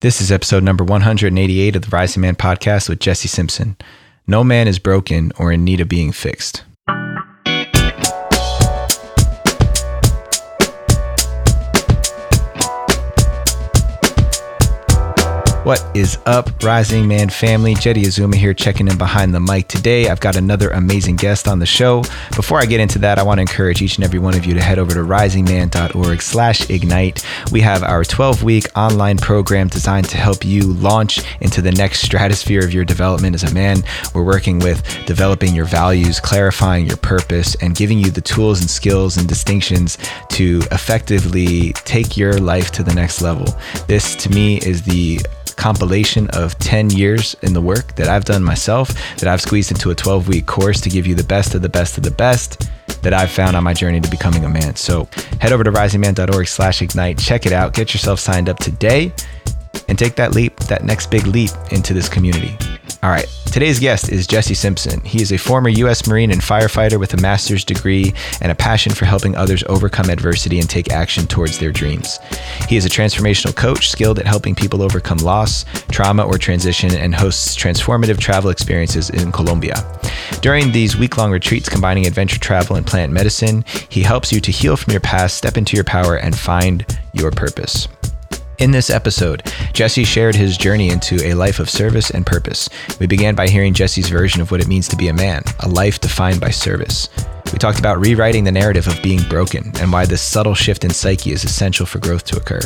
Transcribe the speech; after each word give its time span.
This 0.00 0.20
is 0.20 0.30
episode 0.30 0.62
number 0.62 0.84
188 0.84 1.74
of 1.74 1.82
the 1.82 1.88
Rising 1.88 2.20
Man 2.20 2.36
podcast 2.36 2.88
with 2.88 3.00
Jesse 3.00 3.26
Simpson. 3.26 3.76
No 4.28 4.44
man 4.44 4.68
is 4.68 4.78
broken 4.78 5.32
or 5.40 5.50
in 5.50 5.64
need 5.64 5.80
of 5.80 5.88
being 5.88 6.12
fixed. 6.12 6.62
What 15.68 15.86
is 15.94 16.16
up, 16.24 16.64
Rising 16.64 17.06
Man 17.06 17.28
family? 17.28 17.74
Jeddy 17.74 18.06
Azuma 18.06 18.36
here 18.36 18.54
checking 18.54 18.88
in 18.88 18.96
behind 18.96 19.34
the 19.34 19.40
mic. 19.40 19.68
Today, 19.68 20.08
I've 20.08 20.18
got 20.18 20.34
another 20.34 20.70
amazing 20.70 21.16
guest 21.16 21.46
on 21.46 21.58
the 21.58 21.66
show. 21.66 22.04
Before 22.34 22.58
I 22.58 22.64
get 22.64 22.80
into 22.80 22.98
that, 23.00 23.18
I 23.18 23.22
want 23.22 23.36
to 23.36 23.42
encourage 23.42 23.82
each 23.82 23.96
and 23.96 24.04
every 24.06 24.18
one 24.18 24.34
of 24.34 24.46
you 24.46 24.54
to 24.54 24.62
head 24.62 24.78
over 24.78 24.94
to 24.94 25.00
risingman.org 25.00 26.22
slash 26.22 26.70
ignite. 26.70 27.22
We 27.52 27.60
have 27.60 27.82
our 27.82 28.02
12-week 28.02 28.64
online 28.78 29.18
program 29.18 29.68
designed 29.68 30.08
to 30.08 30.16
help 30.16 30.42
you 30.42 30.72
launch 30.72 31.20
into 31.42 31.60
the 31.60 31.72
next 31.72 32.00
stratosphere 32.00 32.64
of 32.64 32.72
your 32.72 32.86
development 32.86 33.34
as 33.34 33.42
a 33.42 33.52
man. 33.52 33.82
We're 34.14 34.24
working 34.24 34.60
with 34.60 34.82
developing 35.04 35.54
your 35.54 35.66
values, 35.66 36.18
clarifying 36.18 36.86
your 36.86 36.96
purpose, 36.96 37.56
and 37.56 37.76
giving 37.76 37.98
you 37.98 38.10
the 38.10 38.22
tools 38.22 38.62
and 38.62 38.70
skills 38.70 39.18
and 39.18 39.28
distinctions 39.28 39.98
to 40.30 40.62
effectively 40.72 41.74
take 41.74 42.16
your 42.16 42.38
life 42.38 42.70
to 42.70 42.82
the 42.82 42.94
next 42.94 43.20
level. 43.20 43.54
This, 43.86 44.16
to 44.16 44.30
me, 44.30 44.56
is 44.60 44.80
the 44.80 45.20
compilation 45.58 46.28
of 46.30 46.58
10 46.60 46.90
years 46.90 47.36
in 47.42 47.52
the 47.52 47.60
work 47.60 47.94
that 47.96 48.08
I've 48.08 48.24
done 48.24 48.42
myself, 48.42 48.94
that 49.16 49.28
I've 49.28 49.42
squeezed 49.42 49.70
into 49.70 49.90
a 49.90 49.94
12 49.94 50.28
week 50.28 50.46
course 50.46 50.80
to 50.80 50.88
give 50.88 51.06
you 51.06 51.14
the 51.14 51.24
best 51.24 51.54
of 51.54 51.60
the 51.60 51.68
best 51.68 51.98
of 51.98 52.04
the 52.04 52.10
best 52.10 52.70
that 53.02 53.12
I've 53.12 53.30
found 53.30 53.56
on 53.56 53.64
my 53.64 53.74
journey 53.74 54.00
to 54.00 54.10
becoming 54.10 54.44
a 54.44 54.48
man. 54.48 54.76
So 54.76 55.08
head 55.40 55.52
over 55.52 55.64
to 55.64 55.70
risingman.org 55.70 56.48
slash 56.48 56.80
ignite, 56.80 57.18
check 57.18 57.44
it 57.44 57.52
out, 57.52 57.74
get 57.74 57.92
yourself 57.92 58.20
signed 58.20 58.48
up 58.48 58.58
today, 58.58 59.12
and 59.88 59.98
take 59.98 60.14
that 60.16 60.34
leap, 60.34 60.56
that 60.60 60.84
next 60.84 61.10
big 61.10 61.26
leap 61.26 61.50
into 61.70 61.92
this 61.92 62.08
community. 62.08 62.56
All 63.00 63.10
right, 63.10 63.28
today's 63.46 63.78
guest 63.78 64.10
is 64.10 64.26
Jesse 64.26 64.54
Simpson. 64.54 65.00
He 65.02 65.22
is 65.22 65.30
a 65.30 65.36
former 65.36 65.68
U.S. 65.68 66.08
Marine 66.08 66.32
and 66.32 66.40
firefighter 66.40 66.98
with 66.98 67.14
a 67.14 67.16
master's 67.18 67.64
degree 67.64 68.12
and 68.40 68.50
a 68.50 68.56
passion 68.56 68.92
for 68.92 69.04
helping 69.04 69.36
others 69.36 69.62
overcome 69.68 70.10
adversity 70.10 70.58
and 70.58 70.68
take 70.68 70.90
action 70.90 71.26
towards 71.26 71.58
their 71.58 71.70
dreams. 71.70 72.18
He 72.68 72.76
is 72.76 72.84
a 72.84 72.88
transformational 72.88 73.54
coach 73.54 73.90
skilled 73.90 74.18
at 74.18 74.26
helping 74.26 74.56
people 74.56 74.82
overcome 74.82 75.18
loss, 75.18 75.64
trauma, 75.92 76.24
or 76.24 76.38
transition 76.38 76.92
and 76.92 77.14
hosts 77.14 77.56
transformative 77.56 78.18
travel 78.18 78.50
experiences 78.50 79.10
in 79.10 79.30
Colombia. 79.30 79.76
During 80.40 80.72
these 80.72 80.96
week 80.96 81.16
long 81.16 81.30
retreats 81.30 81.68
combining 81.68 82.06
adventure 82.06 82.40
travel 82.40 82.76
and 82.76 82.86
plant 82.86 83.12
medicine, 83.12 83.64
he 83.88 84.02
helps 84.02 84.32
you 84.32 84.40
to 84.40 84.50
heal 84.50 84.76
from 84.76 84.92
your 84.92 85.00
past, 85.00 85.36
step 85.36 85.56
into 85.56 85.76
your 85.76 85.84
power, 85.84 86.16
and 86.16 86.36
find 86.36 86.84
your 87.12 87.30
purpose. 87.30 87.86
In 88.58 88.72
this 88.72 88.90
episode, 88.90 89.44
Jesse 89.72 90.02
shared 90.02 90.34
his 90.34 90.58
journey 90.58 90.88
into 90.88 91.24
a 91.24 91.34
life 91.34 91.60
of 91.60 91.70
service 91.70 92.10
and 92.10 92.26
purpose. 92.26 92.68
We 92.98 93.06
began 93.06 93.36
by 93.36 93.46
hearing 93.46 93.72
Jesse's 93.72 94.08
version 94.08 94.42
of 94.42 94.50
what 94.50 94.60
it 94.60 94.66
means 94.66 94.88
to 94.88 94.96
be 94.96 95.06
a 95.06 95.14
man, 95.14 95.44
a 95.60 95.68
life 95.68 96.00
defined 96.00 96.40
by 96.40 96.50
service. 96.50 97.08
We 97.52 97.60
talked 97.60 97.78
about 97.78 98.00
rewriting 98.00 98.42
the 98.42 98.50
narrative 98.50 98.88
of 98.88 99.00
being 99.00 99.22
broken 99.28 99.70
and 99.80 99.92
why 99.92 100.06
this 100.06 100.22
subtle 100.22 100.56
shift 100.56 100.82
in 100.82 100.90
psyche 100.90 101.30
is 101.30 101.44
essential 101.44 101.86
for 101.86 102.00
growth 102.00 102.24
to 102.24 102.36
occur. 102.36 102.58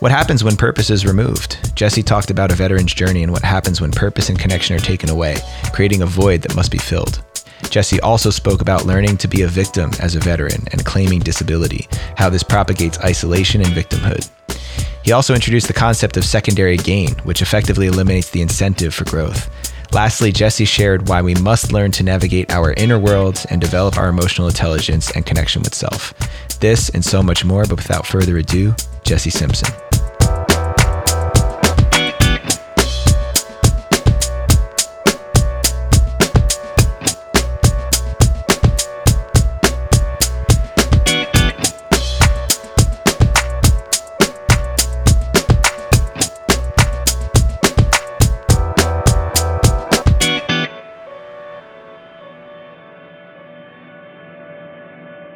What 0.00 0.10
happens 0.10 0.42
when 0.42 0.56
purpose 0.56 0.88
is 0.88 1.04
removed? 1.04 1.76
Jesse 1.76 2.02
talked 2.02 2.30
about 2.30 2.50
a 2.50 2.54
veteran's 2.56 2.94
journey 2.94 3.22
and 3.22 3.30
what 3.30 3.42
happens 3.42 3.82
when 3.82 3.92
purpose 3.92 4.30
and 4.30 4.38
connection 4.38 4.74
are 4.74 4.80
taken 4.80 5.10
away, 5.10 5.36
creating 5.74 6.00
a 6.00 6.06
void 6.06 6.40
that 6.40 6.56
must 6.56 6.72
be 6.72 6.78
filled. 6.78 7.22
Jesse 7.68 8.00
also 8.00 8.30
spoke 8.30 8.62
about 8.62 8.86
learning 8.86 9.18
to 9.18 9.28
be 9.28 9.42
a 9.42 9.48
victim 9.48 9.90
as 10.00 10.14
a 10.14 10.20
veteran 10.20 10.66
and 10.72 10.86
claiming 10.86 11.20
disability, 11.20 11.88
how 12.16 12.30
this 12.30 12.42
propagates 12.42 12.98
isolation 13.00 13.60
and 13.60 13.70
victimhood. 13.70 14.30
He 15.04 15.12
also 15.12 15.34
introduced 15.34 15.66
the 15.66 15.74
concept 15.74 16.16
of 16.16 16.24
secondary 16.24 16.76
gain, 16.76 17.14
which 17.24 17.42
effectively 17.42 17.86
eliminates 17.86 18.30
the 18.30 18.42
incentive 18.42 18.94
for 18.94 19.04
growth. 19.04 19.50
Lastly, 19.92 20.32
Jesse 20.32 20.64
shared 20.64 21.08
why 21.08 21.22
we 21.22 21.34
must 21.36 21.72
learn 21.72 21.92
to 21.92 22.02
navigate 22.02 22.50
our 22.50 22.72
inner 22.72 22.98
worlds 22.98 23.44
and 23.46 23.60
develop 23.60 23.96
our 23.96 24.08
emotional 24.08 24.48
intelligence 24.48 25.10
and 25.12 25.24
connection 25.24 25.62
with 25.62 25.74
self. 25.74 26.12
This 26.58 26.88
and 26.88 27.04
so 27.04 27.22
much 27.22 27.44
more, 27.44 27.64
but 27.64 27.76
without 27.76 28.06
further 28.06 28.38
ado, 28.38 28.74
Jesse 29.04 29.30
Simpson. 29.30 29.72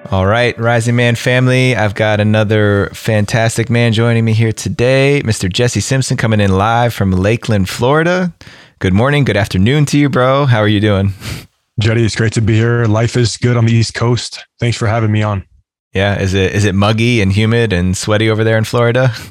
All 0.06 0.26
right, 0.26 0.58
Rising 0.58 0.96
Man 0.96 1.16
family, 1.16 1.76
I've 1.76 1.94
got 1.94 2.18
another 2.18 2.88
fantastic 2.94 3.68
man 3.68 3.92
joining 3.92 4.24
me 4.24 4.32
here 4.32 4.52
today, 4.52 5.20
Mr. 5.24 5.52
Jesse 5.52 5.80
Simpson 5.80 6.16
coming 6.16 6.40
in 6.40 6.56
live 6.56 6.94
from 6.94 7.12
Lakeland, 7.12 7.68
Florida. 7.68 8.32
Good 8.78 8.94
morning, 8.94 9.24
good 9.24 9.36
afternoon 9.36 9.84
to 9.86 9.98
you, 9.98 10.08
bro. 10.08 10.46
How 10.46 10.60
are 10.60 10.68
you 10.68 10.80
doing? 10.80 11.12
Jeddy, 11.80 12.04
it's 12.04 12.16
great 12.16 12.32
to 12.32 12.40
be 12.40 12.54
here. 12.54 12.86
Life 12.86 13.16
is 13.16 13.36
good 13.36 13.58
on 13.58 13.66
the 13.66 13.72
East 13.72 13.92
Coast. 13.92 14.46
Thanks 14.58 14.78
for 14.78 14.86
having 14.86 15.12
me 15.12 15.22
on. 15.22 15.44
Yeah, 15.92 16.18
is 16.20 16.32
it 16.32 16.54
is 16.54 16.64
it 16.64 16.74
muggy 16.74 17.20
and 17.20 17.32
humid 17.32 17.72
and 17.72 17.96
sweaty 17.96 18.30
over 18.30 18.44
there 18.44 18.58
in 18.58 18.64
Florida? 18.64 19.12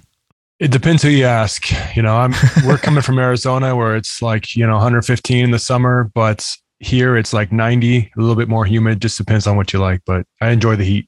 It 0.60 0.72
depends 0.72 1.04
who 1.04 1.10
you 1.10 1.26
ask. 1.26 1.68
You 1.96 2.02
know, 2.02 2.16
I'm 2.18 2.34
we're 2.66 2.80
coming 2.80 3.04
from 3.04 3.20
Arizona 3.20 3.76
where 3.76 3.96
it's 3.96 4.24
like, 4.24 4.56
you 4.56 4.66
know, 4.66 4.74
115 4.74 5.44
in 5.44 5.52
the 5.52 5.60
summer, 5.60 6.10
but 6.16 6.50
here 6.80 7.18
it's 7.18 7.34
like 7.34 7.52
90, 7.52 7.98
a 7.98 8.20
little 8.20 8.36
bit 8.36 8.50
more 8.50 8.66
humid. 8.66 9.02
Just 9.02 9.18
depends 9.18 9.48
on 9.48 9.58
what 9.58 9.74
you 9.74 9.80
like, 9.80 10.02
but 10.06 10.26
I 10.42 10.52
enjoy 10.52 10.76
the 10.76 10.84
heat. 10.84 11.08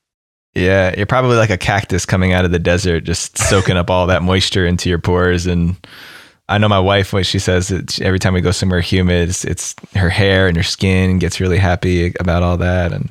Yeah, 0.55 0.93
you're 0.97 1.05
probably 1.05 1.37
like 1.37 1.51
a 1.51 1.57
cactus 1.57 2.05
coming 2.05 2.33
out 2.33 2.45
of 2.45 2.51
the 2.51 2.59
desert, 2.59 3.03
just 3.03 3.37
soaking 3.49 3.77
up 3.77 3.89
all 3.89 4.07
that 4.07 4.23
moisture 4.23 4.65
into 4.65 4.89
your 4.89 4.99
pores. 4.99 5.45
And 5.45 5.75
I 6.47 6.57
know 6.57 6.67
my 6.67 6.79
wife, 6.79 7.13
when 7.13 7.23
she 7.23 7.39
says 7.39 7.67
that 7.67 8.01
every 8.01 8.19
time 8.19 8.33
we 8.33 8.41
go 8.41 8.51
somewhere 8.51 8.81
humid, 8.81 9.29
it's, 9.29 9.45
it's 9.45 9.75
her 9.95 10.09
hair 10.09 10.47
and 10.47 10.57
her 10.57 10.63
skin 10.63 11.19
gets 11.19 11.39
really 11.39 11.59
happy 11.59 12.13
about 12.19 12.41
all 12.41 12.57
that. 12.57 12.91
And 12.91 13.09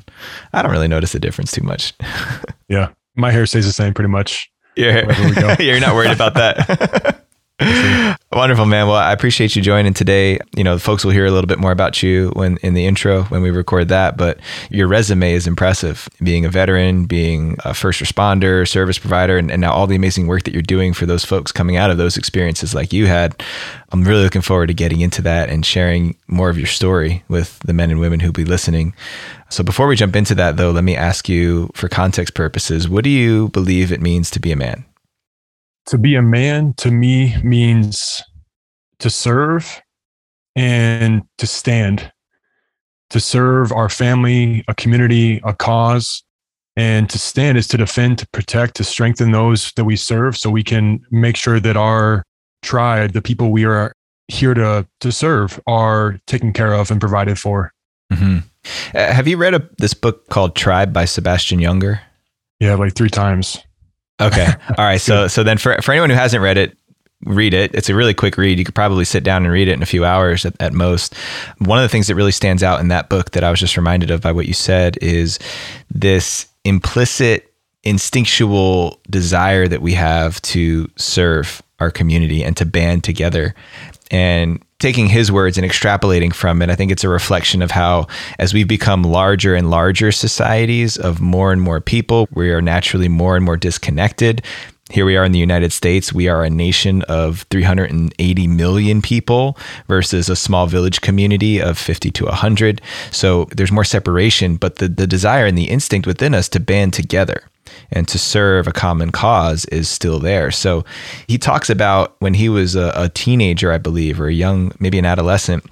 I 0.53 0.61
don't 0.61 0.71
really 0.71 0.89
notice 0.89 1.13
the 1.13 1.19
difference 1.19 1.51
too 1.51 1.63
much. 1.63 1.93
yeah, 2.67 2.89
my 3.15 3.31
hair 3.31 3.45
stays 3.45 3.65
the 3.65 3.71
same 3.71 3.93
pretty 3.93 4.09
much. 4.09 4.51
Yeah, 4.75 5.55
you're 5.59 5.79
not 5.79 5.95
worried 5.95 6.11
about 6.11 6.35
that. 6.35 7.25
Wonderful, 8.31 8.65
man. 8.65 8.87
Well, 8.87 8.95
I 8.95 9.11
appreciate 9.11 9.55
you 9.55 9.61
joining 9.61 9.93
today. 9.93 10.39
You 10.55 10.63
know, 10.63 10.75
the 10.75 10.79
folks 10.79 11.03
will 11.03 11.11
hear 11.11 11.25
a 11.25 11.31
little 11.31 11.47
bit 11.47 11.59
more 11.59 11.71
about 11.71 12.01
you 12.01 12.29
when 12.29 12.57
in 12.57 12.73
the 12.73 12.85
intro 12.85 13.23
when 13.23 13.41
we 13.41 13.49
record 13.49 13.89
that, 13.89 14.15
but 14.15 14.39
your 14.69 14.87
resume 14.87 15.33
is 15.33 15.45
impressive. 15.45 16.07
Being 16.23 16.45
a 16.45 16.49
veteran, 16.49 17.05
being 17.05 17.57
a 17.65 17.73
first 17.73 18.01
responder, 18.01 18.65
service 18.67 18.97
provider, 18.97 19.37
and, 19.37 19.51
and 19.51 19.59
now 19.59 19.73
all 19.73 19.87
the 19.87 19.95
amazing 19.95 20.27
work 20.27 20.43
that 20.43 20.53
you're 20.53 20.61
doing 20.61 20.93
for 20.93 21.05
those 21.05 21.25
folks 21.25 21.51
coming 21.51 21.75
out 21.75 21.91
of 21.91 21.97
those 21.97 22.15
experiences 22.15 22.73
like 22.73 22.93
you 22.93 23.07
had. 23.07 23.43
I'm 23.91 24.03
really 24.03 24.23
looking 24.23 24.41
forward 24.41 24.67
to 24.67 24.73
getting 24.73 25.01
into 25.01 25.21
that 25.23 25.49
and 25.49 25.65
sharing 25.65 26.15
more 26.27 26.49
of 26.49 26.57
your 26.57 26.67
story 26.67 27.23
with 27.27 27.59
the 27.59 27.73
men 27.73 27.91
and 27.91 27.99
women 27.99 28.21
who'll 28.21 28.31
be 28.31 28.45
listening. 28.45 28.93
So 29.49 29.63
before 29.63 29.87
we 29.87 29.97
jump 29.97 30.15
into 30.15 30.35
that 30.35 30.55
though, 30.55 30.71
let 30.71 30.83
me 30.85 30.95
ask 30.95 31.27
you 31.27 31.71
for 31.73 31.89
context 31.89 32.35
purposes, 32.35 32.87
what 32.87 33.03
do 33.03 33.09
you 33.09 33.49
believe 33.49 33.91
it 33.91 34.01
means 34.01 34.29
to 34.31 34.39
be 34.39 34.51
a 34.51 34.55
man? 34.55 34.85
To 35.89 35.97
be 35.97 36.13
a 36.13 36.21
man 36.21 36.73
to 36.75 36.91
me 36.91 37.35
means 37.43 38.21
to 38.99 39.09
serve 39.09 39.81
and 40.55 41.23
to 41.39 41.47
stand, 41.47 42.11
to 43.09 43.19
serve 43.19 43.71
our 43.71 43.89
family, 43.89 44.63
a 44.67 44.75
community, 44.75 45.41
a 45.43 45.55
cause. 45.55 46.23
And 46.75 47.09
to 47.09 47.17
stand 47.17 47.57
is 47.57 47.67
to 47.69 47.77
defend, 47.77 48.19
to 48.19 48.27
protect, 48.29 48.75
to 48.75 48.83
strengthen 48.83 49.31
those 49.31 49.71
that 49.77 49.85
we 49.85 49.95
serve 49.95 50.37
so 50.37 50.51
we 50.51 50.63
can 50.63 50.99
make 51.09 51.35
sure 51.35 51.59
that 51.59 51.75
our 51.75 52.23
tribe, 52.61 53.13
the 53.13 53.21
people 53.23 53.49
we 53.49 53.65
are 53.65 53.91
here 54.27 54.53
to, 54.53 54.87
to 54.99 55.11
serve, 55.11 55.59
are 55.65 56.19
taken 56.27 56.53
care 56.53 56.75
of 56.75 56.91
and 56.91 57.01
provided 57.01 57.39
for. 57.39 57.73
Mm-hmm. 58.13 58.37
Uh, 58.95 59.11
have 59.11 59.27
you 59.27 59.37
read 59.37 59.55
a, 59.55 59.67
this 59.79 59.95
book 59.95 60.29
called 60.29 60.55
Tribe 60.55 60.93
by 60.93 61.05
Sebastian 61.05 61.59
Junger? 61.59 61.99
Yeah, 62.59 62.75
like 62.75 62.93
three 62.93 63.09
times. 63.09 63.57
Okay. 64.19 64.47
All 64.77 64.85
right. 64.85 65.01
So 65.01 65.27
so 65.27 65.43
then 65.43 65.57
for 65.57 65.81
for 65.81 65.91
anyone 65.91 66.09
who 66.09 66.15
hasn't 66.15 66.41
read 66.41 66.57
it, 66.57 66.77
read 67.25 67.53
it. 67.53 67.73
It's 67.73 67.89
a 67.89 67.95
really 67.95 68.13
quick 68.13 68.37
read. 68.37 68.59
You 68.59 68.65
could 68.65 68.75
probably 68.75 69.05
sit 69.05 69.23
down 69.23 69.43
and 69.43 69.51
read 69.51 69.67
it 69.67 69.73
in 69.73 69.83
a 69.83 69.87
few 69.87 70.05
hours 70.05 70.45
at, 70.45 70.55
at, 70.59 70.73
most. 70.73 71.15
One 71.57 71.77
of 71.77 71.83
the 71.83 71.89
things 71.89 72.07
that 72.07 72.15
really 72.15 72.31
stands 72.31 72.63
out 72.63 72.79
in 72.79 72.87
that 72.89 73.09
book 73.09 73.31
that 73.31 73.43
I 73.43 73.51
was 73.51 73.59
just 73.59 73.77
reminded 73.77 74.11
of 74.11 74.21
by 74.21 74.31
what 74.31 74.47
you 74.47 74.53
said 74.53 74.97
is 75.01 75.39
this 75.89 76.47
implicit 76.63 77.53
instinctual 77.83 78.99
desire 79.09 79.67
that 79.67 79.81
we 79.81 79.93
have 79.93 80.41
to 80.41 80.89
serve 80.97 81.61
our 81.79 81.91
community 81.91 82.43
and 82.43 82.55
to 82.57 82.65
band 82.65 83.03
together. 83.03 83.55
And 84.11 84.63
taking 84.79 85.07
his 85.07 85.31
words 85.31 85.57
and 85.57 85.69
extrapolating 85.69 86.33
from 86.33 86.61
it, 86.61 86.69
I 86.69 86.75
think 86.75 86.91
it's 86.91 87.03
a 87.03 87.09
reflection 87.09 87.61
of 87.61 87.71
how, 87.71 88.07
as 88.39 88.53
we've 88.53 88.67
become 88.67 89.03
larger 89.03 89.53
and 89.53 89.69
larger 89.69 90.11
societies 90.11 90.97
of 90.97 91.19
more 91.19 91.51
and 91.51 91.61
more 91.61 91.81
people, 91.81 92.27
we 92.33 92.49
are 92.51 92.61
naturally 92.61 93.09
more 93.09 93.35
and 93.35 93.45
more 93.45 93.57
disconnected. 93.57 94.41
Here 94.89 95.05
we 95.05 95.15
are 95.17 95.23
in 95.23 95.31
the 95.31 95.39
United 95.39 95.71
States. 95.71 96.11
We 96.11 96.27
are 96.27 96.43
a 96.43 96.49
nation 96.49 97.03
of 97.03 97.45
380 97.51 98.47
million 98.47 99.01
people 99.01 99.57
versus 99.87 100.29
a 100.29 100.35
small 100.35 100.65
village 100.67 101.01
community 101.01 101.61
of 101.61 101.77
50 101.77 102.09
to 102.11 102.25
100. 102.25 102.81
So 103.11 103.45
there's 103.55 103.71
more 103.71 103.83
separation, 103.83 104.55
but 104.55 104.77
the, 104.77 104.87
the 104.87 105.07
desire 105.07 105.45
and 105.45 105.57
the 105.57 105.69
instinct 105.69 106.07
within 106.07 106.33
us 106.33 106.49
to 106.49 106.59
band 106.59 106.93
together 106.93 107.43
and 107.91 108.07
to 108.07 108.17
serve 108.17 108.67
a 108.67 108.71
common 108.71 109.11
cause 109.11 109.65
is 109.65 109.87
still 109.87 110.19
there. 110.19 110.49
So 110.49 110.83
he 111.27 111.37
talks 111.37 111.69
about 111.69 112.15
when 112.19 112.33
he 112.33 112.49
was 112.49 112.75
a, 112.75 112.91
a 112.95 113.09
teenager, 113.09 113.71
I 113.71 113.77
believe, 113.77 114.19
or 114.19 114.27
a 114.27 114.33
young, 114.33 114.71
maybe 114.79 114.97
an 114.97 115.05
adolescent, 115.05 115.63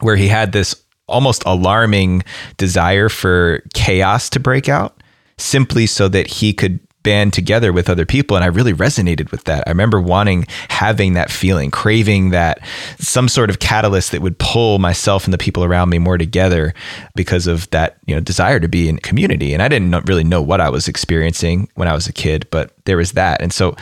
where 0.00 0.16
he 0.16 0.28
had 0.28 0.52
this 0.52 0.74
almost 1.08 1.42
alarming 1.46 2.22
desire 2.58 3.08
for 3.08 3.62
chaos 3.74 4.28
to 4.30 4.40
break 4.40 4.68
out 4.68 5.02
simply 5.38 5.86
so 5.86 6.08
that 6.08 6.26
he 6.26 6.52
could 6.52 6.80
band 7.02 7.32
together 7.32 7.72
with 7.72 7.88
other 7.88 8.06
people 8.06 8.36
and 8.36 8.44
I 8.44 8.48
really 8.48 8.72
resonated 8.72 9.30
with 9.30 9.44
that. 9.44 9.64
I 9.66 9.70
remember 9.70 10.00
wanting 10.00 10.46
having 10.68 11.14
that 11.14 11.30
feeling, 11.30 11.70
craving 11.70 12.30
that 12.30 12.60
some 12.98 13.28
sort 13.28 13.50
of 13.50 13.58
catalyst 13.58 14.12
that 14.12 14.22
would 14.22 14.38
pull 14.38 14.78
myself 14.78 15.24
and 15.24 15.32
the 15.32 15.38
people 15.38 15.64
around 15.64 15.90
me 15.90 15.98
more 15.98 16.18
together 16.18 16.74
because 17.14 17.46
of 17.46 17.68
that, 17.70 17.98
you 18.06 18.14
know, 18.14 18.20
desire 18.20 18.60
to 18.60 18.68
be 18.68 18.88
in 18.88 18.98
community. 18.98 19.52
And 19.54 19.62
I 19.62 19.68
didn't 19.68 20.08
really 20.08 20.24
know 20.24 20.42
what 20.42 20.60
I 20.60 20.70
was 20.70 20.88
experiencing 20.88 21.68
when 21.74 21.88
I 21.88 21.94
was 21.94 22.06
a 22.06 22.12
kid, 22.12 22.46
but 22.50 22.72
there 22.84 22.96
was 22.96 23.12
that. 23.12 23.42
And 23.42 23.52
so 23.52 23.76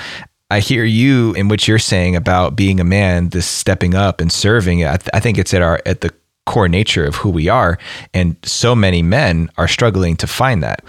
I 0.50 0.58
hear 0.58 0.84
you 0.84 1.32
in 1.34 1.49
what 1.49 1.69
you're 1.69 1.78
saying 1.78 2.16
about 2.16 2.56
being 2.56 2.81
a 2.81 2.84
man, 2.84 3.28
this 3.28 3.46
stepping 3.46 3.94
up 3.94 4.20
and 4.20 4.32
serving. 4.32 4.84
I, 4.84 4.96
th- 4.96 5.11
I 5.14 5.20
think 5.20 5.38
it's 5.38 5.55
at 5.55 5.62
our 5.62 5.81
at 5.87 6.00
the 6.00 6.12
core 6.50 6.69
nature 6.69 7.06
of 7.06 7.14
who 7.14 7.31
we 7.31 7.49
are. 7.49 7.79
And 8.12 8.37
so 8.43 8.75
many 8.75 9.02
men 9.02 9.49
are 9.56 9.69
struggling 9.69 10.17
to 10.17 10.26
find 10.26 10.64
that. 10.64 10.85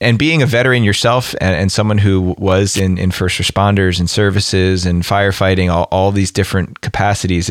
And 0.00 0.18
being 0.18 0.40
a 0.40 0.46
veteran 0.46 0.84
yourself 0.84 1.34
and, 1.38 1.54
and 1.54 1.70
someone 1.70 1.98
who 1.98 2.34
was 2.38 2.78
in, 2.78 2.96
in 2.96 3.10
first 3.10 3.38
responders 3.38 4.00
and 4.00 4.08
services 4.08 4.86
and 4.86 5.02
firefighting, 5.02 5.70
all, 5.70 5.86
all 5.90 6.12
these 6.12 6.30
different 6.30 6.80
capacities, 6.80 7.50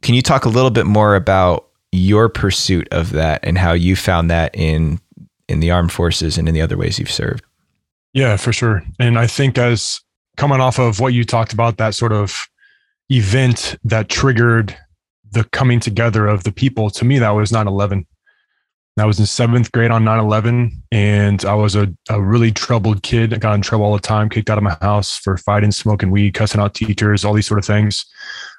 can 0.00 0.14
you 0.14 0.22
talk 0.22 0.46
a 0.46 0.48
little 0.48 0.70
bit 0.70 0.86
more 0.86 1.14
about 1.14 1.68
your 1.92 2.30
pursuit 2.30 2.88
of 2.90 3.10
that 3.10 3.40
and 3.42 3.58
how 3.58 3.74
you 3.74 3.94
found 3.94 4.30
that 4.30 4.54
in 4.54 4.98
in 5.48 5.60
the 5.60 5.70
armed 5.70 5.92
forces 5.92 6.38
and 6.38 6.48
in 6.48 6.54
the 6.54 6.62
other 6.62 6.76
ways 6.78 6.98
you've 6.98 7.10
served? 7.10 7.44
Yeah, 8.14 8.36
for 8.36 8.52
sure. 8.52 8.82
And 8.98 9.18
I 9.18 9.26
think 9.26 9.58
as 9.58 10.00
coming 10.38 10.60
off 10.60 10.78
of 10.78 11.00
what 11.00 11.12
you 11.12 11.22
talked 11.22 11.52
about, 11.52 11.76
that 11.76 11.94
sort 11.94 12.12
of 12.12 12.48
event 13.10 13.76
that 13.84 14.08
triggered 14.08 14.76
the 15.36 15.44
coming 15.50 15.80
together 15.80 16.26
of 16.26 16.44
the 16.44 16.52
people 16.52 16.90
to 16.90 17.04
me 17.04 17.18
that 17.18 17.30
was 17.30 17.52
9-11 17.52 18.06
i 18.98 19.04
was 19.04 19.20
in 19.20 19.26
seventh 19.26 19.70
grade 19.72 19.90
on 19.90 20.04
9-11 20.04 20.70
and 20.92 21.44
i 21.44 21.54
was 21.54 21.76
a, 21.76 21.92
a 22.08 22.20
really 22.20 22.50
troubled 22.50 23.02
kid. 23.02 23.34
I 23.34 23.38
got 23.38 23.54
in 23.54 23.62
trouble 23.62 23.84
all 23.84 23.92
the 23.92 24.00
time 24.00 24.30
kicked 24.30 24.48
out 24.48 24.58
of 24.58 24.64
my 24.64 24.76
house 24.80 25.18
for 25.18 25.36
fighting 25.36 25.72
smoking 25.72 26.10
weed 26.10 26.34
cussing 26.34 26.60
out 26.60 26.74
teachers 26.74 27.24
all 27.24 27.34
these 27.34 27.46
sort 27.46 27.58
of 27.58 27.64
things. 27.64 28.04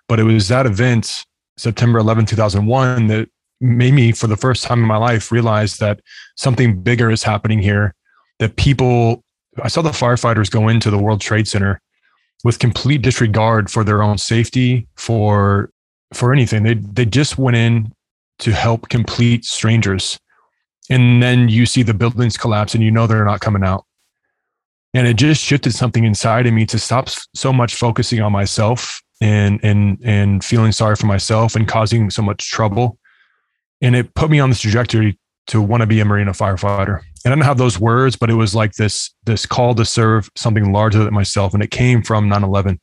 But 0.08 0.20
it 0.20 0.24
was 0.24 0.48
that 0.48 0.66
event 0.66 1.26
september 1.58 1.98
11 1.98 2.28
2001 2.28 3.08
that 3.08 3.30
made 3.60 3.94
me 3.94 4.12
for 4.12 4.28
the 4.28 4.38
first 4.38 4.64
time 4.64 4.80
in 4.80 4.88
my 4.88 4.98
life 4.98 5.32
realize 5.32 5.78
that 5.78 6.00
something 6.36 6.82
bigger 6.82 7.10
is 7.10 7.24
happening 7.24 7.60
here 7.60 7.96
that 8.38 8.56
people 8.56 9.24
i 9.64 9.68
saw 9.68 9.82
the 9.82 9.90
firefighters 9.90 10.52
go 10.52 10.68
into 10.68 10.92
the 10.92 11.00
world 11.00 11.20
trade 11.20 11.48
center 11.48 11.82
with 12.44 12.60
complete 12.60 13.02
disregard 13.02 13.72
for 13.72 13.84
their 13.84 14.04
own 14.04 14.20
safety 14.20 14.88
for 14.96 15.72
for 16.14 16.34
anything. 16.34 16.64
They 16.64 16.76
they 16.76 17.06
just 17.06 17.38
went 17.38 17.58
in 17.58 17.94
to 18.40 18.52
help 18.52 18.90
complete 18.90 19.46
strangers. 19.46 20.20
And 20.90 21.22
then 21.22 21.50
you 21.50 21.66
see 21.66 21.84
the 21.84 21.94
buildings 21.94 22.38
collapse 22.38 22.74
and 22.74 22.84
you 22.84 22.92
know 22.92 23.08
they're 23.08 23.26
not 23.26 23.42
coming 23.42 23.64
out. 23.64 23.86
And 24.94 25.08
it 25.08 25.16
just 25.16 25.44
shifted 25.44 25.74
something 25.74 26.06
inside 26.06 26.48
of 26.48 26.54
me 26.54 26.66
to 26.68 26.80
stop 26.80 27.10
so 27.36 27.52
much 27.52 27.76
focusing 27.76 28.22
on 28.22 28.32
myself 28.32 29.02
and 29.20 29.60
and 29.64 30.00
and 30.04 30.44
feeling 30.44 30.72
sorry 30.72 30.96
for 30.96 31.08
myself 31.08 31.56
and 31.56 31.68
causing 31.68 32.10
so 32.10 32.22
much 32.22 32.50
trouble. 32.50 32.98
And 33.82 33.96
it 33.96 34.14
put 34.16 34.30
me 34.30 34.40
on 34.40 34.50
this 34.50 34.62
trajectory 34.62 35.20
to 35.48 35.62
want 35.62 35.82
to 35.82 35.88
be 35.88 36.00
a 36.00 36.06
marine 36.06 36.28
firefighter. 36.28 37.02
And 37.24 37.34
I 37.34 37.36
didn't 37.36 37.46
have 37.46 37.58
those 37.58 37.80
words, 37.80 38.16
but 38.16 38.30
it 38.30 38.36
was 38.36 38.56
like 38.56 38.74
this 38.74 39.14
this 39.26 39.46
call 39.46 39.76
to 39.76 39.86
serve 39.86 40.30
something 40.36 40.72
larger 40.72 41.04
than 41.04 41.14
myself. 41.14 41.54
And 41.54 41.62
it 41.62 41.72
came 41.72 42.02
from 42.02 42.30
9-11. 42.30 42.80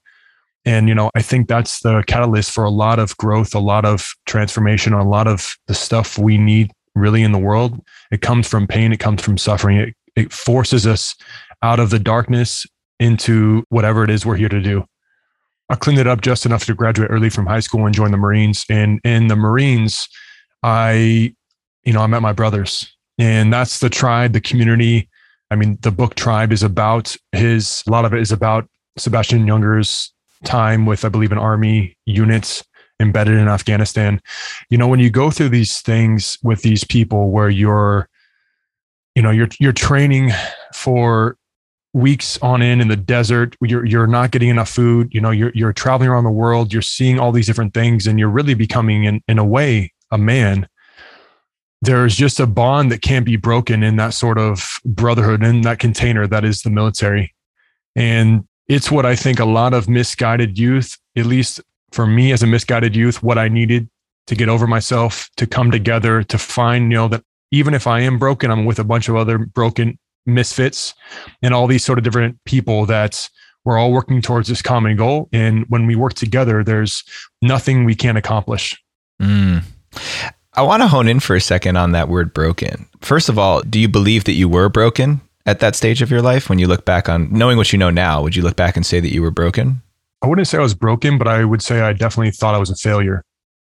And, 0.66 0.88
you 0.88 0.94
know, 0.94 1.10
I 1.14 1.22
think 1.22 1.48
that's 1.48 1.80
the 1.80 2.02
catalyst 2.06 2.50
for 2.50 2.64
a 2.64 2.70
lot 2.70 2.98
of 2.98 3.16
growth, 3.18 3.54
a 3.54 3.58
lot 3.58 3.84
of 3.84 4.14
transformation, 4.26 4.92
a 4.92 5.06
lot 5.06 5.26
of 5.26 5.56
the 5.66 5.74
stuff 5.74 6.18
we 6.18 6.38
need 6.38 6.70
really 6.94 7.22
in 7.22 7.32
the 7.32 7.38
world. 7.38 7.80
It 8.10 8.22
comes 8.22 8.48
from 8.48 8.66
pain, 8.66 8.92
it 8.92 9.00
comes 9.00 9.22
from 9.22 9.36
suffering. 9.36 9.76
It, 9.78 9.94
it 10.16 10.32
forces 10.32 10.86
us 10.86 11.14
out 11.62 11.80
of 11.80 11.90
the 11.90 11.98
darkness 11.98 12.66
into 13.00 13.64
whatever 13.68 14.04
it 14.04 14.10
is 14.10 14.24
we're 14.24 14.36
here 14.36 14.48
to 14.48 14.60
do. 14.60 14.84
I 15.68 15.74
cleaned 15.74 15.98
it 15.98 16.06
up 16.06 16.20
just 16.20 16.46
enough 16.46 16.64
to 16.66 16.74
graduate 16.74 17.10
early 17.10 17.30
from 17.30 17.46
high 17.46 17.60
school 17.60 17.84
and 17.84 17.94
join 17.94 18.10
the 18.10 18.16
Marines. 18.16 18.64
And 18.70 19.00
in 19.04 19.28
the 19.28 19.36
Marines, 19.36 20.08
I, 20.62 21.34
you 21.84 21.92
know, 21.92 22.00
I 22.00 22.06
met 22.06 22.22
my 22.22 22.32
brothers. 22.32 22.90
And 23.18 23.52
that's 23.52 23.80
the 23.80 23.90
tribe, 23.90 24.32
the 24.32 24.40
community. 24.40 25.08
I 25.50 25.56
mean, 25.56 25.78
the 25.82 25.90
book 25.90 26.14
Tribe 26.14 26.52
is 26.52 26.62
about 26.62 27.16
his, 27.32 27.82
a 27.86 27.90
lot 27.90 28.04
of 28.04 28.14
it 28.14 28.20
is 28.20 28.32
about 28.32 28.68
Sebastian 28.96 29.46
Junger's 29.46 30.13
time 30.44 30.86
with, 30.86 31.04
I 31.04 31.08
believe, 31.08 31.32
an 31.32 31.38
army 31.38 31.96
units 32.06 32.64
embedded 33.00 33.38
in 33.38 33.48
Afghanistan. 33.48 34.20
You 34.70 34.78
know, 34.78 34.88
when 34.88 35.00
you 35.00 35.10
go 35.10 35.30
through 35.30 35.50
these 35.50 35.80
things 35.80 36.38
with 36.42 36.62
these 36.62 36.84
people 36.84 37.30
where 37.30 37.50
you're, 37.50 38.08
you 39.14 39.22
know, 39.22 39.30
you're 39.30 39.48
you're 39.58 39.72
training 39.72 40.30
for 40.72 41.36
weeks 41.92 42.38
on 42.42 42.60
end 42.62 42.82
in 42.82 42.88
the 42.88 42.96
desert, 42.96 43.56
you're 43.60 43.84
you're 43.84 44.06
not 44.06 44.30
getting 44.32 44.48
enough 44.48 44.68
food, 44.68 45.12
you 45.14 45.20
know, 45.20 45.30
you're 45.30 45.52
you're 45.54 45.72
traveling 45.72 46.08
around 46.08 46.24
the 46.24 46.30
world, 46.30 46.72
you're 46.72 46.82
seeing 46.82 47.18
all 47.18 47.32
these 47.32 47.46
different 47.46 47.74
things, 47.74 48.06
and 48.06 48.18
you're 48.18 48.28
really 48.28 48.54
becoming 48.54 49.04
in, 49.04 49.22
in 49.28 49.38
a 49.38 49.44
way 49.44 49.92
a 50.10 50.18
man. 50.18 50.68
There's 51.82 52.16
just 52.16 52.40
a 52.40 52.46
bond 52.46 52.90
that 52.92 53.02
can't 53.02 53.26
be 53.26 53.36
broken 53.36 53.82
in 53.82 53.96
that 53.96 54.14
sort 54.14 54.38
of 54.38 54.78
brotherhood 54.84 55.42
in 55.42 55.60
that 55.62 55.78
container 55.78 56.26
that 56.26 56.44
is 56.44 56.62
the 56.62 56.70
military. 56.70 57.34
And 57.94 58.48
it's 58.68 58.90
what 58.90 59.06
I 59.06 59.16
think 59.16 59.38
a 59.38 59.44
lot 59.44 59.74
of 59.74 59.88
misguided 59.88 60.58
youth, 60.58 60.98
at 61.16 61.26
least 61.26 61.60
for 61.92 62.06
me 62.06 62.32
as 62.32 62.42
a 62.42 62.46
misguided 62.46 62.96
youth, 62.96 63.22
what 63.22 63.38
I 63.38 63.48
needed 63.48 63.88
to 64.26 64.34
get 64.34 64.48
over 64.48 64.66
myself, 64.66 65.28
to 65.36 65.46
come 65.46 65.70
together, 65.70 66.22
to 66.22 66.38
find, 66.38 66.90
you 66.90 66.96
know, 66.96 67.08
that 67.08 67.22
even 67.50 67.74
if 67.74 67.86
I 67.86 68.00
am 68.00 68.18
broken, 68.18 68.50
I'm 68.50 68.64
with 68.64 68.78
a 68.78 68.84
bunch 68.84 69.08
of 69.08 69.16
other 69.16 69.38
broken 69.38 69.98
misfits 70.26 70.94
and 71.42 71.52
all 71.52 71.66
these 71.66 71.84
sort 71.84 71.98
of 71.98 72.04
different 72.04 72.38
people 72.44 72.86
that 72.86 73.28
we're 73.64 73.78
all 73.78 73.92
working 73.92 74.22
towards 74.22 74.48
this 74.48 74.62
common 74.62 74.96
goal. 74.96 75.28
And 75.32 75.64
when 75.68 75.86
we 75.86 75.94
work 75.94 76.14
together, 76.14 76.64
there's 76.64 77.04
nothing 77.42 77.84
we 77.84 77.94
can't 77.94 78.18
accomplish. 78.18 78.80
Mm. 79.20 79.62
I 80.54 80.62
want 80.62 80.82
to 80.82 80.88
hone 80.88 81.08
in 81.08 81.20
for 81.20 81.36
a 81.36 81.40
second 81.40 81.76
on 81.76 81.92
that 81.92 82.08
word 82.08 82.32
broken. 82.32 82.86
First 83.00 83.28
of 83.28 83.38
all, 83.38 83.60
do 83.62 83.78
you 83.78 83.88
believe 83.88 84.24
that 84.24 84.32
you 84.32 84.48
were 84.48 84.68
broken? 84.68 85.20
At 85.46 85.60
that 85.60 85.76
stage 85.76 86.02
of 86.02 86.10
your 86.10 86.22
life 86.22 86.48
when 86.48 86.58
you 86.58 86.66
look 86.66 86.84
back 86.84 87.08
on 87.08 87.32
knowing 87.32 87.56
what 87.56 87.72
you 87.72 87.78
know 87.78 87.90
now 87.90 88.22
would 88.22 88.36
you 88.36 88.42
look 88.42 88.56
back 88.56 88.76
and 88.76 88.86
say 88.86 89.00
that 89.00 89.12
you 89.12 89.22
were 89.22 89.30
broken? 89.30 89.82
I 90.22 90.26
wouldn't 90.26 90.48
say 90.48 90.58
i 90.58 90.62
was 90.62 90.74
broken 90.74 91.18
but 91.18 91.28
i 91.28 91.44
would 91.44 91.60
say 91.60 91.82
i 91.82 91.92
definitely 91.92 92.30
thought 92.30 92.54
i 92.54 92.58
was 92.58 92.70
a 92.70 92.76
failure. 92.76 93.22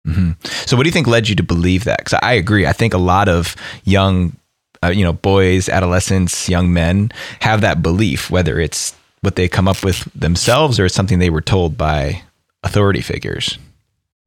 Mm-hmm. 0.07 0.31
so 0.65 0.77
what 0.77 0.83
do 0.83 0.87
you 0.87 0.93
think 0.93 1.07
led 1.07 1.27
you 1.27 1.35
to 1.35 1.43
believe 1.43 1.83
that? 1.83 1.99
Because 1.99 2.17
i 2.21 2.33
agree. 2.33 2.65
I 2.65 2.73
think 2.73 2.93
a 2.93 2.97
lot 2.97 3.29
of 3.29 3.55
young 3.83 4.35
uh, 4.83 4.89
you 4.89 5.03
know 5.03 5.13
boys 5.13 5.69
adolescents 5.69 6.49
young 6.49 6.71
men 6.73 7.11
have 7.41 7.61
that 7.61 7.81
belief 7.81 8.29
whether 8.29 8.59
it's 8.59 8.95
what 9.21 9.35
they 9.35 9.47
come 9.47 9.67
up 9.67 9.83
with 9.83 10.03
themselves 10.13 10.79
or 10.79 10.85
it's 10.85 10.95
something 10.95 11.19
they 11.19 11.29
were 11.29 11.41
told 11.41 11.77
by 11.77 12.21
authority 12.63 13.01
figures 13.01 13.57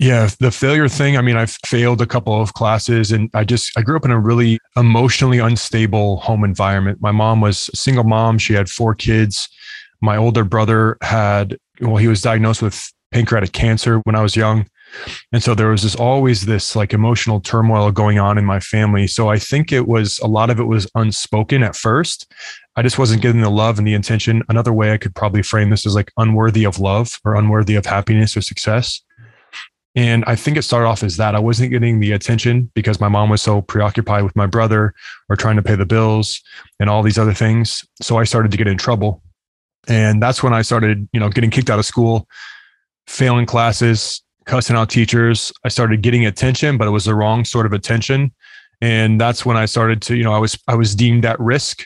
yeah, 0.01 0.31
the 0.41 0.51
failure 0.51 0.89
thing. 0.89 1.19
I 1.19 1.21
mean, 1.21 1.37
I've 1.37 1.59
failed 1.67 2.01
a 2.01 2.07
couple 2.07 2.41
of 2.41 2.55
classes 2.55 3.13
and 3.13 3.29
I 3.35 3.45
just, 3.45 3.71
I 3.77 3.83
grew 3.83 3.97
up 3.97 4.07
in 4.07 4.11
a 4.11 4.19
really 4.19 4.59
emotionally 4.75 5.39
unstable 5.39 6.17
home 6.21 6.43
environment. 6.43 7.03
My 7.03 7.13
mom 7.13 7.43
was 7.43 7.69
a 7.75 7.77
single 7.77 8.05
mom. 8.05 8.39
She 8.39 8.55
had 8.55 8.71
four 8.71 8.95
kids. 8.95 9.47
My 10.01 10.17
older 10.17 10.43
brother 10.43 10.97
had, 11.03 11.59
well, 11.83 11.99
he 11.99 12.09
was 12.09 12.23
diagnosed 12.23 12.63
with 12.63 12.91
pancreatic 13.13 13.53
cancer 13.53 13.99
when 14.05 14.17
I 14.17 14.23
was 14.23 14.37
young. 14.37 14.67
And 15.33 15.43
so 15.43 15.55
there 15.55 15.69
was 15.69 15.83
this 15.83 15.95
always 15.95 16.47
this 16.47 16.75
like 16.75 16.95
emotional 16.95 17.39
turmoil 17.39 17.93
going 17.93 18.19
on 18.19 18.39
in 18.39 18.47
my 18.47 18.59
family. 18.59 19.07
So 19.07 19.29
I 19.29 19.39
think 19.39 19.71
it 19.71 19.87
was 19.87 20.19
a 20.21 20.27
lot 20.27 20.49
of 20.49 20.59
it 20.59 20.65
was 20.65 20.91
unspoken 20.95 21.63
at 21.63 21.77
first. 21.77 22.33
I 22.75 22.81
just 22.81 22.99
wasn't 22.99 23.21
getting 23.21 23.43
the 23.43 23.51
love 23.51 23.77
and 23.77 23.87
the 23.87 23.95
attention. 23.95 24.45
Another 24.49 24.73
way 24.73 24.93
I 24.93 24.97
could 24.97 25.15
probably 25.15 25.43
frame 25.43 25.69
this 25.69 25.85
is 25.85 25.95
like 25.95 26.11
unworthy 26.17 26.65
of 26.65 26.81
love 26.81 27.21
or 27.23 27.35
unworthy 27.35 27.75
of 27.75 27.85
happiness 27.85 28.35
or 28.35 28.41
success. 28.41 29.03
And 29.97 30.25
I 30.27 30.37
think 30.37 30.57
it 30.57 30.63
started 30.63 30.87
off 30.87 31.03
as 31.03 31.17
that 31.17 31.35
I 31.35 31.41
wasn't 31.41 31.73
getting 31.73 31.99
the 31.99 32.13
attention 32.13 32.71
because 32.75 33.01
my 33.01 33.09
mom 33.09 33.29
was 33.29 33.43
so 33.43 33.61
preoccupied 33.63 34.23
with 34.23 34.37
my 34.37 34.47
brother 34.47 34.95
or 35.29 35.37
trying 35.37 35.57
to 35.57 35.63
pay 35.63 35.75
the 35.75 35.87
bills 35.87 36.41
and 36.79 36.89
all 36.89 37.03
these 37.03 37.19
other 37.19 37.35
things. 37.35 37.85
So 38.01 38.17
I 38.17 38.25
started 38.25 38.53
to 38.53 38.57
get 38.57 38.69
in 38.69 38.79
trouble. 38.79 39.23
And 39.89 40.23
that's 40.23 40.43
when 40.43 40.53
I 40.53 40.63
started, 40.63 41.09
you 41.13 41.19
know, 41.19 41.29
getting 41.29 41.51
kicked 41.51 41.71
out 41.71 41.79
of 41.79 41.87
school, 41.87 42.29
failing 43.09 43.47
classes, 43.47 44.23
cussing 44.45 44.77
out 44.77 44.91
teachers. 44.91 45.53
I 45.65 45.69
started 45.69 46.03
getting 46.03 46.25
attention, 46.25 46.79
but 46.79 46.87
it 46.87 46.91
was 46.91 47.07
the 47.07 47.15
wrong 47.15 47.45
sort 47.45 47.67
of 47.67 47.73
attention. 47.73 48.33
And 48.81 49.21
that's 49.21 49.45
when 49.45 49.57
I 49.57 49.67
started 49.67 50.03
to, 50.03 50.17
you 50.17 50.23
know, 50.25 50.33
I 50.33 50.39
was 50.39 50.59
I 50.69 50.75
was 50.75 50.95
deemed 50.95 51.25
at 51.25 51.39
risk. 51.41 51.85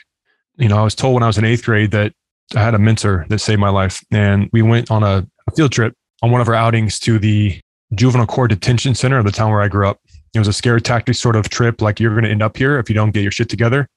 You 0.57 0.69
know, 0.69 0.77
I 0.77 0.83
was 0.83 0.95
told 0.95 1.15
when 1.15 1.23
I 1.23 1.27
was 1.27 1.37
in 1.37 1.45
eighth 1.45 1.63
grade 1.65 1.91
that 1.91 2.13
I 2.55 2.59
had 2.59 2.75
a 2.75 2.79
mentor 2.79 3.25
that 3.29 3.39
saved 3.39 3.59
my 3.59 3.69
life. 3.69 4.03
And 4.11 4.49
we 4.53 4.61
went 4.61 4.91
on 4.91 5.03
a, 5.03 5.27
field 5.55 5.71
trip 5.71 5.93
on 6.23 6.31
one 6.31 6.41
of 6.41 6.47
our 6.47 6.55
outings 6.55 6.99
to 6.99 7.19
the 7.19 7.61
juvenile 7.93 8.27
court 8.27 8.49
detention 8.49 8.95
center 8.95 9.17
of 9.17 9.25
the 9.25 9.31
town 9.31 9.51
where 9.51 9.61
I 9.61 9.67
grew 9.67 9.87
up. 9.87 9.99
It 10.33 10.39
was 10.39 10.47
a 10.47 10.53
scare 10.53 10.79
tactic 10.79 11.15
sort 11.15 11.35
of 11.35 11.49
trip, 11.49 11.81
like 11.81 11.99
you're 11.99 12.11
going 12.11 12.23
to 12.23 12.29
end 12.29 12.43
up 12.43 12.57
here 12.57 12.77
if 12.77 12.89
you 12.89 12.95
don't 12.95 13.11
get 13.11 13.21
your 13.21 13.31
shit 13.31 13.49
together. 13.49 13.87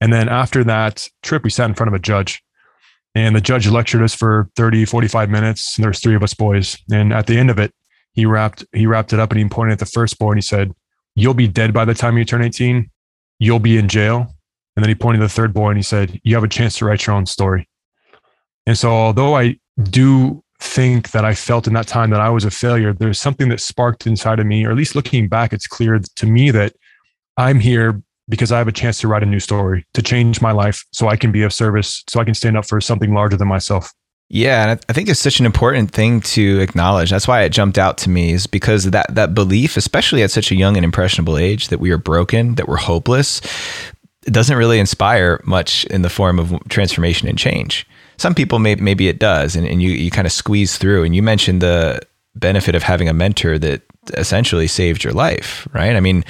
And 0.00 0.12
then 0.12 0.28
after 0.28 0.64
that 0.64 1.06
trip, 1.22 1.44
we 1.44 1.50
sat 1.50 1.68
in 1.68 1.74
front 1.74 1.88
of 1.88 1.94
a 1.94 1.98
judge. 1.98 2.42
And 3.14 3.34
the 3.34 3.40
judge 3.40 3.68
lectured 3.68 4.02
us 4.02 4.14
for 4.14 4.48
30, 4.56 4.84
45 4.84 5.30
minutes. 5.30 5.76
And 5.76 5.84
there's 5.84 6.00
three 6.00 6.14
of 6.14 6.22
us 6.22 6.34
boys. 6.34 6.78
And 6.92 7.12
at 7.12 7.26
the 7.26 7.36
end 7.36 7.50
of 7.50 7.58
it, 7.58 7.74
he 8.12 8.26
wrapped 8.26 8.64
he 8.72 8.86
wrapped 8.86 9.12
it 9.12 9.20
up 9.20 9.30
and 9.30 9.38
he 9.38 9.48
pointed 9.48 9.72
at 9.72 9.78
the 9.78 9.86
first 9.86 10.18
boy 10.18 10.30
and 10.30 10.38
he 10.38 10.42
said, 10.42 10.72
You'll 11.14 11.34
be 11.34 11.48
dead 11.48 11.72
by 11.72 11.84
the 11.84 11.94
time 11.94 12.18
you 12.18 12.24
turn 12.24 12.42
18. 12.42 12.90
You'll 13.38 13.58
be 13.58 13.76
in 13.76 13.88
jail. 13.88 14.34
And 14.76 14.84
then 14.84 14.88
he 14.88 14.94
pointed 14.94 15.18
to 15.18 15.24
the 15.24 15.32
third 15.32 15.52
boy 15.52 15.68
and 15.68 15.76
he 15.76 15.82
said, 15.82 16.20
You 16.24 16.34
have 16.34 16.44
a 16.44 16.48
chance 16.48 16.78
to 16.78 16.84
write 16.84 17.06
your 17.06 17.16
own 17.16 17.26
story. 17.26 17.68
And 18.66 18.78
so 18.78 18.90
although 18.90 19.36
I 19.36 19.58
do 19.82 20.42
think 20.60 21.10
that 21.10 21.24
I 21.24 21.34
felt 21.34 21.66
in 21.66 21.72
that 21.74 21.86
time 21.86 22.10
that 22.10 22.20
I 22.20 22.28
was 22.28 22.44
a 22.44 22.50
failure, 22.50 22.92
there's 22.92 23.18
something 23.18 23.48
that 23.48 23.60
sparked 23.60 24.06
inside 24.06 24.38
of 24.38 24.46
me, 24.46 24.64
or 24.64 24.70
at 24.70 24.76
least 24.76 24.94
looking 24.94 25.28
back, 25.28 25.52
it's 25.52 25.66
clear 25.66 25.98
to 25.98 26.26
me 26.26 26.50
that 26.50 26.74
I'm 27.36 27.60
here 27.60 28.02
because 28.28 28.52
I 28.52 28.58
have 28.58 28.68
a 28.68 28.72
chance 28.72 29.00
to 29.00 29.08
write 29.08 29.22
a 29.22 29.26
new 29.26 29.40
story, 29.40 29.84
to 29.94 30.02
change 30.02 30.40
my 30.40 30.52
life 30.52 30.84
so 30.92 31.08
I 31.08 31.16
can 31.16 31.32
be 31.32 31.42
of 31.42 31.52
service, 31.52 32.04
so 32.08 32.20
I 32.20 32.24
can 32.24 32.34
stand 32.34 32.56
up 32.56 32.66
for 32.66 32.80
something 32.80 33.12
larger 33.12 33.36
than 33.36 33.48
myself. 33.48 33.92
Yeah, 34.28 34.62
and 34.62 34.80
I 34.88 34.92
think 34.92 35.08
it's 35.08 35.18
such 35.18 35.40
an 35.40 35.46
important 35.46 35.90
thing 35.90 36.20
to 36.20 36.60
acknowledge. 36.60 37.10
That's 37.10 37.26
why 37.26 37.42
it 37.42 37.48
jumped 37.48 37.78
out 37.78 37.98
to 37.98 38.10
me 38.10 38.30
is 38.30 38.46
because 38.46 38.84
that 38.84 39.12
that 39.12 39.34
belief, 39.34 39.76
especially 39.76 40.22
at 40.22 40.30
such 40.30 40.52
a 40.52 40.54
young 40.54 40.76
and 40.76 40.84
impressionable 40.84 41.36
age, 41.36 41.66
that 41.68 41.80
we 41.80 41.90
are 41.90 41.98
broken, 41.98 42.54
that 42.54 42.68
we're 42.68 42.76
hopeless, 42.76 43.40
it 44.24 44.32
doesn't 44.32 44.56
really 44.56 44.78
inspire 44.78 45.40
much 45.44 45.84
in 45.86 46.02
the 46.02 46.08
form 46.08 46.38
of 46.38 46.56
transformation 46.68 47.26
and 47.26 47.38
change. 47.38 47.84
Some 48.20 48.34
people 48.34 48.58
may, 48.58 48.74
maybe 48.74 49.08
it 49.08 49.18
does, 49.18 49.56
and, 49.56 49.66
and 49.66 49.80
you 49.80 49.92
you 49.92 50.10
kind 50.10 50.26
of 50.26 50.32
squeeze 50.32 50.76
through. 50.76 51.04
And 51.04 51.16
you 51.16 51.22
mentioned 51.22 51.62
the 51.62 52.00
benefit 52.34 52.74
of 52.74 52.82
having 52.82 53.08
a 53.08 53.14
mentor 53.14 53.58
that 53.58 53.80
essentially 54.12 54.66
saved 54.66 55.02
your 55.02 55.14
life, 55.14 55.66
right? 55.72 55.96
I 55.96 56.00
mean, 56.00 56.22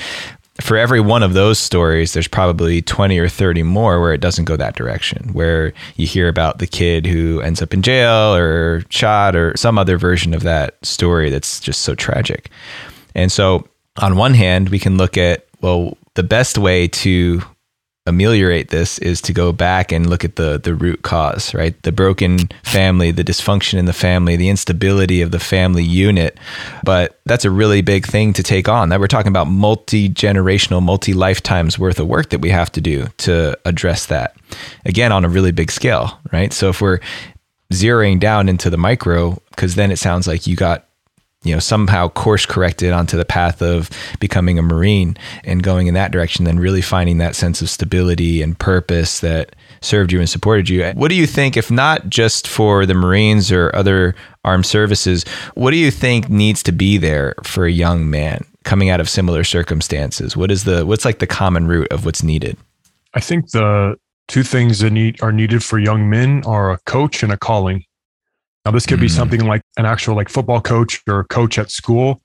for 0.60 0.76
every 0.76 1.00
one 1.00 1.24
of 1.24 1.32
those 1.32 1.58
stories, 1.58 2.12
there's 2.12 2.28
probably 2.28 2.80
20 2.80 3.18
or 3.18 3.28
30 3.28 3.64
more 3.64 4.00
where 4.00 4.12
it 4.12 4.20
doesn't 4.20 4.44
go 4.44 4.56
that 4.56 4.76
direction, 4.76 5.32
where 5.32 5.72
you 5.96 6.06
hear 6.06 6.28
about 6.28 6.60
the 6.60 6.68
kid 6.68 7.06
who 7.06 7.40
ends 7.40 7.60
up 7.60 7.74
in 7.74 7.82
jail 7.82 8.36
or 8.36 8.84
shot 8.88 9.34
or 9.34 9.56
some 9.56 9.76
other 9.76 9.98
version 9.98 10.32
of 10.32 10.44
that 10.44 10.76
story 10.86 11.28
that's 11.28 11.58
just 11.58 11.80
so 11.80 11.96
tragic. 11.96 12.50
And 13.16 13.32
so, 13.32 13.66
on 13.96 14.14
one 14.14 14.34
hand, 14.34 14.68
we 14.68 14.78
can 14.78 14.96
look 14.96 15.18
at, 15.18 15.44
well, 15.60 15.98
the 16.14 16.22
best 16.22 16.56
way 16.56 16.86
to 16.86 17.42
ameliorate 18.10 18.68
this 18.68 18.98
is 18.98 19.22
to 19.22 19.32
go 19.32 19.52
back 19.52 19.92
and 19.92 20.10
look 20.10 20.24
at 20.24 20.36
the 20.36 20.60
the 20.62 20.74
root 20.74 21.00
cause, 21.02 21.54
right? 21.54 21.80
The 21.82 21.92
broken 21.92 22.50
family, 22.64 23.10
the 23.10 23.24
dysfunction 23.24 23.78
in 23.78 23.86
the 23.86 23.94
family, 23.94 24.36
the 24.36 24.50
instability 24.50 25.22
of 25.22 25.30
the 25.30 25.40
family 25.40 25.82
unit. 25.82 26.38
But 26.84 27.18
that's 27.24 27.46
a 27.46 27.50
really 27.50 27.80
big 27.80 28.06
thing 28.06 28.34
to 28.34 28.42
take 28.42 28.68
on. 28.68 28.90
That 28.90 29.00
we're 29.00 29.06
talking 29.06 29.30
about 29.30 29.46
multi-generational, 29.46 30.82
multi-lifetimes 30.82 31.78
worth 31.78 31.98
of 31.98 32.06
work 32.06 32.28
that 32.30 32.40
we 32.40 32.50
have 32.50 32.70
to 32.72 32.80
do 32.80 33.06
to 33.18 33.58
address 33.64 34.06
that. 34.06 34.36
Again, 34.84 35.12
on 35.12 35.24
a 35.24 35.28
really 35.28 35.52
big 35.52 35.70
scale, 35.70 36.18
right? 36.32 36.52
So 36.52 36.68
if 36.68 36.80
we're 36.80 37.00
zeroing 37.72 38.20
down 38.20 38.48
into 38.48 38.68
the 38.68 38.76
micro, 38.76 39.40
because 39.50 39.76
then 39.76 39.90
it 39.90 39.98
sounds 39.98 40.26
like 40.26 40.46
you 40.46 40.56
got 40.56 40.86
you 41.42 41.54
know 41.54 41.58
somehow 41.58 42.08
course 42.08 42.44
corrected 42.44 42.92
onto 42.92 43.16
the 43.16 43.24
path 43.24 43.62
of 43.62 43.90
becoming 44.18 44.58
a 44.58 44.62
marine 44.62 45.16
and 45.44 45.62
going 45.62 45.86
in 45.86 45.94
that 45.94 46.12
direction 46.12 46.44
then 46.44 46.58
really 46.58 46.82
finding 46.82 47.18
that 47.18 47.34
sense 47.34 47.62
of 47.62 47.70
stability 47.70 48.42
and 48.42 48.58
purpose 48.58 49.20
that 49.20 49.56
served 49.80 50.12
you 50.12 50.18
and 50.18 50.28
supported 50.28 50.68
you. 50.68 50.84
What 50.92 51.08
do 51.08 51.14
you 51.14 51.26
think 51.26 51.56
if 51.56 51.70
not 51.70 52.10
just 52.10 52.46
for 52.46 52.84
the 52.84 52.94
marines 52.94 53.50
or 53.50 53.74
other 53.74 54.14
armed 54.44 54.66
services 54.66 55.24
what 55.54 55.70
do 55.70 55.76
you 55.76 55.90
think 55.90 56.28
needs 56.28 56.62
to 56.64 56.72
be 56.72 56.98
there 56.98 57.34
for 57.42 57.64
a 57.64 57.72
young 57.72 58.10
man 58.10 58.44
coming 58.64 58.90
out 58.90 59.00
of 59.00 59.08
similar 59.08 59.44
circumstances? 59.44 60.36
What 60.36 60.50
is 60.50 60.64
the 60.64 60.84
what's 60.84 61.04
like 61.04 61.18
the 61.18 61.26
common 61.26 61.66
root 61.66 61.88
of 61.90 62.04
what's 62.04 62.22
needed? 62.22 62.56
I 63.14 63.20
think 63.20 63.50
the 63.50 63.96
two 64.28 64.42
things 64.42 64.80
that 64.80 64.90
need 64.90 65.22
are 65.22 65.32
needed 65.32 65.64
for 65.64 65.78
young 65.78 66.08
men 66.08 66.42
are 66.46 66.70
a 66.70 66.78
coach 66.86 67.22
and 67.22 67.32
a 67.32 67.36
calling 67.36 67.84
now, 68.64 68.72
this 68.72 68.86
could 68.86 68.96
mm-hmm. 68.96 69.02
be 69.02 69.08
something 69.08 69.46
like 69.46 69.62
an 69.78 69.86
actual 69.86 70.14
like 70.16 70.28
football 70.28 70.60
coach 70.60 71.02
or 71.08 71.24
coach 71.24 71.58
at 71.58 71.70
school, 71.70 72.20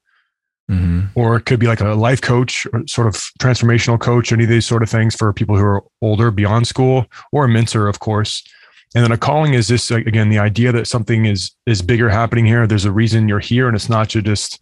mm-hmm. 0.70 1.06
or 1.16 1.38
it 1.38 1.46
could 1.46 1.60
be 1.60 1.68
like 1.68 1.80
a 1.80 1.94
life 1.94 2.22
coach 2.22 2.68
or 2.74 2.84
sort 2.88 3.08
of 3.08 3.16
transformational 3.40 4.00
coach, 4.00 4.32
any 4.32 4.44
of 4.44 4.50
these 4.50 4.66
sort 4.66 4.84
of 4.84 4.90
things 4.90 5.16
for 5.16 5.32
people 5.32 5.58
who 5.58 5.64
are 5.64 5.84
older 6.02 6.32
beyond 6.32 6.68
school, 6.68 7.06
or 7.32 7.46
a 7.46 7.50
mentor, 7.50 7.88
of 7.88 8.00
course. 8.00 8.44
And 8.94 9.04
then 9.04 9.12
a 9.12 9.18
calling 9.18 9.54
is 9.54 9.68
this 9.68 9.92
again, 9.92 10.30
the 10.30 10.40
idea 10.40 10.72
that 10.72 10.88
something 10.88 11.26
is 11.26 11.52
is 11.66 11.82
bigger 11.82 12.10
happening 12.10 12.46
here. 12.46 12.68
There's 12.68 12.86
a 12.86 12.92
reason 12.92 13.30
you're 13.30 13.40
here, 13.40 13.68
and 13.68 13.76
it's 13.76 13.90
not 13.90 14.10
to 14.10 14.22
just 14.22 14.60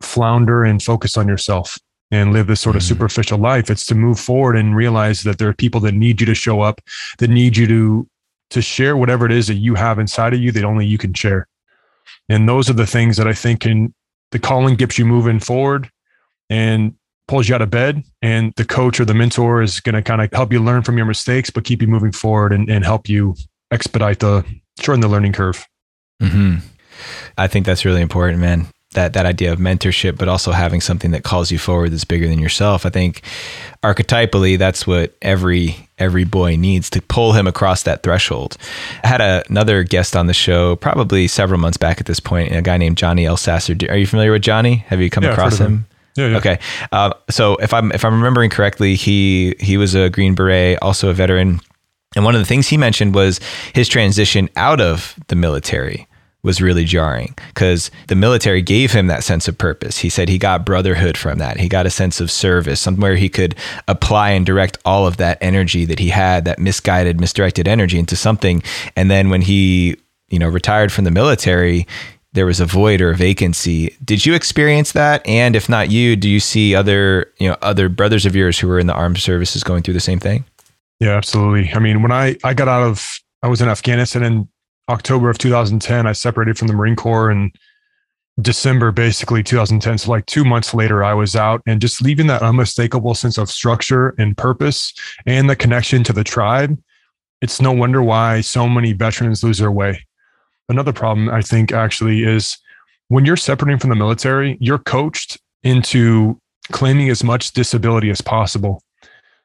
flounder 0.00 0.64
and 0.64 0.80
focus 0.80 1.16
on 1.16 1.26
yourself 1.26 1.78
and 2.10 2.32
live 2.32 2.46
this 2.46 2.60
sort 2.60 2.76
of 2.76 2.82
mm-hmm. 2.82 2.88
superficial 2.94 3.38
life. 3.38 3.70
It's 3.70 3.86
to 3.86 3.94
move 3.94 4.18
forward 4.18 4.56
and 4.56 4.74
realize 4.74 5.22
that 5.24 5.38
there 5.38 5.48
are 5.48 5.54
people 5.54 5.80
that 5.80 5.92
need 5.92 6.20
you 6.20 6.26
to 6.26 6.34
show 6.34 6.60
up, 6.60 6.80
that 7.18 7.28
need 7.28 7.56
you 7.56 7.66
to 7.66 8.08
to 8.50 8.62
share 8.62 8.96
whatever 8.96 9.26
it 9.26 9.32
is 9.32 9.46
that 9.48 9.54
you 9.54 9.74
have 9.74 9.98
inside 9.98 10.34
of 10.34 10.40
you 10.40 10.52
that 10.52 10.64
only 10.64 10.86
you 10.86 10.98
can 10.98 11.12
share. 11.12 11.46
And 12.28 12.48
those 12.48 12.68
are 12.68 12.74
the 12.74 12.86
things 12.86 13.16
that 13.16 13.26
I 13.26 13.32
think 13.32 13.60
can 13.60 13.94
the 14.30 14.38
calling 14.38 14.76
gets 14.76 14.98
you 14.98 15.06
moving 15.06 15.40
forward 15.40 15.90
and 16.50 16.94
pulls 17.26 17.48
you 17.48 17.54
out 17.54 17.62
of 17.62 17.70
bed. 17.70 18.02
And 18.20 18.52
the 18.56 18.64
coach 18.64 19.00
or 19.00 19.04
the 19.04 19.14
mentor 19.14 19.62
is 19.62 19.80
going 19.80 19.94
to 19.94 20.02
kind 20.02 20.20
of 20.20 20.30
help 20.32 20.52
you 20.52 20.62
learn 20.62 20.82
from 20.82 20.96
your 20.96 21.06
mistakes, 21.06 21.50
but 21.50 21.64
keep 21.64 21.80
you 21.80 21.88
moving 21.88 22.12
forward 22.12 22.52
and, 22.52 22.68
and 22.68 22.84
help 22.84 23.08
you 23.08 23.34
expedite 23.70 24.20
the 24.20 24.44
shorten 24.80 25.00
the 25.00 25.08
learning 25.08 25.32
curve. 25.32 25.66
Mm-hmm. 26.22 26.66
I 27.36 27.46
think 27.46 27.64
that's 27.64 27.84
really 27.84 28.02
important, 28.02 28.40
man 28.40 28.68
that 28.98 29.12
that 29.12 29.26
idea 29.26 29.52
of 29.52 29.58
mentorship, 29.60 30.18
but 30.18 30.28
also 30.28 30.50
having 30.50 30.80
something 30.80 31.12
that 31.12 31.22
calls 31.22 31.52
you 31.52 31.58
forward 31.58 31.92
that's 31.92 32.04
bigger 32.04 32.26
than 32.26 32.40
yourself. 32.40 32.84
I 32.84 32.90
think 32.90 33.22
archetypally, 33.82 34.58
that's 34.58 34.86
what 34.86 35.16
every 35.22 35.88
every 35.98 36.24
boy 36.24 36.56
needs 36.56 36.90
to 36.90 37.00
pull 37.02 37.32
him 37.32 37.46
across 37.46 37.84
that 37.84 38.02
threshold. 38.02 38.56
I 39.04 39.08
had 39.08 39.20
a, 39.20 39.44
another 39.48 39.84
guest 39.84 40.16
on 40.16 40.26
the 40.26 40.34
show 40.34 40.76
probably 40.76 41.28
several 41.28 41.60
months 41.60 41.76
back 41.78 42.00
at 42.00 42.06
this 42.06 42.20
point, 42.20 42.54
a 42.54 42.60
guy 42.60 42.76
named 42.76 42.98
Johnny 42.98 43.24
Elsasser. 43.24 43.88
Are 43.88 43.96
you 43.96 44.06
familiar 44.06 44.32
with 44.32 44.42
Johnny? 44.42 44.76
Have 44.88 45.00
you 45.00 45.10
come 45.10 45.24
yeah, 45.24 45.30
across 45.30 45.58
him? 45.58 45.66
him? 45.66 45.86
Yeah, 46.16 46.28
yeah. 46.28 46.36
Okay. 46.38 46.58
Uh, 46.90 47.14
so 47.30 47.54
if 47.56 47.72
I'm 47.72 47.92
if 47.92 48.04
I'm 48.04 48.14
remembering 48.14 48.50
correctly, 48.50 48.96
he 48.96 49.54
he 49.60 49.76
was 49.76 49.94
a 49.94 50.10
Green 50.10 50.34
Beret, 50.34 50.78
also 50.82 51.08
a 51.08 51.14
veteran. 51.14 51.60
And 52.16 52.24
one 52.24 52.34
of 52.34 52.40
the 52.40 52.46
things 52.46 52.66
he 52.66 52.76
mentioned 52.76 53.14
was 53.14 53.38
his 53.74 53.86
transition 53.86 54.48
out 54.56 54.80
of 54.80 55.14
the 55.28 55.36
military 55.36 56.08
was 56.42 56.60
really 56.60 56.84
jarring 56.84 57.34
because 57.48 57.90
the 58.06 58.14
military 58.14 58.62
gave 58.62 58.92
him 58.92 59.08
that 59.08 59.24
sense 59.24 59.48
of 59.48 59.58
purpose. 59.58 59.98
He 59.98 60.08
said 60.08 60.28
he 60.28 60.38
got 60.38 60.64
brotherhood 60.64 61.16
from 61.16 61.38
that. 61.38 61.58
He 61.58 61.68
got 61.68 61.86
a 61.86 61.90
sense 61.90 62.20
of 62.20 62.30
service, 62.30 62.80
somewhere 62.80 63.16
he 63.16 63.28
could 63.28 63.56
apply 63.88 64.30
and 64.30 64.46
direct 64.46 64.78
all 64.84 65.06
of 65.06 65.16
that 65.16 65.38
energy 65.40 65.84
that 65.84 65.98
he 65.98 66.10
had, 66.10 66.44
that 66.44 66.58
misguided, 66.58 67.20
misdirected 67.20 67.66
energy 67.66 67.98
into 67.98 68.16
something. 68.16 68.62
And 68.94 69.10
then 69.10 69.30
when 69.30 69.42
he, 69.42 69.96
you 70.28 70.38
know, 70.38 70.48
retired 70.48 70.92
from 70.92 71.04
the 71.04 71.10
military, 71.10 71.86
there 72.34 72.46
was 72.46 72.60
a 72.60 72.66
void 72.66 73.00
or 73.00 73.10
a 73.10 73.16
vacancy. 73.16 73.96
Did 74.04 74.24
you 74.24 74.34
experience 74.34 74.92
that? 74.92 75.26
And 75.26 75.56
if 75.56 75.68
not 75.68 75.90
you, 75.90 76.14
do 76.14 76.28
you 76.28 76.40
see 76.40 76.74
other, 76.74 77.32
you 77.38 77.48
know, 77.48 77.56
other 77.62 77.88
brothers 77.88 78.26
of 78.26 78.36
yours 78.36 78.58
who 78.58 78.68
were 78.68 78.78
in 78.78 78.86
the 78.86 78.94
armed 78.94 79.18
services 79.18 79.64
going 79.64 79.82
through 79.82 79.94
the 79.94 80.00
same 80.00 80.20
thing? 80.20 80.44
Yeah, 81.00 81.16
absolutely. 81.16 81.72
I 81.72 81.78
mean, 81.78 82.02
when 82.02 82.12
I 82.12 82.36
I 82.44 82.54
got 82.54 82.68
out 82.68 82.82
of 82.82 83.08
I 83.42 83.48
was 83.48 83.60
in 83.60 83.68
Afghanistan 83.68 84.22
in 84.22 84.48
October 84.88 85.30
of 85.30 85.38
2010, 85.38 86.06
I 86.06 86.12
separated 86.12 86.58
from 86.58 86.68
the 86.68 86.74
Marine 86.74 86.96
Corps 86.96 87.30
and 87.30 87.54
December, 88.40 88.92
basically 88.92 89.42
2010. 89.42 89.98
So, 89.98 90.10
like 90.10 90.26
two 90.26 90.44
months 90.44 90.72
later, 90.72 91.02
I 91.02 91.14
was 91.14 91.34
out 91.34 91.60
and 91.66 91.80
just 91.80 92.00
leaving 92.00 92.28
that 92.28 92.42
unmistakable 92.42 93.14
sense 93.14 93.36
of 93.36 93.50
structure 93.50 94.14
and 94.18 94.36
purpose 94.36 94.92
and 95.26 95.50
the 95.50 95.56
connection 95.56 96.04
to 96.04 96.12
the 96.12 96.24
tribe. 96.24 96.80
It's 97.40 97.60
no 97.60 97.72
wonder 97.72 98.02
why 98.02 98.40
so 98.40 98.68
many 98.68 98.92
veterans 98.92 99.42
lose 99.42 99.58
their 99.58 99.72
way. 99.72 100.06
Another 100.68 100.92
problem, 100.92 101.28
I 101.28 101.42
think, 101.42 101.72
actually, 101.72 102.22
is 102.22 102.58
when 103.08 103.24
you're 103.24 103.36
separating 103.36 103.78
from 103.78 103.90
the 103.90 103.96
military, 103.96 104.56
you're 104.60 104.78
coached 104.78 105.38
into 105.62 106.40
claiming 106.70 107.08
as 107.08 107.24
much 107.24 107.52
disability 107.52 108.10
as 108.10 108.20
possible. 108.20 108.82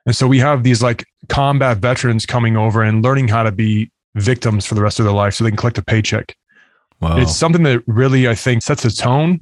And 0.05 0.15
so 0.15 0.27
we 0.27 0.39
have 0.39 0.63
these 0.63 0.83
like 0.83 1.05
combat 1.29 1.77
veterans 1.77 2.25
coming 2.25 2.57
over 2.57 2.83
and 2.83 3.03
learning 3.03 3.29
how 3.29 3.43
to 3.43 3.51
be 3.51 3.89
victims 4.15 4.65
for 4.65 4.75
the 4.75 4.81
rest 4.81 4.99
of 4.99 5.05
their 5.05 5.13
life 5.13 5.33
so 5.33 5.43
they 5.43 5.49
can 5.49 5.57
collect 5.57 5.77
a 5.77 5.83
paycheck. 5.83 6.35
Wow. 7.01 7.17
It's 7.17 7.35
something 7.35 7.63
that 7.63 7.83
really, 7.87 8.27
I 8.27 8.35
think, 8.35 8.63
sets 8.63 8.85
a 8.85 8.95
tone. 8.95 9.41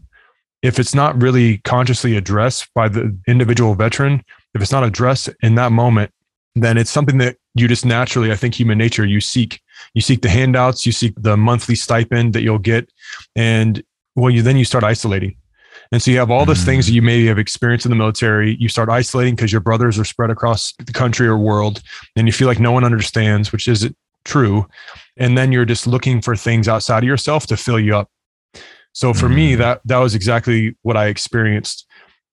If 0.61 0.79
it's 0.79 0.95
not 0.95 1.19
really 1.21 1.57
consciously 1.59 2.15
addressed 2.17 2.71
by 2.73 2.87
the 2.87 3.15
individual 3.27 3.75
veteran, 3.75 4.23
if 4.53 4.61
it's 4.61 4.71
not 4.71 4.83
addressed 4.83 5.29
in 5.41 5.55
that 5.55 5.71
moment, 5.71 6.11
then 6.55 6.77
it's 6.77 6.91
something 6.91 7.17
that 7.19 7.37
you 7.55 7.67
just 7.67 7.85
naturally, 7.85 8.31
I 8.31 8.35
think, 8.35 8.55
human 8.55 8.77
nature, 8.77 9.05
you 9.05 9.21
seek. 9.21 9.59
You 9.93 10.01
seek 10.01 10.21
the 10.21 10.29
handouts, 10.29 10.85
you 10.85 10.91
seek 10.91 11.13
the 11.17 11.35
monthly 11.35 11.75
stipend 11.75 12.33
that 12.33 12.43
you'll 12.43 12.59
get, 12.59 12.91
and 13.35 13.83
well, 14.15 14.29
you 14.29 14.41
then 14.41 14.57
you 14.57 14.65
start 14.65 14.83
isolating. 14.83 15.35
And 15.91 16.01
so 16.01 16.11
you 16.11 16.19
have 16.19 16.31
all 16.31 16.45
those 16.45 16.61
mm. 16.61 16.65
things 16.65 16.85
that 16.85 16.93
you 16.93 17.01
maybe 17.01 17.27
have 17.27 17.39
experienced 17.39 17.85
in 17.85 17.89
the 17.89 17.95
military. 17.95 18.55
You 18.59 18.69
start 18.69 18.89
isolating 18.89 19.35
because 19.35 19.51
your 19.51 19.61
brothers 19.61 19.99
are 19.99 20.05
spread 20.05 20.29
across 20.29 20.73
the 20.77 20.93
country 20.93 21.27
or 21.27 21.37
world, 21.37 21.81
and 22.15 22.27
you 22.27 22.33
feel 22.33 22.47
like 22.47 22.59
no 22.59 22.71
one 22.71 22.83
understands, 22.83 23.51
which 23.51 23.67
is 23.67 23.89
true. 24.25 24.67
And 25.17 25.37
then 25.37 25.51
you're 25.51 25.65
just 25.65 25.87
looking 25.87 26.21
for 26.21 26.35
things 26.35 26.67
outside 26.67 27.03
of 27.03 27.07
yourself 27.07 27.47
to 27.47 27.57
fill 27.57 27.79
you 27.79 27.95
up. 27.95 28.09
So 28.93 29.13
for 29.13 29.27
mm-hmm. 29.27 29.35
me, 29.35 29.55
that 29.55 29.81
that 29.85 29.97
was 29.97 30.15
exactly 30.15 30.75
what 30.81 30.97
I 30.97 31.07
experienced. 31.07 31.85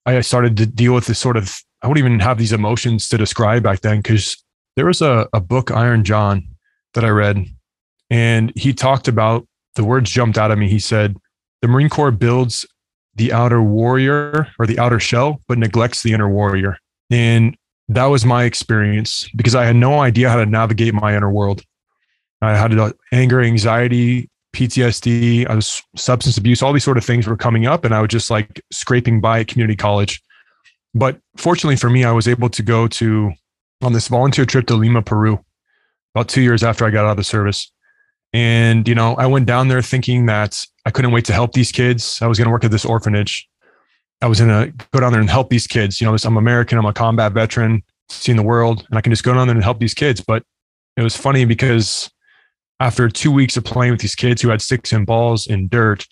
I 0.06 0.20
started 0.22 0.56
to 0.56 0.66
deal 0.66 0.94
with 0.94 1.06
this 1.06 1.18
sort 1.18 1.36
of 1.36 1.56
I 1.82 1.86
wouldn't 1.86 2.04
even 2.04 2.20
have 2.20 2.38
these 2.38 2.52
emotions 2.52 3.08
to 3.08 3.18
describe 3.18 3.62
back 3.62 3.80
then 3.80 3.98
because 3.98 4.42
there 4.76 4.86
was 4.86 5.00
a, 5.00 5.28
a 5.32 5.40
book, 5.40 5.70
Iron 5.70 6.02
John, 6.02 6.44
that 6.94 7.04
I 7.04 7.08
read, 7.10 7.46
and 8.10 8.52
he 8.56 8.72
talked 8.72 9.06
about 9.08 9.46
the 9.74 9.84
words 9.84 10.10
jumped 10.10 10.38
out 10.38 10.50
at 10.50 10.58
me. 10.58 10.68
He 10.68 10.78
said, 10.78 11.16
The 11.62 11.68
Marine 11.68 11.88
Corps 11.88 12.10
builds 12.10 12.66
the 13.14 13.32
outer 13.32 13.62
warrior 13.62 14.48
or 14.58 14.66
the 14.66 14.78
outer 14.78 14.98
shell, 14.98 15.40
but 15.46 15.58
neglects 15.58 16.02
the 16.02 16.12
inner 16.12 16.28
warrior. 16.28 16.78
And 17.10 17.56
that 17.88 18.06
was 18.06 18.24
my 18.24 18.44
experience 18.44 19.28
because 19.36 19.54
I 19.54 19.64
had 19.64 19.76
no 19.76 20.00
idea 20.00 20.30
how 20.30 20.36
to 20.36 20.46
navigate 20.46 20.94
my 20.94 21.16
inner 21.16 21.30
world. 21.30 21.62
I 22.40 22.56
had 22.56 22.72
anger, 23.12 23.40
anxiety, 23.40 24.30
PTSD, 24.54 25.48
I 25.48 25.54
was 25.54 25.82
substance 25.96 26.36
abuse, 26.36 26.62
all 26.62 26.72
these 26.72 26.84
sort 26.84 26.98
of 26.98 27.04
things 27.04 27.26
were 27.26 27.36
coming 27.36 27.66
up, 27.66 27.84
and 27.84 27.94
I 27.94 28.00
was 28.00 28.08
just 28.08 28.30
like 28.30 28.60
scraping 28.72 29.20
by 29.20 29.40
at 29.40 29.48
community 29.48 29.76
college. 29.76 30.22
But 30.94 31.20
fortunately 31.36 31.76
for 31.76 31.90
me, 31.90 32.04
I 32.04 32.12
was 32.12 32.26
able 32.26 32.48
to 32.50 32.62
go 32.62 32.88
to 32.88 33.32
on 33.82 33.92
this 33.92 34.08
volunteer 34.08 34.44
trip 34.44 34.66
to 34.66 34.74
Lima, 34.74 35.02
Peru, 35.02 35.38
about 36.14 36.28
two 36.28 36.40
years 36.40 36.62
after 36.62 36.84
I 36.84 36.90
got 36.90 37.04
out 37.04 37.12
of 37.12 37.16
the 37.16 37.24
service. 37.24 37.70
And, 38.32 38.86
you 38.86 38.94
know, 38.94 39.14
I 39.14 39.26
went 39.26 39.46
down 39.46 39.68
there 39.68 39.82
thinking 39.82 40.26
that 40.26 40.64
I 40.84 40.90
couldn't 40.90 41.12
wait 41.12 41.24
to 41.26 41.32
help 41.32 41.52
these 41.52 41.72
kids. 41.72 42.18
I 42.20 42.26
was 42.26 42.38
going 42.38 42.46
to 42.46 42.52
work 42.52 42.64
at 42.64 42.70
this 42.70 42.84
orphanage. 42.84 43.48
I 44.20 44.26
was 44.26 44.40
going 44.40 44.50
to 44.50 44.86
go 44.92 45.00
down 45.00 45.12
there 45.12 45.20
and 45.20 45.30
help 45.30 45.50
these 45.50 45.66
kids. 45.66 46.00
You 46.00 46.06
know, 46.06 46.16
I'm 46.24 46.36
American, 46.36 46.78
I'm 46.78 46.86
a 46.86 46.92
combat 46.92 47.32
veteran, 47.32 47.82
seen 48.08 48.36
the 48.36 48.42
world, 48.42 48.84
and 48.88 48.98
I 48.98 49.00
can 49.00 49.12
just 49.12 49.22
go 49.22 49.32
down 49.32 49.46
there 49.46 49.54
and 49.54 49.64
help 49.64 49.78
these 49.78 49.94
kids. 49.94 50.20
But 50.20 50.42
it 50.96 51.02
was 51.02 51.16
funny 51.16 51.44
because 51.44 52.10
after 52.80 53.08
two 53.08 53.30
weeks 53.30 53.56
of 53.56 53.64
playing 53.64 53.92
with 53.92 54.00
these 54.00 54.14
kids 54.14 54.42
who 54.42 54.48
had 54.48 54.62
sticks 54.62 54.92
and 54.92 55.06
balls 55.06 55.46
and 55.46 55.68
dirt, 55.70 56.06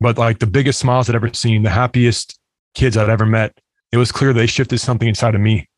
but 0.00 0.18
like 0.18 0.38
the 0.38 0.46
biggest 0.46 0.78
smiles 0.78 1.08
I'd 1.08 1.16
ever 1.16 1.32
seen, 1.32 1.62
the 1.62 1.70
happiest 1.70 2.38
kids 2.74 2.96
I'd 2.96 3.08
ever 3.10 3.26
met, 3.26 3.58
it 3.92 3.96
was 3.96 4.12
clear 4.12 4.32
they 4.32 4.46
shifted 4.46 4.78
something 4.78 5.08
inside 5.08 5.34
of 5.34 5.40
me 5.40 5.68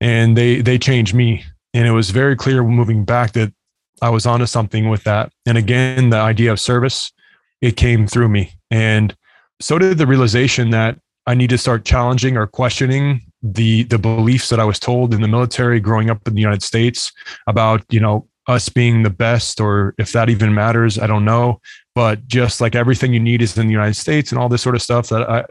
and 0.00 0.36
they 0.36 0.60
they 0.60 0.78
changed 0.78 1.14
me. 1.14 1.44
And 1.72 1.86
it 1.88 1.92
was 1.92 2.10
very 2.10 2.36
clear 2.36 2.62
moving 2.62 3.04
back 3.04 3.32
that 3.32 3.52
I 4.00 4.10
was 4.10 4.26
onto 4.26 4.46
something 4.46 4.88
with 4.88 5.04
that. 5.04 5.32
And 5.46 5.58
again, 5.58 6.10
the 6.10 6.18
idea 6.18 6.52
of 6.52 6.60
service, 6.60 7.12
it 7.60 7.76
came 7.76 8.06
through 8.06 8.28
me. 8.28 8.52
And 8.70 9.16
so 9.60 9.78
did 9.78 9.98
the 9.98 10.06
realization 10.06 10.70
that 10.70 10.98
I 11.26 11.34
need 11.34 11.50
to 11.50 11.58
start 11.58 11.84
challenging 11.84 12.36
or 12.36 12.46
questioning 12.46 13.22
the 13.42 13.84
the 13.84 13.98
beliefs 13.98 14.48
that 14.50 14.60
I 14.60 14.64
was 14.64 14.78
told 14.78 15.14
in 15.14 15.22
the 15.22 15.28
military 15.28 15.80
growing 15.80 16.10
up 16.10 16.26
in 16.28 16.34
the 16.34 16.40
United 16.40 16.62
States 16.62 17.12
about, 17.46 17.82
you 17.90 18.00
know, 18.00 18.28
us 18.46 18.68
being 18.68 19.02
the 19.02 19.10
best 19.10 19.60
or 19.60 19.94
if 19.98 20.12
that 20.12 20.28
even 20.28 20.54
matters, 20.54 20.98
I 20.98 21.06
don't 21.06 21.24
know. 21.24 21.60
But 21.94 22.26
just 22.26 22.60
like 22.60 22.74
everything 22.74 23.12
you 23.12 23.20
need 23.20 23.42
is 23.42 23.56
in 23.56 23.66
the 23.66 23.72
United 23.72 23.94
States 23.94 24.30
and 24.30 24.38
all 24.38 24.48
this 24.48 24.62
sort 24.62 24.74
of 24.74 24.82
stuff 24.82 25.08
that 25.08 25.28
I 25.28 25.44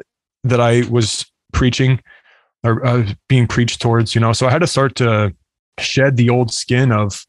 that 0.44 0.60
I 0.60 0.84
was 0.90 1.26
preaching 1.54 2.02
or 2.64 2.86
uh, 2.86 3.08
being 3.30 3.48
preached 3.48 3.82
towards, 3.82 4.14
you 4.14 4.22
know. 4.22 4.34
So 4.34 4.48
I 4.48 4.52
had 4.52 4.60
to 4.60 4.68
start 4.68 4.96
to 4.96 5.34
shed 5.80 6.18
the 6.18 6.30
old 6.30 6.52
skin 6.52 6.92
of 6.92 7.26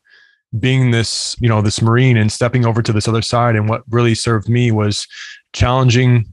being 0.58 0.90
this, 0.90 1.36
you 1.40 1.48
know, 1.48 1.62
this 1.62 1.80
Marine 1.82 2.16
and 2.16 2.30
stepping 2.30 2.66
over 2.66 2.82
to 2.82 2.92
this 2.92 3.08
other 3.08 3.22
side. 3.22 3.56
And 3.56 3.68
what 3.68 3.82
really 3.88 4.14
served 4.14 4.48
me 4.48 4.70
was 4.70 5.06
challenging 5.52 6.26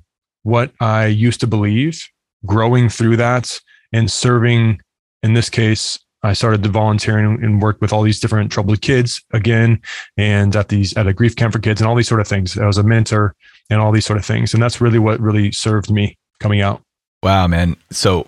what 0.43 0.71
I 0.79 1.05
used 1.05 1.39
to 1.41 1.47
believe, 1.47 2.03
growing 2.45 2.89
through 2.89 3.17
that, 3.17 3.59
and 3.93 4.11
serving. 4.11 4.81
In 5.23 5.33
this 5.35 5.51
case, 5.51 5.99
I 6.23 6.33
started 6.33 6.61
to 6.63 6.69
volunteering 6.69 7.43
and 7.43 7.61
worked 7.61 7.81
with 7.81 7.91
all 7.91 8.03
these 8.03 8.19
different 8.19 8.51
troubled 8.51 8.81
kids 8.81 9.23
again, 9.33 9.81
and 10.17 10.55
at 10.55 10.69
these 10.69 10.95
at 10.95 11.07
a 11.07 11.13
grief 11.13 11.35
camp 11.35 11.53
for 11.53 11.59
kids 11.59 11.81
and 11.81 11.87
all 11.87 11.95
these 11.95 12.07
sort 12.07 12.21
of 12.21 12.27
things. 12.27 12.57
I 12.57 12.67
was 12.67 12.77
a 12.77 12.83
mentor 12.83 13.35
and 13.69 13.81
all 13.81 13.91
these 13.91 14.05
sort 14.05 14.19
of 14.19 14.25
things, 14.25 14.53
and 14.53 14.61
that's 14.61 14.81
really 14.81 14.99
what 14.99 15.19
really 15.19 15.51
served 15.51 15.89
me 15.89 16.17
coming 16.39 16.61
out. 16.61 16.81
Wow, 17.23 17.47
man! 17.47 17.75
So 17.91 18.27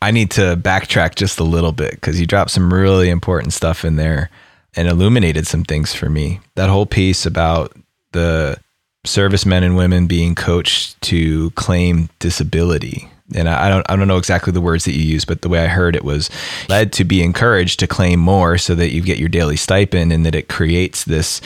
I 0.00 0.10
need 0.10 0.30
to 0.32 0.56
backtrack 0.56 1.14
just 1.14 1.38
a 1.38 1.44
little 1.44 1.72
bit 1.72 1.92
because 1.92 2.20
you 2.20 2.26
dropped 2.26 2.50
some 2.50 2.72
really 2.72 3.10
important 3.10 3.52
stuff 3.52 3.84
in 3.84 3.96
there 3.96 4.30
and 4.74 4.88
illuminated 4.88 5.46
some 5.46 5.64
things 5.64 5.94
for 5.94 6.08
me. 6.08 6.40
That 6.54 6.70
whole 6.70 6.86
piece 6.86 7.26
about 7.26 7.72
the 8.12 8.58
servicemen 9.06 9.62
and 9.62 9.76
women 9.76 10.06
being 10.06 10.34
coached 10.34 11.00
to 11.02 11.50
claim 11.50 12.08
disability. 12.18 13.10
And 13.34 13.48
I 13.48 13.68
don't 13.68 13.84
I 13.90 13.96
don't 13.96 14.06
know 14.06 14.18
exactly 14.18 14.52
the 14.52 14.60
words 14.60 14.84
that 14.84 14.92
you 14.92 15.02
use, 15.02 15.24
but 15.24 15.42
the 15.42 15.48
way 15.48 15.58
I 15.58 15.66
heard 15.66 15.96
it 15.96 16.04
was 16.04 16.30
led 16.68 16.92
to 16.92 17.04
be 17.04 17.24
encouraged 17.24 17.80
to 17.80 17.88
claim 17.88 18.20
more 18.20 18.56
so 18.56 18.76
that 18.76 18.90
you 18.90 19.02
get 19.02 19.18
your 19.18 19.28
daily 19.28 19.56
stipend 19.56 20.12
and 20.12 20.24
that 20.24 20.36
it 20.36 20.48
creates 20.48 21.04
this 21.04 21.40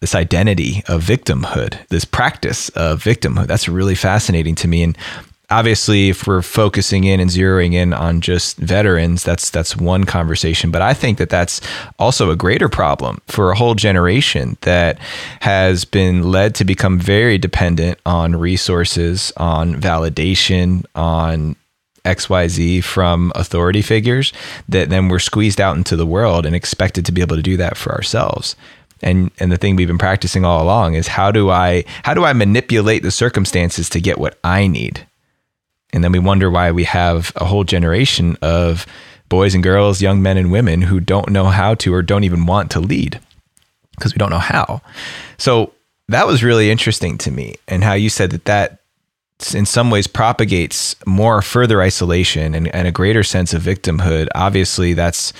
this 0.00 0.14
identity 0.14 0.82
of 0.88 1.02
victimhood, 1.02 1.86
this 1.88 2.06
practice 2.06 2.70
of 2.70 3.02
victimhood. 3.02 3.48
That's 3.48 3.68
really 3.68 3.94
fascinating 3.94 4.54
to 4.56 4.68
me. 4.68 4.82
And 4.82 4.96
obviously 5.50 6.08
if 6.08 6.26
we're 6.26 6.42
focusing 6.42 7.04
in 7.04 7.20
and 7.20 7.30
zeroing 7.30 7.72
in 7.72 7.92
on 7.92 8.20
just 8.20 8.56
veterans 8.58 9.22
that's 9.22 9.50
that's 9.50 9.76
one 9.76 10.04
conversation 10.04 10.70
but 10.70 10.82
i 10.82 10.92
think 10.92 11.18
that 11.18 11.30
that's 11.30 11.60
also 11.98 12.30
a 12.30 12.36
greater 12.36 12.68
problem 12.68 13.20
for 13.26 13.50
a 13.50 13.56
whole 13.56 13.74
generation 13.74 14.56
that 14.62 14.98
has 15.40 15.84
been 15.84 16.22
led 16.22 16.54
to 16.54 16.64
become 16.64 16.98
very 16.98 17.38
dependent 17.38 17.98
on 18.04 18.34
resources 18.34 19.32
on 19.36 19.74
validation 19.74 20.84
on 20.94 21.56
XYZ 22.04 22.84
from 22.84 23.32
authority 23.34 23.82
figures 23.82 24.32
that 24.68 24.90
then 24.90 25.08
we're 25.08 25.18
squeezed 25.18 25.60
out 25.60 25.76
into 25.76 25.96
the 25.96 26.06
world 26.06 26.46
and 26.46 26.54
expected 26.54 27.04
to 27.04 27.10
be 27.10 27.20
able 27.20 27.34
to 27.34 27.42
do 27.42 27.56
that 27.56 27.76
for 27.76 27.92
ourselves. 27.92 28.54
And 29.02 29.32
and 29.40 29.50
the 29.50 29.56
thing 29.56 29.74
we've 29.74 29.88
been 29.88 29.98
practicing 29.98 30.44
all 30.44 30.62
along 30.62 30.94
is 30.94 31.08
how 31.08 31.32
do 31.32 31.50
I 31.50 31.84
how 32.04 32.14
do 32.14 32.24
I 32.24 32.32
manipulate 32.32 33.02
the 33.02 33.10
circumstances 33.10 33.88
to 33.90 34.00
get 34.00 34.18
what 34.18 34.38
I 34.44 34.68
need 34.68 35.04
and 35.92 36.02
then 36.02 36.12
we 36.12 36.18
wonder 36.18 36.50
why 36.50 36.72
we 36.72 36.84
have 36.84 37.32
a 37.36 37.44
whole 37.44 37.64
generation 37.64 38.36
of 38.42 38.86
boys 39.28 39.54
and 39.54 39.62
girls, 39.62 40.02
young 40.02 40.22
men 40.22 40.36
and 40.36 40.52
women 40.52 40.82
who 40.82 41.00
don't 41.00 41.30
know 41.30 41.46
how 41.46 41.74
to 41.74 41.94
or 41.94 42.02
don't 42.02 42.24
even 42.24 42.46
want 42.46 42.70
to 42.72 42.80
lead 42.80 43.20
because 43.92 44.14
we 44.14 44.18
don't 44.18 44.30
know 44.30 44.38
how. 44.38 44.80
So 45.38 45.72
that 46.08 46.26
was 46.26 46.44
really 46.44 46.70
interesting 46.70 47.18
to 47.18 47.30
me 47.30 47.56
and 47.66 47.82
how 47.82 47.94
you 47.94 48.08
said 48.08 48.30
that 48.30 48.44
that 48.44 48.80
in 49.54 49.66
some 49.66 49.90
ways 49.90 50.06
propagates 50.06 50.96
more 51.06 51.42
further 51.42 51.82
isolation 51.82 52.54
and, 52.54 52.68
and 52.68 52.88
a 52.88 52.92
greater 52.92 53.22
sense 53.22 53.52
of 53.52 53.62
victimhood. 53.62 54.28
Obviously 54.34 54.94
that's 54.94 55.32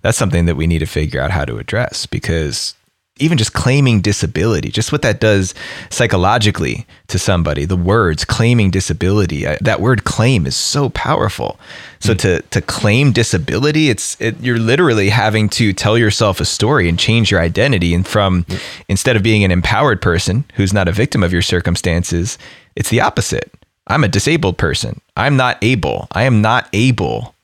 that's 0.00 0.18
something 0.18 0.46
that 0.46 0.56
we 0.56 0.66
need 0.66 0.78
to 0.80 0.86
figure 0.86 1.20
out 1.20 1.30
how 1.30 1.44
to 1.44 1.58
address 1.58 2.06
because 2.06 2.74
even 3.18 3.36
just 3.36 3.52
claiming 3.52 4.00
disability, 4.00 4.70
just 4.70 4.90
what 4.90 5.02
that 5.02 5.20
does 5.20 5.54
psychologically 5.90 6.86
to 7.08 7.18
somebody, 7.18 7.64
the 7.64 7.76
words 7.76 8.24
claiming 8.24 8.70
disability, 8.70 9.44
that 9.60 9.80
word 9.80 10.04
claim 10.04 10.46
is 10.46 10.56
so 10.56 10.88
powerful. 10.90 11.58
So 12.00 12.14
mm. 12.14 12.18
to 12.20 12.42
to 12.42 12.60
claim 12.62 13.12
disability, 13.12 13.90
it's 13.90 14.18
it, 14.20 14.40
you're 14.40 14.58
literally 14.58 15.10
having 15.10 15.48
to 15.50 15.72
tell 15.72 15.98
yourself 15.98 16.40
a 16.40 16.44
story 16.44 16.88
and 16.88 16.98
change 16.98 17.30
your 17.30 17.40
identity 17.40 17.94
and 17.94 18.06
from 18.06 18.44
mm. 18.44 18.60
instead 18.88 19.14
of 19.14 19.22
being 19.22 19.44
an 19.44 19.50
empowered 19.50 20.00
person 20.00 20.44
who's 20.54 20.72
not 20.72 20.88
a 20.88 20.92
victim 20.92 21.22
of 21.22 21.32
your 21.32 21.42
circumstances, 21.42 22.38
it's 22.76 22.88
the 22.88 23.00
opposite. 23.00 23.52
I'm 23.88 24.04
a 24.04 24.08
disabled 24.08 24.56
person. 24.56 25.00
I'm 25.16 25.36
not 25.36 25.58
able. 25.60 26.08
I 26.12 26.22
am 26.22 26.40
not 26.40 26.68
able. 26.72 27.34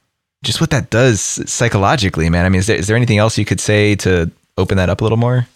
Just 0.43 0.61
what 0.61 0.71
that 0.71 0.89
does 0.89 1.21
psychologically, 1.21 2.31
man. 2.31 2.47
I 2.47 2.49
mean, 2.49 2.61
is 2.61 2.69
there, 2.69 2.77
is 2.77 2.87
there 2.87 2.97
anything 2.97 3.19
else 3.19 3.37
you 3.37 3.45
could 3.45 3.61
say 3.61 3.97
to 3.97 4.31
open 4.57 4.77
that 4.77 4.89
up 4.89 5.01
a 5.01 5.05
little 5.05 5.19
more? 5.19 5.47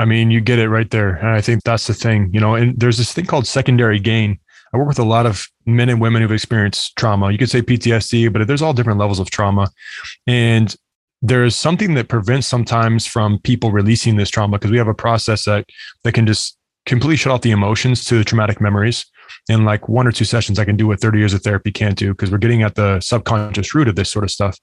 I 0.00 0.06
mean, 0.06 0.30
you 0.30 0.40
get 0.40 0.58
it 0.58 0.70
right 0.70 0.90
there. 0.90 1.16
And 1.16 1.28
I 1.28 1.42
think 1.42 1.62
that's 1.62 1.86
the 1.86 1.92
thing, 1.92 2.30
you 2.32 2.40
know, 2.40 2.54
and 2.54 2.78
there's 2.80 2.96
this 2.96 3.12
thing 3.12 3.26
called 3.26 3.46
secondary 3.46 4.00
gain. 4.00 4.38
I 4.72 4.78
work 4.78 4.88
with 4.88 4.98
a 4.98 5.04
lot 5.04 5.26
of 5.26 5.46
men 5.66 5.90
and 5.90 6.00
women 6.00 6.22
who've 6.22 6.32
experienced 6.32 6.96
trauma. 6.96 7.30
You 7.30 7.36
could 7.36 7.50
say 7.50 7.60
PTSD, 7.60 8.32
but 8.32 8.46
there's 8.46 8.62
all 8.62 8.72
different 8.72 8.98
levels 8.98 9.18
of 9.18 9.30
trauma. 9.30 9.68
And 10.26 10.74
there's 11.20 11.54
something 11.54 11.92
that 11.94 12.08
prevents 12.08 12.46
sometimes 12.46 13.06
from 13.06 13.40
people 13.40 13.72
releasing 13.72 14.16
this 14.16 14.30
trauma 14.30 14.58
because 14.58 14.70
we 14.70 14.78
have 14.78 14.88
a 14.88 14.94
process 14.94 15.44
that 15.44 15.66
that 16.04 16.12
can 16.12 16.26
just 16.26 16.56
completely 16.86 17.16
shut 17.16 17.32
off 17.32 17.42
the 17.42 17.50
emotions 17.50 18.02
to 18.06 18.16
the 18.16 18.24
traumatic 18.24 18.58
memories. 18.58 19.04
In 19.50 19.66
like 19.66 19.86
one 19.86 20.06
or 20.06 20.12
two 20.12 20.24
sessions, 20.24 20.58
I 20.58 20.64
can 20.64 20.76
do 20.76 20.86
what 20.86 21.00
30 21.00 21.18
years 21.18 21.34
of 21.34 21.42
therapy 21.42 21.72
can't 21.72 21.96
do 21.96 22.12
because 22.12 22.30
we're 22.30 22.38
getting 22.38 22.62
at 22.62 22.74
the 22.74 23.00
subconscious 23.00 23.74
root 23.74 23.86
of 23.86 23.96
this 23.96 24.10
sort 24.10 24.24
of 24.24 24.30
stuff. 24.30 24.58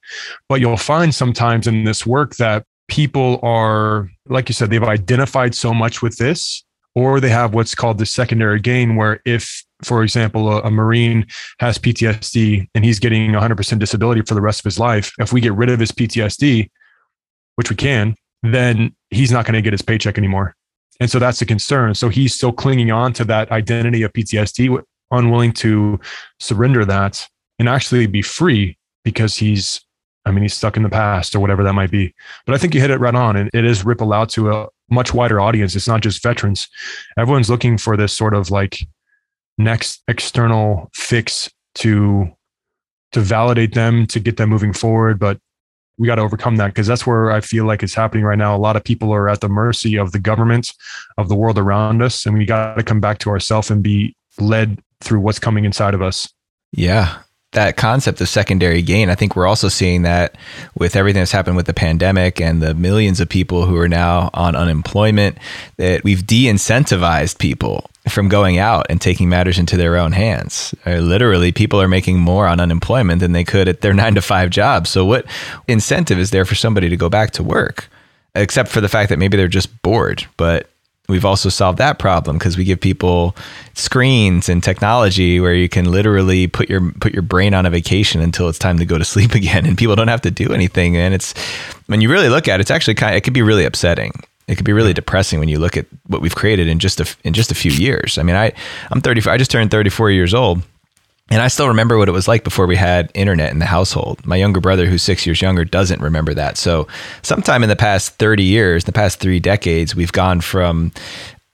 But 0.49 0.61
you'll 0.61 0.77
find 0.77 1.13
sometimes 1.13 1.67
in 1.67 1.83
this 1.83 2.07
work 2.07 2.37
that 2.37 2.65
people 2.87 3.39
are, 3.43 4.09
like 4.27 4.49
you 4.49 4.53
said, 4.53 4.69
they've 4.69 4.83
identified 4.83 5.53
so 5.55 5.73
much 5.73 6.01
with 6.01 6.17
this, 6.17 6.63
or 6.95 7.19
they 7.19 7.29
have 7.29 7.53
what's 7.53 7.75
called 7.75 7.97
the 7.97 8.05
secondary 8.05 8.59
gain, 8.59 8.95
where 8.95 9.21
if, 9.25 9.63
for 9.83 10.03
example, 10.03 10.51
a, 10.51 10.61
a 10.61 10.71
Marine 10.71 11.25
has 11.59 11.77
PTSD 11.77 12.67
and 12.73 12.83
he's 12.83 12.99
getting 12.99 13.31
100% 13.31 13.79
disability 13.79 14.21
for 14.21 14.33
the 14.33 14.41
rest 14.41 14.61
of 14.61 14.65
his 14.65 14.79
life, 14.79 15.11
if 15.19 15.31
we 15.31 15.41
get 15.41 15.53
rid 15.53 15.69
of 15.69 15.79
his 15.79 15.91
PTSD, 15.91 16.69
which 17.55 17.69
we 17.69 17.75
can, 17.75 18.15
then 18.43 18.95
he's 19.09 19.31
not 19.31 19.45
going 19.45 19.53
to 19.53 19.61
get 19.61 19.73
his 19.73 19.81
paycheck 19.81 20.17
anymore. 20.17 20.55
And 20.99 21.09
so 21.09 21.19
that's 21.19 21.39
the 21.39 21.45
concern. 21.45 21.93
So 21.93 22.09
he's 22.09 22.33
still 22.33 22.51
clinging 22.51 22.91
on 22.91 23.13
to 23.13 23.25
that 23.25 23.51
identity 23.51 24.03
of 24.03 24.13
PTSD, 24.13 24.81
unwilling 25.11 25.53
to 25.53 25.99
surrender 26.39 26.85
that 26.85 27.27
and 27.59 27.69
actually 27.69 28.07
be 28.07 28.21
free 28.21 28.77
because 29.03 29.35
he's 29.35 29.81
I 30.27 30.31
mean, 30.31 30.43
he's 30.43 30.53
stuck 30.53 30.77
in 30.77 30.83
the 30.83 30.89
past 30.89 31.35
or 31.35 31.39
whatever 31.39 31.63
that 31.63 31.73
might 31.73 31.91
be. 31.91 32.13
But 32.45 32.53
I 32.53 32.57
think 32.57 32.75
you 32.75 32.81
hit 32.81 32.91
it 32.91 32.99
right 32.99 33.15
on. 33.15 33.35
And 33.35 33.49
it 33.53 33.63
is 33.63 33.85
ripple 33.85 34.13
out 34.13 34.29
to 34.31 34.51
a, 34.51 34.67
much 34.89 35.13
wider 35.13 35.39
audience. 35.39 35.75
It's 35.75 35.87
not 35.87 36.01
just 36.01 36.23
veterans. 36.23 36.67
Everyone's 37.17 37.49
looking 37.49 37.77
for 37.77 37.97
this 37.97 38.13
sort 38.13 38.33
of 38.33 38.49
like 38.49 38.87
next 39.57 40.03
external 40.07 40.89
fix 40.93 41.49
to 41.75 42.29
to 43.13 43.21
validate 43.21 43.73
them 43.73 44.05
to 44.07 44.19
get 44.19 44.37
them 44.37 44.49
moving 44.49 44.73
forward 44.73 45.17
but 45.17 45.39
we 45.97 46.05
got 46.05 46.15
to 46.15 46.21
overcome 46.21 46.57
that 46.57 46.67
because 46.67 46.85
that's 46.85 47.07
where 47.07 47.31
i 47.31 47.41
feel 47.41 47.65
like 47.65 47.81
it's 47.81 47.95
happening 47.95 48.23
right 48.23 48.37
now 48.37 48.55
a 48.55 48.59
lot 48.59 48.75
of 48.75 48.83
people 48.83 49.11
are 49.11 49.29
at 49.29 49.41
the 49.41 49.49
mercy 49.49 49.95
of 49.95 50.11
the 50.11 50.19
government 50.19 50.73
of 51.17 51.27
the 51.27 51.35
world 51.35 51.57
around 51.57 52.01
us 52.03 52.25
and 52.25 52.37
we 52.37 52.45
got 52.45 52.75
to 52.75 52.83
come 52.83 52.99
back 52.99 53.17
to 53.17 53.29
ourselves 53.29 53.71
and 53.71 53.81
be 53.81 54.15
led 54.39 54.79
through 55.01 55.19
what's 55.19 55.39
coming 55.39 55.65
inside 55.65 55.93
of 55.95 56.01
us 56.01 56.31
yeah 56.71 57.19
that 57.57 57.75
concept 57.75 58.21
of 58.21 58.29
secondary 58.29 58.83
gain, 58.83 59.09
I 59.09 59.15
think 59.15 59.35
we're 59.35 59.47
also 59.47 59.67
seeing 59.67 60.03
that 60.03 60.35
with 60.77 60.95
everything 60.95 61.21
that's 61.21 61.31
happened 61.31 61.55
with 61.55 61.65
the 61.65 61.73
pandemic 61.73 62.39
and 62.39 62.61
the 62.61 62.75
millions 62.75 63.19
of 63.19 63.29
people 63.29 63.65
who 63.65 63.75
are 63.77 63.89
now 63.89 64.29
on 64.35 64.55
unemployment, 64.55 65.39
that 65.77 66.03
we've 66.03 66.25
de 66.25 66.45
incentivized 66.45 67.39
people 67.39 67.89
from 68.07 68.29
going 68.29 68.59
out 68.59 68.85
and 68.91 69.01
taking 69.01 69.27
matters 69.27 69.57
into 69.57 69.75
their 69.75 69.97
own 69.97 70.11
hands. 70.11 70.75
Uh, 70.85 70.97
literally, 70.97 71.51
people 71.51 71.81
are 71.81 71.87
making 71.87 72.19
more 72.19 72.45
on 72.45 72.59
unemployment 72.59 73.21
than 73.21 73.31
they 73.31 73.43
could 73.43 73.67
at 73.67 73.81
their 73.81 73.93
nine 74.01 74.13
to 74.13 74.21
five 74.21 74.51
job. 74.51 74.85
So, 74.85 75.03
what 75.03 75.25
incentive 75.67 76.19
is 76.19 76.29
there 76.29 76.45
for 76.45 76.53
somebody 76.53 76.89
to 76.89 76.95
go 76.95 77.09
back 77.09 77.31
to 77.31 77.43
work? 77.43 77.89
Except 78.35 78.69
for 78.69 78.81
the 78.81 78.89
fact 78.89 79.09
that 79.09 79.17
maybe 79.17 79.35
they're 79.35 79.47
just 79.47 79.81
bored. 79.81 80.27
But 80.37 80.69
we've 81.07 81.25
also 81.25 81.49
solved 81.49 81.77
that 81.77 81.99
problem 81.99 82.37
because 82.37 82.57
we 82.57 82.63
give 82.63 82.79
people 82.79 83.35
screens 83.73 84.49
and 84.49 84.63
technology 84.63 85.39
where 85.39 85.53
you 85.53 85.69
can 85.69 85.89
literally 85.91 86.47
put 86.47 86.69
your 86.69 86.91
put 86.99 87.13
your 87.13 87.21
brain 87.21 87.53
on 87.53 87.65
a 87.65 87.69
vacation 87.69 88.21
until 88.21 88.49
it's 88.49 88.59
time 88.59 88.77
to 88.77 88.85
go 88.85 88.97
to 88.97 89.05
sleep 89.13 89.33
again 89.33 89.65
and 89.65 89.77
people 89.77 89.95
don't 89.95 90.07
have 90.07 90.21
to 90.21 90.31
do 90.31 90.53
anything. 90.53 90.97
And 90.97 91.13
it's 91.13 91.33
when 91.87 92.01
you 92.01 92.11
really 92.11 92.29
look 92.29 92.47
at 92.47 92.59
it 92.59 92.61
it's 92.61 92.71
actually 92.71 92.95
kind 92.95 93.13
of, 93.13 93.17
it 93.17 93.21
could 93.21 93.33
be 93.33 93.41
really 93.41 93.65
upsetting. 93.65 94.11
It 94.47 94.55
could 94.55 94.65
be 94.65 94.73
really 94.73 94.93
depressing 94.93 95.39
when 95.39 95.49
you 95.49 95.59
look 95.59 95.75
at 95.75 95.85
what 96.07 96.21
we've 96.21 96.35
created 96.35 96.67
in 96.67 96.79
just 96.79 96.99
a 97.01 97.15
in 97.23 97.33
just 97.33 97.51
a 97.51 97.55
few 97.55 97.71
years. 97.71 98.17
I 98.17 98.23
mean 98.23 98.35
i 98.35 98.51
i'm 98.91 99.01
34 99.01 99.33
i 99.33 99.37
just 99.37 99.51
turned 99.51 99.71
34 99.71 100.11
years 100.11 100.33
old 100.33 100.61
and 101.29 101.41
I 101.41 101.49
still 101.49 101.67
remember 101.67 101.97
what 101.97 102.07
it 102.07 102.13
was 102.13 102.27
like 102.27 102.43
before 102.43 102.67
we 102.67 102.77
had 102.77 103.11
internet 103.13 103.51
in 103.51 103.59
the 103.59 103.65
household. 103.65 104.25
My 104.25 104.37
younger 104.37 104.61
brother, 104.61 104.85
who's 104.85 105.03
six 105.03 105.25
years 105.25 105.41
younger, 105.41 105.65
doesn't 105.65 106.01
remember 106.01 106.33
that. 106.33 106.57
So, 106.57 106.87
sometime 107.21 107.63
in 107.63 107.69
the 107.69 107.75
past 107.75 108.15
30 108.15 108.43
years, 108.43 108.85
the 108.85 108.93
past 108.93 109.19
three 109.19 109.39
decades, 109.39 109.95
we've 109.95 110.11
gone 110.11 110.39
from 110.39 110.91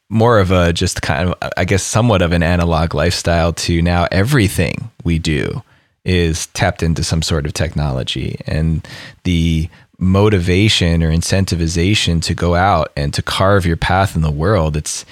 more 0.09 0.39
of 0.39 0.51
a 0.51 0.73
just 0.73 1.01
kind 1.01 1.29
of, 1.29 1.51
I 1.57 1.65
guess, 1.65 1.81
somewhat 1.81 2.21
of 2.21 2.31
an 2.33 2.43
analog 2.43 2.93
lifestyle 2.93 3.51
to 3.53 3.81
now 3.81 4.07
everything 4.12 4.91
we 5.03 5.17
do 5.17 5.63
is 6.05 6.47
tapped 6.47 6.83
into 6.83 7.03
some 7.03 7.23
sort 7.23 7.47
of 7.47 7.53
technology. 7.53 8.39
And 8.45 8.88
the 9.23 9.69
motivation 9.97 11.01
or 11.01 11.12
incentivization 11.12 12.21
to 12.23 12.36
go 12.36 12.53
out 12.53 12.91
and 12.95 13.13
to 13.13 13.23
carve 13.23 13.65
your 13.65 13.77
path 13.77 14.15
in 14.15 14.21
the 14.21 14.31
world, 14.31 14.77
it's, 14.77 15.03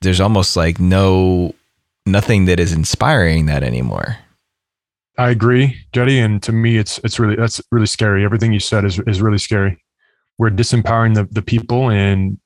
there's 0.00 0.20
almost 0.20 0.56
like 0.56 0.80
no 0.80 1.54
nothing 2.06 2.46
that 2.46 2.60
is 2.60 2.72
inspiring 2.72 3.46
that 3.46 3.62
anymore. 3.62 4.18
I 5.18 5.30
agree, 5.30 5.76
Jeddy, 5.92 6.18
and 6.18 6.42
to 6.42 6.52
me, 6.52 6.78
it's 6.78 6.98
it's 7.04 7.18
really 7.18 7.36
that's 7.36 7.60
really 7.70 7.86
scary. 7.86 8.24
Everything 8.24 8.52
you 8.52 8.60
said 8.60 8.84
is 8.84 8.98
is 9.00 9.20
really 9.20 9.38
scary. 9.38 9.82
We're 10.38 10.50
disempowering 10.50 11.14
the 11.14 11.24
the 11.30 11.42
people, 11.42 11.90
and 11.90 12.38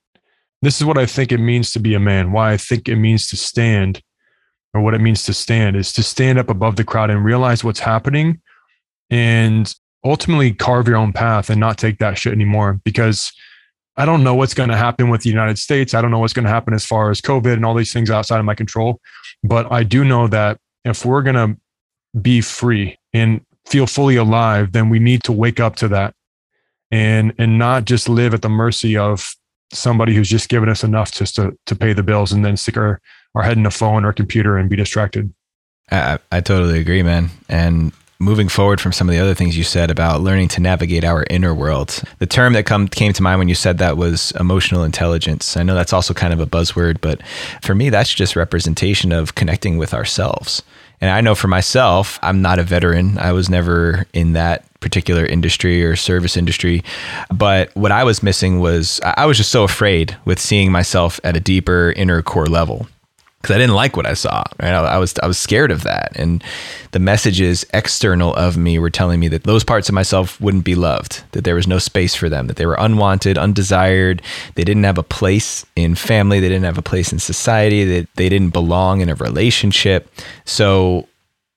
this 0.63 0.81
is 0.81 0.85
what 0.85 0.99
I 0.99 1.07
think 1.07 1.31
it 1.31 1.39
means 1.39 1.73
to 1.73 1.81
be 1.81 1.95
a 1.95 2.01
man. 2.01 2.33
Why 2.33 2.53
I 2.53 2.57
think 2.57 2.89
it 2.89 2.97
means 2.97 3.29
to 3.29 3.37
stand, 3.37 4.03
or 4.75 4.81
what 4.81 4.95
it 4.95 5.01
means 5.01 5.23
to 5.25 5.35
stand, 5.35 5.77
is 5.77 5.93
to 5.93 6.03
stand 6.03 6.39
up 6.39 6.51
above 6.51 6.77
the 6.77 6.85
crowd 6.85 7.11
and 7.11 7.25
realize 7.25 7.63
what's 7.63 7.81
happening, 7.81 8.41
and 9.11 9.73
ultimately 10.05 10.53
carve 10.53 10.89
your 10.89 10.97
own 10.97 11.13
path 11.13 11.51
and 11.51 11.61
not 11.61 11.79
take 11.79 11.99
that 11.99 12.19
shit 12.19 12.33
anymore. 12.33 12.81
Because 12.85 13.33
I 13.97 14.05
don't 14.05 14.25
know 14.25 14.35
what's 14.35 14.55
going 14.55 14.69
to 14.69 14.77
happen 14.77 15.09
with 15.09 15.23
the 15.23 15.31
United 15.31 15.59
States. 15.59 15.95
I 15.95 16.03
don't 16.03 16.11
know 16.11 16.19
what's 16.19 16.35
going 16.35 16.45
to 16.45 16.51
happen 16.51 16.75
as 16.75 16.85
far 16.85 17.11
as 17.11 17.21
COVID 17.21 17.55
and 17.55 17.65
all 17.65 17.75
these 17.75 17.93
things 17.93 18.11
outside 18.11 18.41
of 18.41 18.45
my 18.45 18.55
control. 18.55 19.01
But 19.47 19.71
I 19.71 19.83
do 19.83 20.05
know 20.05 20.29
that 20.29 20.59
if 20.85 21.05
we're 21.05 21.23
going 21.23 21.37
to 21.37 22.21
be 22.21 22.41
free 22.41 22.99
and 23.13 23.45
feel 23.67 23.87
fully 23.87 24.17
alive, 24.17 24.73
then 24.73 24.89
we 24.89 24.99
need 24.99 25.23
to 25.25 25.33
wake 25.33 25.61
up 25.61 25.77
to 25.77 25.89
that 25.89 26.15
and 26.91 27.35
and 27.39 27.59
not 27.59 27.85
just 27.85 28.09
live 28.09 28.33
at 28.33 28.43
the 28.43 28.49
mercy 28.49 28.97
of 28.97 29.35
somebody 29.73 30.15
who's 30.15 30.29
just 30.29 30.49
given 30.49 30.69
us 30.69 30.85
enough 30.85 31.13
just 31.13 31.35
to 31.37 31.57
to 31.67 31.75
pay 31.75 31.93
the 31.93 32.03
bills 32.03 32.33
and 32.33 32.45
then 32.45 32.57
stick 32.57 32.77
our, 32.77 33.01
our 33.35 33.43
head 33.43 33.59
in 33.59 33.67
a 33.67 33.71
phone 33.71 34.05
or 34.05 34.13
computer 34.13 34.57
and 34.57 34.71
be 34.71 34.77
distracted. 34.77 35.33
I, 35.91 36.19
I 36.33 36.41
totally 36.41 36.81
agree, 36.81 37.03
man. 37.03 37.31
And 37.49 37.93
moving 38.19 38.49
forward 38.49 38.81
from 38.81 38.93
some 38.93 39.09
of 39.09 39.15
the 39.15 39.21
other 39.21 39.35
things 39.35 39.57
you 39.57 39.65
said 39.65 39.91
about 39.91 40.23
learning 40.23 40.49
to 40.49 40.61
navigate 40.61 41.05
our 41.05 41.25
inner 41.29 41.55
world. 41.55 42.03
The 42.19 42.27
term 42.27 42.55
that 42.55 42.65
come, 42.65 42.89
came 42.89 43.13
to 43.13 43.23
mind 43.23 43.39
when 43.39 43.49
you 43.49 43.55
said 43.55 43.79
that 43.79 43.97
was 43.97 44.33
emotional 44.41 44.85
intelligence. 44.85 45.57
I 45.57 45.63
know 45.63 45.75
that's 45.75 45.93
also 45.93 46.15
kind 46.15 46.33
of 46.33 46.41
a 46.41 46.47
buzzword, 46.47 47.01
but 47.01 47.21
for 47.63 47.75
me, 47.75 47.91
that's 47.91 48.13
just 48.13 48.37
representation 48.37 49.13
of 49.13 49.35
connecting 49.35 49.77
with 49.77 49.93
ourselves. 49.93 50.63
And 51.01 51.11
I 51.11 51.21
know 51.21 51.35
for 51.35 51.49
myself, 51.49 52.19
I'm 52.23 52.41
not 52.41 52.59
a 52.59 52.63
veteran. 52.63 53.19
I 53.19 53.33
was 53.33 53.51
never 53.51 54.07
in 54.15 54.33
that 54.33 54.65
particular 54.81 55.27
industry 55.27 55.85
or 55.85 55.97
service 55.97 56.37
industry. 56.37 56.83
But 57.35 57.75
what 57.77 57.93
I 57.93 58.05
was 58.05 58.23
missing 58.23 58.61
was 58.61 59.01
I 59.05 59.27
was 59.27 59.37
just 59.37 59.51
so 59.51 59.65
afraid 59.65 60.17
with 60.25 60.39
seeing 60.39 60.73
myself 60.73 61.21
at 61.23 61.37
a 61.37 61.41
deeper 61.41 61.93
inner 61.97 62.23
core 62.23 62.47
level 62.47 62.87
because 63.47 63.55
I 63.55 63.59
didn't 63.61 63.77
like 63.77 63.97
what 63.97 64.07
I 64.07 64.15
saw. 64.15 64.43
Right, 64.61 64.73
I, 64.73 64.81
I, 64.81 64.99
was 64.99 65.15
I 65.23 65.27
was 65.29 65.39
scared 65.39 65.71
of 65.71 65.85
that, 65.85 66.11
and 66.17 66.43
the 66.91 66.99
messages 66.99 67.65
external 67.73 68.35
of 68.35 68.57
me 68.57 68.77
were 68.81 68.91
telling 68.91 69.21
me 69.21 69.29
that 69.29 69.45
those 69.45 69.63
parts 69.63 69.89
of 69.89 69.95
myself 69.95 70.41
wouldn't 70.41 70.65
be 70.65 70.75
loved, 70.75 71.23
that 71.31 71.45
there 71.45 71.55
was 71.55 71.69
no 71.69 71.79
space 71.79 72.17
for 72.17 72.29
them, 72.29 72.49
that 72.49 72.57
they 72.57 72.67
were 72.67 72.77
unwanted, 72.79 73.39
undesired, 73.39 74.21
they 74.57 74.65
didn't 74.65 74.83
have 74.83 74.99
a 74.99 75.05
place 75.05 75.65
in 75.77 75.95
family, 75.95 76.41
they 76.41 76.49
didn't 76.49 76.65
have 76.65 76.79
a 76.79 76.83
place 76.83 77.13
in 77.13 77.21
society, 77.21 77.85
that 77.85 78.09
they 78.17 78.29
didn't 78.29 78.51
belong 78.51 79.01
in 79.01 79.09
a 79.09 79.15
relationship. 79.15 80.11
So 80.45 81.07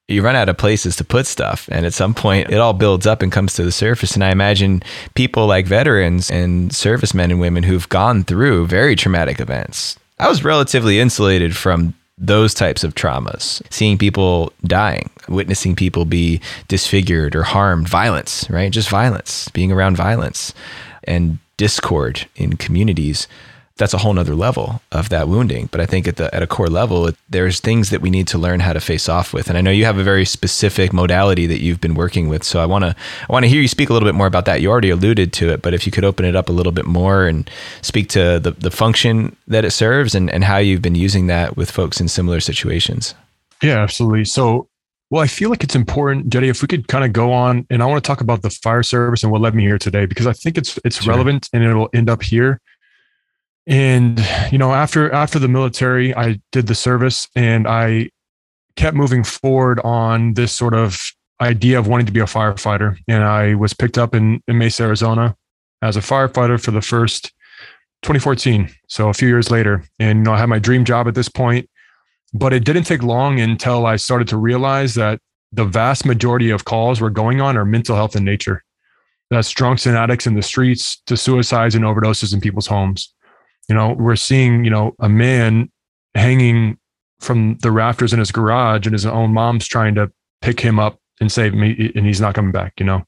you 0.08 0.22
run 0.22 0.36
out 0.36 0.50
of 0.50 0.58
places 0.58 0.96
to 0.98 1.04
put 1.04 1.28
stuff. 1.28 1.70
And 1.72 1.86
at 1.86 1.94
some 1.94 2.16
point, 2.16 2.50
it 2.50 2.58
all 2.58 2.74
builds 2.74 3.06
up 3.06 3.22
and 3.22 3.32
comes 3.32 3.54
to 3.54 3.64
the 3.64 3.72
surface. 3.72 4.16
And 4.16 4.24
I 4.24 4.32
imagine 4.32 4.82
people 5.14 5.46
like 5.46 5.68
veterans 5.68 6.32
and 6.32 6.74
servicemen 6.74 7.30
and 7.30 7.40
women 7.40 7.62
who've 7.62 7.88
gone 7.90 8.24
through 8.24 8.66
very 8.66 8.96
traumatic 8.96 9.40
events 9.40 9.99
I 10.20 10.28
was 10.28 10.44
relatively 10.44 11.00
insulated 11.00 11.56
from 11.56 11.94
those 12.18 12.54
types 12.54 12.84
of 12.84 12.96
traumas, 12.96 13.62
seeing 13.72 13.98
people 13.98 14.52
dying, 14.66 15.10
witnessing 15.30 15.76
people 15.76 16.04
be 16.04 16.42
disfigured 16.68 17.36
or 17.36 17.44
harmed, 17.44 17.88
violence, 17.88 18.50
right? 18.50 18.72
Just 18.72 18.90
violence, 18.90 19.48
being 19.50 19.72
around 19.72 19.96
violence 19.96 20.54
and 21.06 21.40
discord 21.56 22.28
in 22.36 22.58
communities 22.58 23.28
that's 23.80 23.94
a 23.94 23.98
whole 23.98 24.14
nother 24.14 24.36
level 24.36 24.82
of 24.92 25.10
that 25.10 25.28
wounding. 25.28 25.70
But 25.72 25.80
I 25.80 25.86
think 25.86 26.08
at 26.08 26.18
the 26.18 26.34
at 26.36 26.44
a 26.44 26.48
core 26.48 26.68
level, 26.68 27.08
it, 27.08 27.16
there's 27.30 27.60
things 27.60 27.90
that 27.90 28.02
we 28.02 28.10
need 28.10 28.28
to 28.28 28.38
learn 28.38 28.60
how 28.60 28.74
to 28.74 28.80
face 28.80 29.10
off 29.10 29.34
with. 29.34 29.48
And 29.50 29.58
I 29.58 29.62
know 29.62 29.72
you 29.72 29.86
have 29.86 29.98
a 29.98 30.04
very 30.04 30.26
specific 30.26 30.94
modality 30.94 31.48
that 31.48 31.62
you've 31.62 31.82
been 31.82 31.96
working 31.96 32.28
with. 32.28 32.44
So 32.44 32.60
I 32.60 32.66
want 32.66 32.84
to 32.84 32.96
I 33.28 33.34
want 33.34 33.46
to 33.46 33.50
hear 33.50 33.62
you 33.62 33.70
speak 33.70 33.90
a 33.90 33.94
little 33.94 34.08
bit 34.08 34.16
more 34.16 34.28
about 34.28 34.46
that. 34.46 34.62
You 34.62 34.70
already 34.70 34.90
alluded 34.90 35.34
to 35.34 35.50
it, 35.50 35.62
but 35.62 35.74
if 35.74 35.86
you 35.86 35.92
could 35.92 36.04
open 36.04 36.26
it 36.26 36.36
up 36.36 36.50
a 36.50 36.52
little 36.52 36.74
bit 36.74 36.86
more 36.86 37.26
and 37.26 37.50
speak 37.82 38.10
to 38.10 38.40
the, 38.40 38.52
the 38.52 38.70
function 38.70 39.36
that 39.48 39.66
it 39.66 39.72
serves 39.72 40.14
and, 40.14 40.30
and 40.30 40.44
how 40.44 40.58
you've 40.58 40.82
been 40.82 40.96
using 40.96 41.28
that 41.28 41.56
with 41.56 41.72
folks 41.72 42.02
in 42.02 42.10
similar 42.10 42.42
situations. 42.42 43.16
Yeah, 43.64 43.80
absolutely. 43.80 44.26
So 44.26 44.68
well, 45.10 45.24
I 45.24 45.28
feel 45.28 45.50
like 45.50 45.64
it's 45.64 45.76
important, 45.76 46.30
Jeddy, 46.30 46.50
if 46.50 46.62
we 46.62 46.68
could 46.68 46.88
kind 46.88 47.04
of 47.04 47.14
go 47.14 47.34
on 47.34 47.66
and 47.72 47.82
I 47.82 47.86
want 47.88 48.04
to 48.04 48.08
talk 48.08 48.22
about 48.22 48.44
the 48.44 48.52
fire 48.52 48.84
service 48.84 49.24
and 49.24 49.32
what 49.32 49.42
led 49.42 49.56
me 49.56 49.64
here 49.64 49.80
today, 49.80 50.06
because 50.06 50.28
I 50.28 50.34
think 50.34 50.58
it's 50.58 50.78
it's 50.84 51.02
sure. 51.02 51.14
relevant 51.14 51.50
and 51.54 51.64
it'll 51.64 51.90
end 51.94 52.10
up 52.10 52.22
here 52.22 52.60
and 53.70 54.20
you 54.52 54.58
know 54.58 54.74
after 54.74 55.12
after 55.14 55.40
the 55.40 55.48
military 55.48 56.14
i 56.16 56.38
did 56.52 56.68
the 56.68 56.76
service 56.76 57.28
and 57.36 57.68
i 57.68 58.10
kept 58.76 58.98
moving 58.98 59.24
forward 59.24 59.80
on 59.82 60.34
this 60.34 60.52
sort 60.52 60.74
of 60.74 61.00
idea 61.40 61.78
of 61.78 61.88
wanting 61.88 62.06
to 62.06 62.12
be 62.12 62.20
a 62.20 62.26
firefighter. 62.26 62.98
And 63.08 63.24
i 63.24 63.54
was 63.54 63.74
picked 63.74 63.98
up 63.98 64.14
in, 64.16 64.42
in 64.48 64.58
mesa 64.58 64.84
arizona 64.84 65.36
as 65.82 65.96
a 65.96 66.02
firefighter 66.02 66.62
for 66.62 66.72
the 66.72 66.82
first 66.82 67.32
2014 68.02 68.70
so 68.88 69.10
a 69.10 69.14
few 69.14 69.28
years 69.28 69.52
later. 69.52 69.84
And 70.00 70.20
you 70.20 70.24
know 70.24 70.34
i 70.34 70.40
had 70.40 70.50
my 70.50 70.60
dream 70.60 70.84
job 70.84 71.08
at 71.08 71.16
this 71.16 71.30
point 71.30 71.70
but 72.34 72.54
it 72.54 72.66
didn't 72.66 72.84
take 72.84 73.04
long 73.04 73.40
until 73.40 73.86
i 73.86 73.96
started 73.96 74.28
to 74.30 74.38
realize 74.38 74.96
that 74.96 75.20
the 75.52 75.66
vast 75.66 76.06
majority 76.06 76.50
of 76.50 76.66
calls 76.66 77.02
we're 77.02 77.10
going 77.10 77.42
on 77.42 77.58
are 77.58 77.66
mental 77.66 77.96
health 77.96 78.16
in 78.16 78.24
nature. 78.24 78.64
That's 79.32 79.50
drunks 79.50 79.88
and 79.88 79.98
addicts 79.98 80.28
in 80.28 80.36
the 80.36 80.44
streets 80.44 81.02
to 81.08 81.18
suicides 81.18 81.74
and 81.74 81.84
overdoses 81.84 82.34
in 82.34 82.40
people's 82.40 82.68
homes 82.68 83.14
you 83.70 83.76
know, 83.76 83.94
we're 83.94 84.16
seeing, 84.16 84.66
you 84.66 84.72
know, 84.72 84.96
a 85.00 85.08
man 85.08 85.72
hanging 86.16 86.78
from 87.20 87.58
the 87.62 87.72
rafters 87.72 88.12
in 88.12 88.20
his 88.20 88.32
garage 88.32 88.86
and 88.86 88.94
his 88.94 89.06
own 89.06 89.32
mom's 89.32 89.68
trying 89.68 89.96
to 89.96 90.12
pick 90.42 90.60
him 90.60 90.80
up 90.80 90.98
and 91.22 91.32
save 91.32 91.54
me 91.54 91.92
and 91.96 92.06
he's 92.06 92.22
not 92.22 92.34
coming 92.34 92.52
back, 92.52 92.74
you 92.80 92.86
know. 92.86 93.04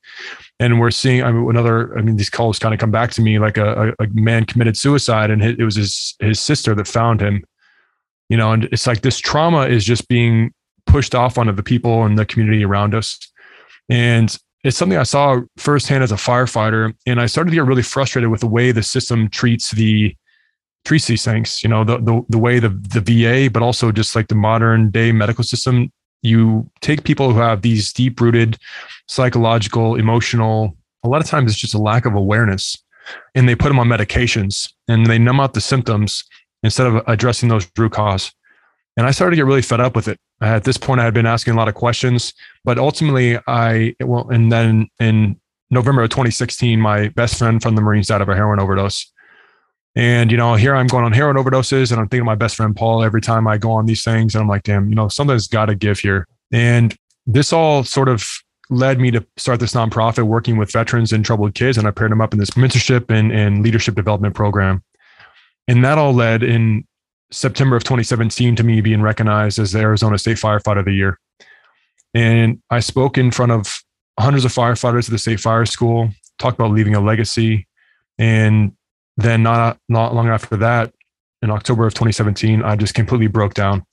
And 0.60 0.80
we're 0.80 0.92
seeing 0.92 1.24
I 1.24 1.32
mean 1.32 1.50
another 1.50 1.98
I 1.98 2.02
mean 2.02 2.18
these 2.18 2.30
calls 2.30 2.60
kind 2.60 2.74
of 2.74 2.80
come 2.80 2.92
back 2.92 3.12
to 3.12 3.22
me 3.22 3.40
like 3.40 3.58
a, 3.58 3.94
a 4.00 4.08
man 4.14 4.46
committed 4.46 4.78
suicide 4.78 5.32
and 5.32 5.42
it 5.42 5.64
was 5.64 5.76
his 5.76 6.16
his 6.20 6.40
sister 6.40 6.76
that 6.76 6.88
found 6.88 7.22
him. 7.22 7.44
You 8.30 8.38
know, 8.38 8.52
and 8.52 8.66
it's 8.66 8.88
like 8.88 9.02
this 9.02 9.20
trauma 9.20 9.68
is 9.68 9.84
just 9.84 10.08
being 10.08 10.54
pushed 10.86 11.16
off 11.16 11.38
onto 11.38 11.52
the 11.52 11.64
people 11.64 12.04
and 12.04 12.18
the 12.18 12.26
community 12.26 12.64
around 12.64 12.96
us. 12.96 13.18
And 13.90 14.38
it's 14.64 14.78
something 14.78 14.98
I 14.98 15.04
saw 15.04 15.42
firsthand 15.58 16.04
as 16.04 16.12
a 16.12 16.16
firefighter. 16.16 16.94
And 17.06 17.20
I 17.20 17.26
started 17.26 17.50
to 17.50 17.56
get 17.56 17.66
really 17.66 17.82
frustrated 17.82 18.30
with 18.30 18.42
the 18.42 18.48
way 18.48 18.72
the 18.72 18.84
system 18.84 19.30
treats 19.30 19.72
the 19.72 20.16
these 20.90 21.24
things. 21.24 21.64
You 21.64 21.70
know, 21.70 21.84
the 21.84 21.98
the, 21.98 22.22
the 22.30 22.38
way 22.38 22.60
the 22.60 22.70
the 22.70 23.02
VA, 23.02 23.50
but 23.52 23.64
also 23.64 23.92
just 23.92 24.16
like 24.16 24.28
the 24.28 24.36
modern 24.36 24.92
day 24.92 25.12
medical 25.12 25.44
system, 25.44 25.92
you 26.22 26.70
take 26.82 27.04
people 27.04 27.32
who 27.34 27.40
have 27.40 27.62
these 27.62 27.94
deep 27.94 28.20
rooted 28.20 28.58
psychological, 29.08 29.96
emotional. 29.96 30.76
A 31.04 31.10
lot 31.10 31.22
of 31.22 31.28
times, 31.28 31.52
it's 31.52 31.60
just 31.60 31.74
a 31.74 31.82
lack 31.82 32.06
of 32.06 32.14
awareness, 32.14 32.78
and 33.36 33.48
they 33.48 33.56
put 33.56 33.70
them 33.70 33.80
on 33.80 33.88
medications 33.88 34.72
and 34.88 35.06
they 35.08 35.18
numb 35.18 35.40
out 35.40 35.54
the 35.54 35.62
symptoms 35.62 36.24
instead 36.64 36.88
of 36.88 37.04
addressing 37.08 37.50
those 37.50 37.68
root 37.78 37.92
cause. 37.92 38.32
And 38.98 39.08
I 39.08 39.12
started 39.12 39.32
to 39.32 39.36
get 39.38 39.46
really 39.46 39.62
fed 39.62 39.80
up 39.80 39.96
with 39.96 40.08
it. 40.08 40.20
At 40.42 40.64
this 40.64 40.78
point, 40.78 41.00
I 41.00 41.06
had 41.06 41.14
been 41.14 41.26
asking 41.26 41.54
a 41.54 41.58
lot 41.58 41.70
of 41.70 41.76
questions, 41.76 42.34
but 42.64 42.78
ultimately, 42.78 43.40
I 43.48 43.96
well, 44.02 44.30
and 44.30 44.52
then 44.52 44.90
in 45.00 45.40
November 45.70 46.04
of 46.04 46.10
2016, 46.10 46.80
my 46.80 47.08
best 47.10 47.40
friend 47.40 47.62
from 47.62 47.76
the 47.76 47.82
Marines 47.82 48.08
died 48.08 48.22
of 48.22 48.30
a 48.30 48.36
heroin 48.36 48.60
overdose. 48.60 49.12
And, 49.96 50.32
you 50.32 50.38
know, 50.38 50.56
here 50.56 50.76
I'm 50.76 50.88
going 50.88 51.04
on 51.04 51.12
heroin 51.12 51.36
overdoses 51.36 51.92
and 51.92 52.00
I'm 52.00 52.08
thinking 52.08 52.22
of 52.22 52.26
my 52.26 52.36
best 52.36 52.56
friend 52.56 52.76
Paul 52.76 53.04
every 53.04 53.22
time 53.22 53.48
I 53.48 53.58
go 53.58 53.72
on 53.72 53.86
these 53.86 54.04
things. 54.04 54.34
And 54.34 54.42
I'm 54.42 54.48
like, 54.48 54.64
damn, 54.64 54.90
you 54.90 54.96
know, 54.96 55.10
something's 55.10 55.48
got 55.48 55.66
to 55.66 55.76
give 55.76 56.00
here. 56.00 56.28
And 56.52 56.96
this 57.26 57.52
all 57.52 57.84
sort 57.84 58.08
of 58.08 58.26
led 58.70 59.00
me 59.00 59.12
to 59.12 59.26
start 59.36 59.60
this 59.60 59.74
nonprofit 59.74 60.24
working 60.24 60.58
with 60.58 60.72
veterans 60.72 61.12
and 61.12 61.26
troubled 61.26 61.56
kids. 61.56 61.78
And 61.78 61.88
I 61.88 61.92
paired 61.92 62.12
them 62.12 62.22
up 62.22 62.34
in 62.34 62.40
this 62.40 62.52
mentorship 62.52 63.10
and, 63.10 63.32
and 63.32 63.62
leadership 63.62 63.96
development 63.96 64.34
program. 64.34 64.82
And 65.68 65.84
that 65.84 65.98
all 65.98 66.14
led 66.14 66.42
in 66.42 66.88
September 67.32 67.76
of 67.76 67.84
2017 67.84 68.56
to 68.56 68.64
me 68.64 68.82
being 68.82 69.02
recognized 69.02 69.60
as 69.60 69.74
the 69.74 69.80
Arizona 69.80 70.18
State 70.18 70.38
Firefighter 70.38 70.80
of 70.80 70.86
the 70.86 70.94
Year. 70.94 71.20
And 72.14 72.62
I 72.70 72.80
spoke 72.80 73.18
in 73.18 73.32
front 73.32 73.52
of 73.52 73.84
hundreds 74.20 74.46
of 74.46 74.54
firefighters 74.54 75.06
at 75.06 75.12
the 75.12 75.18
State 75.18 75.40
Fire 75.40 75.66
School, 75.66 76.10
talked 76.40 76.60
about 76.60 76.72
leaving 76.72 76.96
a 76.96 77.02
legacy. 77.02 77.68
And 78.18 78.74
then 79.22 79.44
not 79.44 79.78
not 79.90 80.14
long 80.14 80.28
after 80.28 80.58
that, 80.58 80.94
in 81.42 81.50
October 81.50 81.88
of 81.88 81.94
2017, 81.94 82.64
I 82.64 82.76
just 82.76 82.94
completely 82.94 83.28
broke 83.28 83.54
down. 83.54 83.84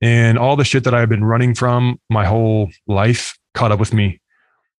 And 0.00 0.38
all 0.38 0.56
the 0.56 0.64
shit 0.64 0.84
that 0.84 0.94
I 0.94 1.00
had 1.00 1.08
been 1.08 1.24
running 1.24 1.54
from 1.54 1.98
my 2.08 2.24
whole 2.24 2.70
life 2.86 3.36
caught 3.54 3.72
up 3.72 3.80
with 3.80 3.92
me. 3.92 4.20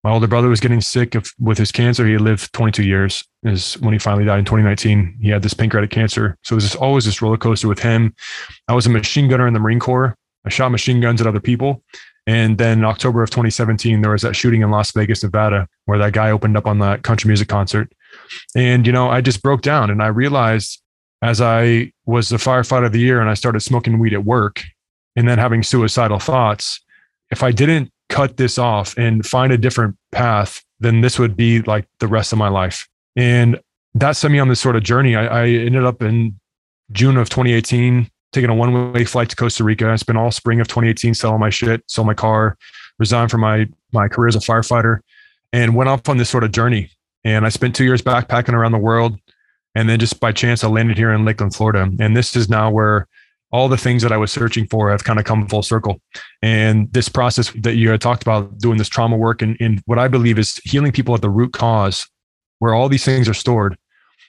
My 0.03 0.11
older 0.11 0.27
brother 0.27 0.47
was 0.47 0.61
getting 0.61 0.79
sick 0.79 1.13
of, 1.15 1.29
with 1.39 1.57
his 1.57 1.73
cancer. 1.73 2.07
He 2.07 2.17
lived 2.17 2.53
22 2.53 2.83
years. 2.83 3.23
Is 3.43 3.73
when 3.79 3.91
he 3.91 3.99
finally 3.99 4.23
died 4.23 4.39
in 4.39 4.45
2019. 4.45 5.17
He 5.21 5.29
had 5.29 5.41
this 5.41 5.53
pancreatic 5.53 5.91
cancer. 5.91 6.37
So 6.43 6.53
it 6.53 6.57
was 6.57 6.63
just 6.63 6.77
always 6.77 7.03
this 7.03 7.21
roller 7.21 7.37
coaster 7.37 7.67
with 7.67 7.79
him. 7.79 8.13
I 8.69 8.73
was 8.73 8.85
a 8.85 8.89
machine 8.89 9.27
gunner 9.27 9.47
in 9.47 9.53
the 9.53 9.59
Marine 9.59 9.79
Corps. 9.79 10.15
I 10.45 10.49
shot 10.49 10.69
machine 10.69 11.01
guns 11.01 11.19
at 11.19 11.27
other 11.27 11.41
people. 11.41 11.83
And 12.27 12.57
then 12.57 12.79
in 12.79 12.85
October 12.85 13.23
of 13.23 13.29
2017, 13.29 14.01
there 14.01 14.11
was 14.11 14.21
that 14.21 14.35
shooting 14.35 14.61
in 14.61 14.71
Las 14.71 14.91
Vegas, 14.91 15.23
Nevada, 15.23 15.67
where 15.85 15.97
that 15.99 16.13
guy 16.13 16.31
opened 16.31 16.55
up 16.55 16.65
on 16.65 16.79
that 16.79 17.03
country 17.03 17.27
music 17.27 17.49
concert. 17.49 17.91
And, 18.55 18.85
you 18.85 18.93
know, 18.93 19.09
I 19.09 19.21
just 19.21 19.41
broke 19.41 19.61
down 19.61 19.89
and 19.89 20.01
I 20.01 20.07
realized 20.07 20.81
as 21.21 21.41
I 21.41 21.91
was 22.05 22.29
the 22.29 22.37
firefighter 22.37 22.85
of 22.85 22.91
the 22.91 22.99
year 22.99 23.19
and 23.19 23.29
I 23.29 23.33
started 23.33 23.59
smoking 23.59 23.99
weed 23.99 24.13
at 24.13 24.23
work 24.23 24.63
and 25.15 25.27
then 25.27 25.37
having 25.37 25.63
suicidal 25.63 26.19
thoughts, 26.19 26.79
if 27.31 27.43
I 27.43 27.51
didn't 27.51 27.91
cut 28.09 28.37
this 28.37 28.57
off 28.57 28.97
and 28.97 29.25
find 29.25 29.51
a 29.51 29.57
different 29.57 29.97
path, 30.11 30.63
then 30.79 31.01
this 31.01 31.19
would 31.19 31.35
be 31.35 31.61
like 31.61 31.87
the 31.99 32.07
rest 32.07 32.31
of 32.31 32.39
my 32.39 32.49
life. 32.49 32.87
And 33.15 33.59
that 33.95 34.15
set 34.15 34.31
me 34.31 34.39
on 34.39 34.47
this 34.47 34.61
sort 34.61 34.75
of 34.75 34.83
journey. 34.83 35.15
I, 35.15 35.43
I 35.43 35.47
ended 35.47 35.83
up 35.83 36.01
in 36.01 36.39
June 36.91 37.17
of 37.17 37.29
2018 37.29 38.09
taking 38.31 38.49
a 38.49 38.55
one 38.55 38.93
way 38.93 39.03
flight 39.05 39.29
to 39.29 39.35
Costa 39.35 39.63
Rica. 39.63 39.89
I 39.89 39.95
spent 39.95 40.17
all 40.17 40.31
spring 40.31 40.59
of 40.59 40.67
2018 40.67 41.13
selling 41.13 41.39
my 41.39 41.49
shit, 41.49 41.83
sold 41.87 42.07
my 42.07 42.13
car, 42.13 42.57
resigned 42.97 43.31
from 43.31 43.41
my 43.41 43.67
my 43.91 44.07
career 44.07 44.27
as 44.27 44.35
a 44.35 44.39
firefighter, 44.39 44.99
and 45.51 45.75
went 45.75 45.89
off 45.89 46.07
on 46.07 46.17
this 46.17 46.29
sort 46.29 46.43
of 46.43 46.51
journey. 46.51 46.91
And 47.23 47.45
I 47.45 47.49
spent 47.49 47.75
two 47.75 47.83
years 47.83 48.01
backpacking 48.01 48.53
around 48.53 48.71
the 48.71 48.77
world. 48.77 49.17
And 49.75 49.87
then 49.87 49.99
just 49.99 50.19
by 50.19 50.31
chance, 50.31 50.63
I 50.63 50.67
landed 50.67 50.97
here 50.97 51.13
in 51.13 51.25
Lakeland, 51.25 51.55
Florida. 51.55 51.89
And 51.99 52.15
this 52.15 52.35
is 52.35 52.49
now 52.49 52.71
where 52.71 53.07
all 53.51 53.67
the 53.67 53.77
things 53.77 54.03
that 54.03 54.11
I 54.11 54.17
was 54.17 54.31
searching 54.31 54.67
for 54.67 54.91
have 54.91 55.03
kind 55.03 55.19
of 55.19 55.25
come 55.25 55.47
full 55.47 55.63
circle. 55.63 55.99
And 56.41 56.91
this 56.93 57.09
process 57.09 57.51
that 57.55 57.75
you 57.75 57.89
had 57.89 58.01
talked 58.01 58.21
about 58.21 58.59
doing 58.59 58.77
this 58.77 58.89
trauma 58.89 59.17
work 59.17 59.41
and, 59.41 59.57
and 59.59 59.81
what 59.85 59.99
I 59.99 60.07
believe 60.07 60.37
is 60.37 60.57
healing 60.63 60.91
people 60.91 61.15
at 61.15 61.21
the 61.21 61.29
root 61.29 61.53
cause, 61.53 62.07
where 62.59 62.73
all 62.73 62.89
these 62.89 63.05
things 63.05 63.27
are 63.27 63.33
stored, 63.33 63.77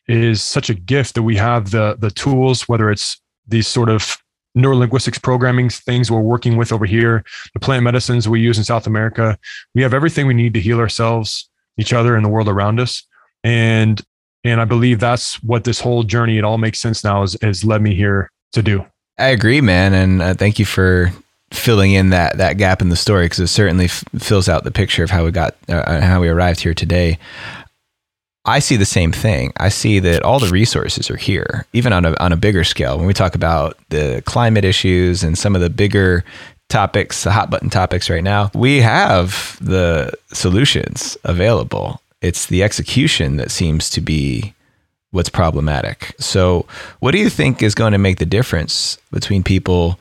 is 0.09 0.43
such 0.43 0.71
a 0.71 0.75
gift 0.75 1.15
that 1.15 1.23
we 1.23 1.37
have 1.37 1.71
the 1.71 1.97
the 1.99 2.11
tools, 2.11 2.63
whether 2.63 2.91
it's 2.91 3.21
these 3.47 3.69
sort 3.69 3.89
of 3.89 4.17
neurolinguistics 4.57 5.23
programming 5.23 5.69
things 5.69 6.11
we're 6.11 6.21
working 6.21 6.57
with 6.57 6.73
over 6.73 6.87
here, 6.87 7.23
the 7.55 7.61
plant 7.61 7.85
medicines 7.85 8.29
we 8.29 8.41
use 8.41 8.59
in 8.59 8.65
South 8.65 8.87
America. 8.87 9.39
We 9.75 9.83
have 9.83 9.95
everything 9.95 10.27
we 10.27 10.35
need 10.35 10.55
to 10.55 10.61
heal 10.61 10.81
ourselves 10.81 11.50
each 11.81 11.93
other 11.93 12.15
and 12.15 12.25
the 12.25 12.29
world 12.29 12.49
around 12.49 12.79
us. 12.79 13.03
And 13.43 14.01
and 14.45 14.61
I 14.61 14.65
believe 14.65 15.01
that's 15.01 15.43
what 15.43 15.65
this 15.65 15.81
whole 15.81 16.03
journey, 16.03 16.39
it 16.39 16.45
all 16.45 16.59
makes 16.59 16.81
sense 16.81 17.05
now, 17.05 17.21
has, 17.21 17.37
has 17.43 17.65
led 17.65 17.83
me 17.83 17.95
here 17.95 18.31
to 18.53 18.63
do. 18.63 18.87
I 19.19 19.27
agree, 19.27 19.61
man. 19.61 19.93
And 19.93 20.23
uh, 20.23 20.35
thank 20.35 20.59
you 20.59 20.65
for 20.65 21.13
filling 21.53 21.93
in 21.93 22.11
that, 22.11 22.39
that 22.39 22.57
gap 22.57 22.81
in 22.81 22.89
the 22.89 22.97
story 22.97 23.27
because 23.27 23.41
it 23.41 23.49
certainly 23.49 23.85
f- 23.87 24.05
fills 24.19 24.49
out 24.49 24.65
the 24.65 24.71
picture 24.71 25.05
of 25.05 25.11
how 25.11 25.25
we 25.25 25.31
got, 25.31 25.57
uh, 25.69 26.01
how 26.01 26.21
we 26.23 26.29
arrived 26.29 26.61
here 26.61 26.73
today. 26.73 27.19
I 28.47 28.61
see 28.61 28.77
the 28.77 28.87
same 28.87 29.13
thing. 29.13 29.53
I 29.59 29.69
see 29.69 29.99
that 29.99 30.23
all 30.23 30.41
the 30.41 30.49
resources 30.49 31.11
are 31.11 31.19
here, 31.19 31.67
even 31.75 31.93
on 31.93 32.07
a, 32.07 32.15
on 32.19 32.33
a 32.33 32.37
bigger 32.37 32.65
scale. 32.65 32.97
When 32.97 33.07
we 33.07 33.13
talk 33.13 33.35
about 33.35 33.77
the 33.91 34.23
climate 34.25 34.65
issues 34.65 35.23
and 35.23 35.37
some 35.37 35.55
of 35.55 35.61
the 35.61 35.69
bigger 35.69 36.25
topics, 36.71 37.25
the 37.25 37.33
hot 37.33 37.51
button 37.51 37.69
topics 37.69 38.09
right 38.09 38.25
now, 38.25 38.51
we 38.55 38.81
have 38.81 39.59
the 39.61 40.13
solutions 40.33 41.19
available. 41.25 42.01
It's 42.23 42.47
the 42.47 42.63
execution 42.63 43.37
that 43.37 43.51
seems 43.51 43.91
to 43.91 44.01
be 44.01 44.55
what's 45.11 45.29
problematic. 45.29 46.15
So, 46.19 46.67
what 47.01 47.11
do 47.13 47.19
you 47.19 47.29
think 47.29 47.63
is 47.63 47.75
going 47.75 47.93
to 47.93 47.99
make 47.99 48.19
the 48.19 48.27
difference 48.27 48.99
between 49.11 49.43
people 49.43 49.99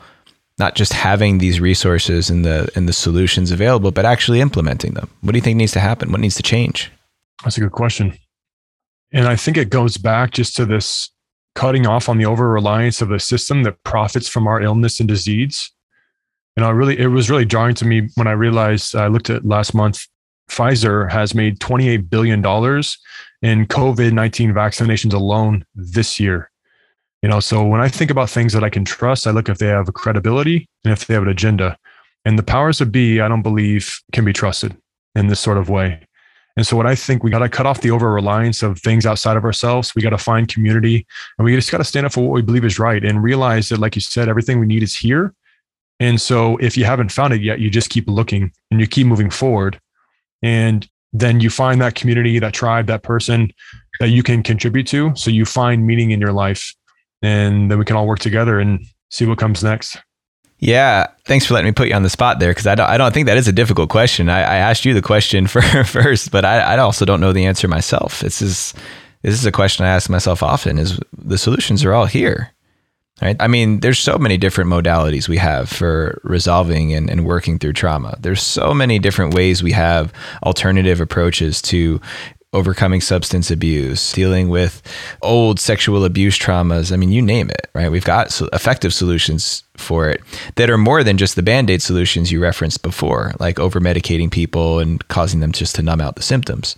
not 0.58 0.75
just 0.75 0.93
having 0.93 1.38
these 1.38 1.60
resources 1.60 2.29
and 2.29 2.45
the 2.45 2.69
and 2.75 2.88
the 2.88 2.93
solutions 2.93 3.51
available, 3.51 3.91
but 3.91 4.05
actually 4.05 4.41
implementing 4.41 4.93
them? 4.93 5.10
What 5.21 5.32
do 5.32 5.38
you 5.38 5.41
think 5.41 5.58
needs 5.58 5.73
to 5.73 5.79
happen? 5.79 6.12
What 6.12 6.21
needs 6.21 6.36
to 6.36 6.43
change? 6.43 6.91
That's 7.43 7.58
a 7.58 7.62
good 7.62 7.71
question. 7.71 8.17
And 9.12 9.27
I 9.27 9.36
think 9.36 9.58
it 9.58 9.69
goes 9.69 9.97
back 9.97 10.32
just 10.32 10.55
to 10.58 10.65
this 10.65 11.10
cutting 11.55 11.88
off 11.88 12.10
on 12.10 12.17
the 12.17 12.25
over 12.25 12.49
reliance 12.49 13.01
of 13.01 13.12
a 13.12 13.19
system 13.19 13.63
that 13.63 13.84
profits 13.84 14.29
from 14.29 14.47
our 14.47 14.62
illness 14.62 14.99
and 14.99 15.10
disease 15.10 15.71
you 16.57 16.63
know, 16.63 16.71
really, 16.71 16.99
it 16.99 17.07
was 17.07 17.29
really 17.29 17.45
jarring 17.45 17.75
to 17.75 17.85
me 17.85 18.09
when 18.15 18.27
I 18.27 18.31
realized 18.31 18.95
I 18.95 19.07
looked 19.07 19.29
at 19.29 19.45
last 19.45 19.73
month. 19.73 20.05
Pfizer 20.49 21.09
has 21.12 21.35
made 21.35 21.59
$28 21.59 22.09
billion 22.09 22.39
in 22.39 23.65
COVID 23.67 24.12
19 24.12 24.51
vaccinations 24.53 25.13
alone 25.13 25.63
this 25.75 26.19
year. 26.19 26.49
You 27.21 27.29
know, 27.29 27.39
so 27.39 27.65
when 27.65 27.81
I 27.81 27.89
think 27.89 28.12
about 28.12 28.29
things 28.29 28.53
that 28.53 28.63
I 28.63 28.69
can 28.69 28.85
trust, 28.85 29.27
I 29.27 29.31
look 29.31 29.49
if 29.49 29.57
they 29.57 29.67
have 29.67 29.89
a 29.89 29.91
credibility 29.91 30.67
and 30.83 30.93
if 30.93 31.05
they 31.05 31.13
have 31.13 31.23
an 31.23 31.29
agenda. 31.29 31.77
And 32.25 32.38
the 32.38 32.43
powers 32.43 32.81
of 32.81 32.91
be, 32.91 33.19
I 33.19 33.27
don't 33.27 33.41
believe 33.41 33.99
can 34.12 34.25
be 34.25 34.33
trusted 34.33 34.75
in 35.15 35.27
this 35.27 35.39
sort 35.39 35.57
of 35.57 35.69
way. 35.69 36.05
And 36.57 36.65
so 36.65 36.75
what 36.75 36.85
I 36.85 36.95
think 36.95 37.23
we 37.23 37.31
got 37.31 37.39
to 37.39 37.49
cut 37.49 37.65
off 37.65 37.81
the 37.81 37.91
over 37.91 38.12
reliance 38.12 38.63
of 38.63 38.79
things 38.79 39.05
outside 39.05 39.38
of 39.38 39.45
ourselves. 39.45 39.95
We 39.95 40.01
got 40.01 40.09
to 40.09 40.17
find 40.17 40.47
community 40.47 41.05
and 41.38 41.45
we 41.45 41.55
just 41.55 41.71
got 41.71 41.77
to 41.77 41.83
stand 41.83 42.05
up 42.05 42.12
for 42.12 42.21
what 42.21 42.33
we 42.33 42.41
believe 42.41 42.65
is 42.65 42.79
right 42.79 43.03
and 43.03 43.23
realize 43.23 43.69
that, 43.69 43.79
like 43.79 43.95
you 43.95 44.01
said, 44.01 44.27
everything 44.27 44.59
we 44.59 44.65
need 44.65 44.83
is 44.83 44.95
here. 44.95 45.33
And 45.99 46.21
so 46.21 46.57
if 46.57 46.77
you 46.77 46.85
haven't 46.85 47.12
found 47.12 47.33
it 47.33 47.41
yet, 47.41 47.59
you 47.59 47.69
just 47.69 47.89
keep 47.89 48.07
looking 48.07 48.51
and 48.71 48.79
you 48.79 48.88
keep 48.88 49.05
moving 49.05 49.29
forward. 49.29 49.79
And 50.41 50.88
then 51.12 51.39
you 51.39 51.49
find 51.49 51.81
that 51.81 51.95
community, 51.95 52.39
that 52.39 52.53
tribe, 52.53 52.88
that 52.88 53.03
person 53.03 53.51
that 53.99 54.09
you 54.09 54.23
can 54.23 54.43
contribute 54.43 54.88
to. 54.88 55.13
So 55.15 55.29
you 55.29 55.45
find 55.45 55.85
meaning 55.85 56.12
in 56.12 56.21
your 56.21 56.31
life. 56.31 56.73
And 57.21 57.69
then 57.69 57.77
we 57.77 57.85
can 57.85 57.97
all 57.97 58.07
work 58.07 58.19
together 58.19 58.59
and 58.59 58.85
see 59.09 59.25
what 59.25 59.38
comes 59.38 59.63
next. 59.63 59.97
Yeah, 60.59 61.07
thanks 61.25 61.45
for 61.45 61.53
letting 61.53 61.69
me 61.69 61.71
put 61.73 61.88
you 61.88 61.93
on 61.93 62.03
the 62.03 62.09
spot 62.09 62.39
there 62.39 62.51
because 62.51 62.67
I 62.67 62.75
don't, 62.75 62.89
I 62.89 62.97
don't 62.97 63.13
think 63.13 63.27
that 63.27 63.38
is 63.38 63.47
a 63.47 63.53
difficult 63.53 63.89
question. 63.89 64.29
I, 64.29 64.39
I 64.39 64.55
asked 64.57 64.85
you 64.85 64.93
the 64.93 65.01
question 65.01 65.47
for, 65.47 65.62
first, 65.62 66.31
but 66.31 66.45
I, 66.45 66.59
I 66.59 66.77
also 66.77 67.05
don't 67.05 67.21
know 67.21 67.33
the 67.33 67.45
answer 67.45 67.67
myself. 67.67 68.19
This 68.19 68.41
is 68.41 68.73
this 69.21 69.33
is 69.33 69.45
a 69.45 69.51
question 69.51 69.85
I 69.85 69.89
ask 69.89 70.09
myself 70.09 70.43
often: 70.43 70.77
is 70.77 70.99
the 71.17 71.38
solutions 71.38 71.83
are 71.83 71.93
all 71.93 72.05
here. 72.05 72.51
Right? 73.21 73.36
I 73.39 73.47
mean, 73.47 73.82
there's 73.82 73.99
so 73.99 74.17
many 74.17 74.38
different 74.38 74.69
modalities 74.69 75.27
we 75.27 75.38
have 75.38 75.69
for 75.69 76.21
resolving 76.23 76.93
and, 76.93 77.10
and 77.10 77.25
working 77.25 77.60
through 77.60 77.73
trauma. 77.73 78.17
There's 78.19 78.41
so 78.41 78.73
many 78.73 78.97
different 78.97 79.34
ways 79.34 79.62
we 79.62 79.73
have 79.73 80.13
alternative 80.43 81.01
approaches 81.01 81.62
to 81.63 81.99
overcoming 82.51 82.99
substance 82.99 83.51
abuse, 83.51 84.12
dealing 84.13 84.49
with 84.49 84.82
old 85.21 85.60
sexual 85.60 86.03
abuse 86.03 86.38
traumas. 86.38 86.91
I 86.91 86.95
mean, 86.95 87.12
you 87.12 87.21
name 87.21 87.49
it, 87.49 87.69
right? 87.73 87.91
We've 87.91 88.03
got 88.03 88.41
effective 88.53 88.93
solutions 88.93 89.63
for 89.77 90.10
it 90.10 90.21
that 90.55 90.69
are 90.69 90.77
more 90.77 91.03
than 91.03 91.17
just 91.17 91.36
the 91.36 91.43
band 91.43 91.69
aid 91.69 91.82
solutions 91.82 92.32
you 92.32 92.41
referenced 92.41 92.82
before, 92.82 93.34
like 93.39 93.60
over 93.60 93.79
medicating 93.79 94.32
people 94.32 94.79
and 94.79 95.08
causing 95.10 95.41
them 95.41 95.51
just 95.51 95.75
to 95.75 95.84
numb 95.84 96.01
out 96.01 96.15
the 96.15 96.23
symptoms. 96.23 96.75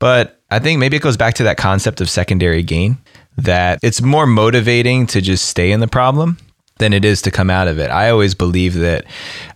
But 0.00 0.40
I 0.50 0.58
think 0.58 0.78
maybe 0.78 0.96
it 0.96 1.02
goes 1.02 1.16
back 1.16 1.34
to 1.34 1.44
that 1.44 1.56
concept 1.56 2.00
of 2.00 2.10
secondary 2.10 2.62
gain 2.62 2.98
that 3.44 3.78
it's 3.82 4.00
more 4.00 4.26
motivating 4.26 5.06
to 5.08 5.20
just 5.20 5.46
stay 5.46 5.72
in 5.72 5.80
the 5.80 5.88
problem 5.88 6.38
than 6.78 6.92
it 6.92 7.04
is 7.04 7.22
to 7.22 7.30
come 7.30 7.50
out 7.50 7.68
of 7.68 7.78
it. 7.78 7.90
I 7.90 8.10
always 8.10 8.34
believe 8.34 8.74
that 8.74 9.04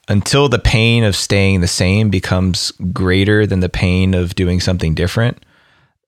until 0.09 0.49
the 0.49 0.59
pain 0.59 1.05
of 1.05 1.17
staying 1.17 1.61
the 1.61 1.67
same 1.67 2.11
becomes 2.11 2.71
greater 2.93 3.47
than 3.47 3.61
the 3.61 3.69
pain 3.69 4.15
of 4.15 4.35
doing 4.35 4.61
something 4.61 4.95
different, 4.95 5.45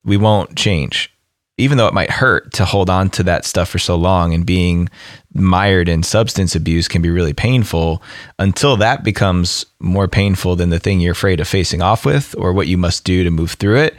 we 0.05 0.15
won't 0.15 0.55
change. 0.55 1.11
Even 1.57 1.77
though 1.77 1.87
it 1.87 1.93
might 1.93 2.11
hurt 2.11 2.53
to 2.53 2.65
hold 2.65 2.89
on 2.89 3.09
to 3.09 3.23
that 3.23 3.45
stuff 3.45 3.69
for 3.69 3.79
so 3.79 3.95
long 3.95 4.33
and 4.33 4.45
being 4.45 4.89
mired 5.33 5.89
in 5.89 6.03
substance 6.03 6.55
abuse 6.55 6.87
can 6.87 7.01
be 7.01 7.09
really 7.09 7.33
painful 7.33 8.01
until 8.39 8.77
that 8.77 9.03
becomes 9.03 9.65
more 9.79 10.07
painful 10.07 10.55
than 10.55 10.69
the 10.69 10.79
thing 10.79 10.99
you're 10.99 11.11
afraid 11.11 11.39
of 11.39 11.47
facing 11.47 11.81
off 11.81 12.05
with 12.05 12.35
or 12.37 12.53
what 12.53 12.67
you 12.67 12.77
must 12.77 13.03
do 13.03 13.23
to 13.23 13.31
move 13.31 13.51
through 13.51 13.77
it 13.77 13.95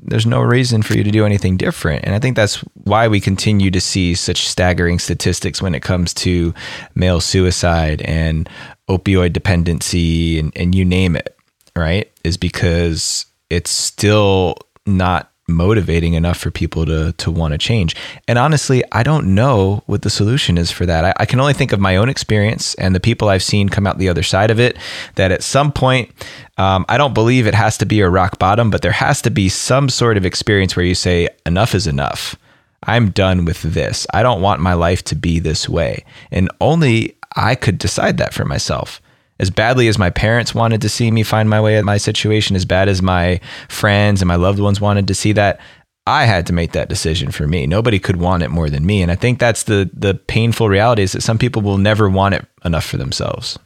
there's 0.00 0.26
no 0.26 0.40
reason 0.40 0.80
for 0.80 0.94
you 0.94 1.02
to 1.02 1.10
do 1.10 1.26
anything 1.26 1.56
different. 1.56 2.04
And 2.04 2.14
i 2.14 2.20
think 2.20 2.36
that's 2.36 2.56
why 2.84 3.08
we 3.08 3.20
continue 3.20 3.70
to 3.72 3.80
see 3.80 4.14
such 4.14 4.46
staggering 4.46 5.00
statistics 5.00 5.60
when 5.60 5.74
it 5.74 5.82
comes 5.82 6.14
to 6.14 6.54
male 6.94 7.20
suicide 7.20 8.02
and 8.02 8.48
opioid 8.88 9.32
dependency 9.32 10.38
and, 10.38 10.52
and 10.54 10.72
you 10.72 10.84
name 10.84 11.16
it 11.16 11.34
right? 11.78 12.10
Is 12.24 12.36
because 12.36 13.26
it's 13.50 13.70
still 13.70 14.56
not 14.86 15.30
motivating 15.48 16.14
enough 16.14 16.36
for 16.36 16.50
people 16.50 16.84
to 16.86 17.12
to 17.12 17.30
want 17.30 17.52
to 17.52 17.58
change. 17.58 17.96
And 18.28 18.38
honestly, 18.38 18.82
I 18.92 19.02
don't 19.02 19.34
know 19.34 19.82
what 19.86 20.02
the 20.02 20.10
solution 20.10 20.58
is 20.58 20.70
for 20.70 20.86
that. 20.86 21.04
I, 21.04 21.12
I, 21.16 21.26
can 21.26 21.40
only 21.40 21.54
think 21.54 21.72
of 21.72 21.80
my 21.80 21.96
own 21.96 22.08
experience 22.08 22.74
and 22.74 22.94
the 22.94 23.00
people 23.00 23.28
I've 23.28 23.42
seen 23.42 23.68
come 23.68 23.86
out 23.86 23.98
the 23.98 24.08
other 24.08 24.22
side 24.22 24.50
of 24.50 24.60
it. 24.60 24.76
That 25.14 25.32
at 25.32 25.42
some 25.42 25.72
point, 25.72 26.10
um, 26.58 26.84
I 26.88 26.98
don't 26.98 27.14
believe 27.14 27.46
it 27.46 27.54
has 27.54 27.78
to 27.78 27.86
be 27.86 28.00
a 28.00 28.10
rock 28.10 28.38
bottom, 28.38 28.70
but 28.70 28.82
there 28.82 28.92
has 28.92 29.22
to 29.22 29.30
be 29.30 29.48
some 29.48 29.88
sort 29.88 30.16
of 30.16 30.26
experience 30.26 30.76
where 30.76 30.86
you 30.86 30.94
say 30.94 31.28
enough 31.46 31.74
is 31.74 31.86
enough. 31.86 32.36
I'm 32.84 33.10
done 33.10 33.44
with 33.44 33.62
this. 33.62 34.06
I 34.14 34.22
don't 34.22 34.42
want 34.42 34.60
my 34.60 34.74
life 34.74 35.02
to 35.04 35.16
be 35.16 35.40
this 35.40 35.68
way. 35.68 36.04
And 36.30 36.48
only 36.60 37.16
I 37.34 37.54
could 37.54 37.78
decide 37.78 38.18
that 38.18 38.34
for 38.34 38.44
myself 38.44 39.00
as 39.40 39.50
badly 39.50 39.88
as 39.88 39.98
my 39.98 40.10
parents 40.10 40.54
wanted 40.54 40.80
to 40.82 40.88
see 40.88 41.10
me 41.10 41.22
find 41.22 41.48
my 41.48 41.60
way 41.60 41.76
at 41.76 41.84
my 41.84 41.96
situation, 41.96 42.56
as 42.56 42.64
bad 42.64 42.88
as 42.88 43.02
my 43.02 43.40
friends 43.68 44.20
and 44.20 44.28
my 44.28 44.36
loved 44.36 44.58
ones 44.58 44.80
wanted 44.80 45.06
to 45.08 45.14
see 45.14 45.32
that, 45.32 45.60
I 46.06 46.24
had 46.24 46.46
to 46.46 46.52
make 46.52 46.72
that 46.72 46.88
decision 46.88 47.30
for 47.30 47.46
me. 47.46 47.66
Nobody 47.66 47.98
could 47.98 48.16
want 48.16 48.42
it 48.42 48.48
more 48.48 48.70
than 48.70 48.86
me. 48.86 49.02
And 49.02 49.12
I 49.12 49.14
think 49.14 49.38
that's 49.38 49.64
the 49.64 49.90
the 49.92 50.14
painful 50.14 50.68
reality 50.68 51.02
is 51.02 51.12
that 51.12 51.22
some 51.22 51.38
people 51.38 51.62
will 51.62 51.78
never 51.78 52.08
want 52.08 52.34
it 52.34 52.46
enough 52.64 52.84
for 52.84 52.96
themselves. 52.96 53.58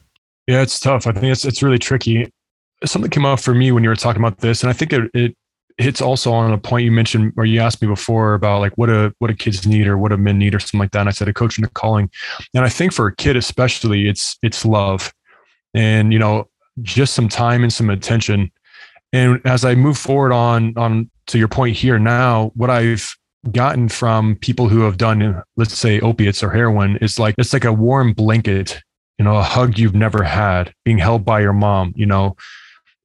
Yeah, 0.47 0.61
it's 0.61 0.79
tough. 0.79 1.07
I 1.07 1.13
think 1.13 1.25
it's 1.25 1.45
it's 1.45 1.63
really 1.63 1.79
tricky. 1.79 2.29
Something 2.83 3.09
came 3.09 3.25
up 3.25 3.39
for 3.39 3.55
me 3.55 3.71
when 3.71 3.83
you 3.83 3.89
were 3.89 3.95
talking 3.95 4.21
about 4.21 4.39
this, 4.39 4.61
and 4.61 4.69
I 4.69 4.73
think 4.73 4.91
it, 4.91 5.09
it 5.13 5.35
hits 5.77 6.01
also 6.01 6.31
on 6.33 6.51
a 6.51 6.57
point 6.57 6.85
you 6.85 6.91
mentioned 6.91 7.33
or 7.37 7.45
you 7.45 7.59
asked 7.59 7.81
me 7.81 7.87
before 7.87 8.33
about 8.33 8.59
like 8.59 8.77
what 8.77 8.89
a 8.89 9.13
what 9.19 9.31
a 9.31 9.35
kids 9.35 9.65
need 9.65 9.87
or 9.87 9.97
what 9.97 10.11
a 10.11 10.17
men 10.17 10.37
need 10.37 10.53
or 10.53 10.59
something 10.59 10.81
like 10.81 10.91
that. 10.91 10.99
And 10.99 11.09
I 11.09 11.13
said 11.13 11.29
a 11.29 11.33
coach 11.33 11.57
and 11.57 11.65
a 11.65 11.69
calling. 11.69 12.11
And 12.53 12.65
I 12.65 12.69
think 12.69 12.91
for 12.91 13.07
a 13.07 13.15
kid 13.15 13.37
especially, 13.37 14.09
it's 14.09 14.37
it's 14.43 14.65
love 14.65 15.13
and 15.73 16.13
you 16.13 16.19
know 16.19 16.47
just 16.81 17.13
some 17.13 17.29
time 17.29 17.63
and 17.63 17.71
some 17.71 17.89
attention. 17.89 18.51
And 19.11 19.39
as 19.45 19.63
i 19.63 19.75
move 19.75 19.97
forward 19.97 20.31
on 20.31 20.73
on 20.75 21.09
to 21.27 21.37
your 21.37 21.47
point 21.47 21.77
here 21.77 21.99
now 21.99 22.51
what 22.55 22.69
i've 22.69 23.15
gotten 23.51 23.87
from 23.87 24.35
people 24.37 24.69
who 24.69 24.81
have 24.81 24.97
done 24.97 25.43
let's 25.55 25.77
say 25.77 25.99
opiates 25.99 26.41
or 26.41 26.49
heroin 26.49 26.97
is 26.97 27.19
like 27.19 27.35
it's 27.37 27.53
like 27.53 27.65
a 27.65 27.73
warm 27.73 28.13
blanket 28.13 28.81
you 29.19 29.25
know 29.25 29.37
a 29.37 29.43
hug 29.43 29.77
you've 29.77 29.93
never 29.93 30.23
had 30.23 30.73
being 30.83 30.97
held 30.97 31.23
by 31.25 31.39
your 31.41 31.53
mom 31.53 31.93
you 31.95 32.05
know? 32.05 32.35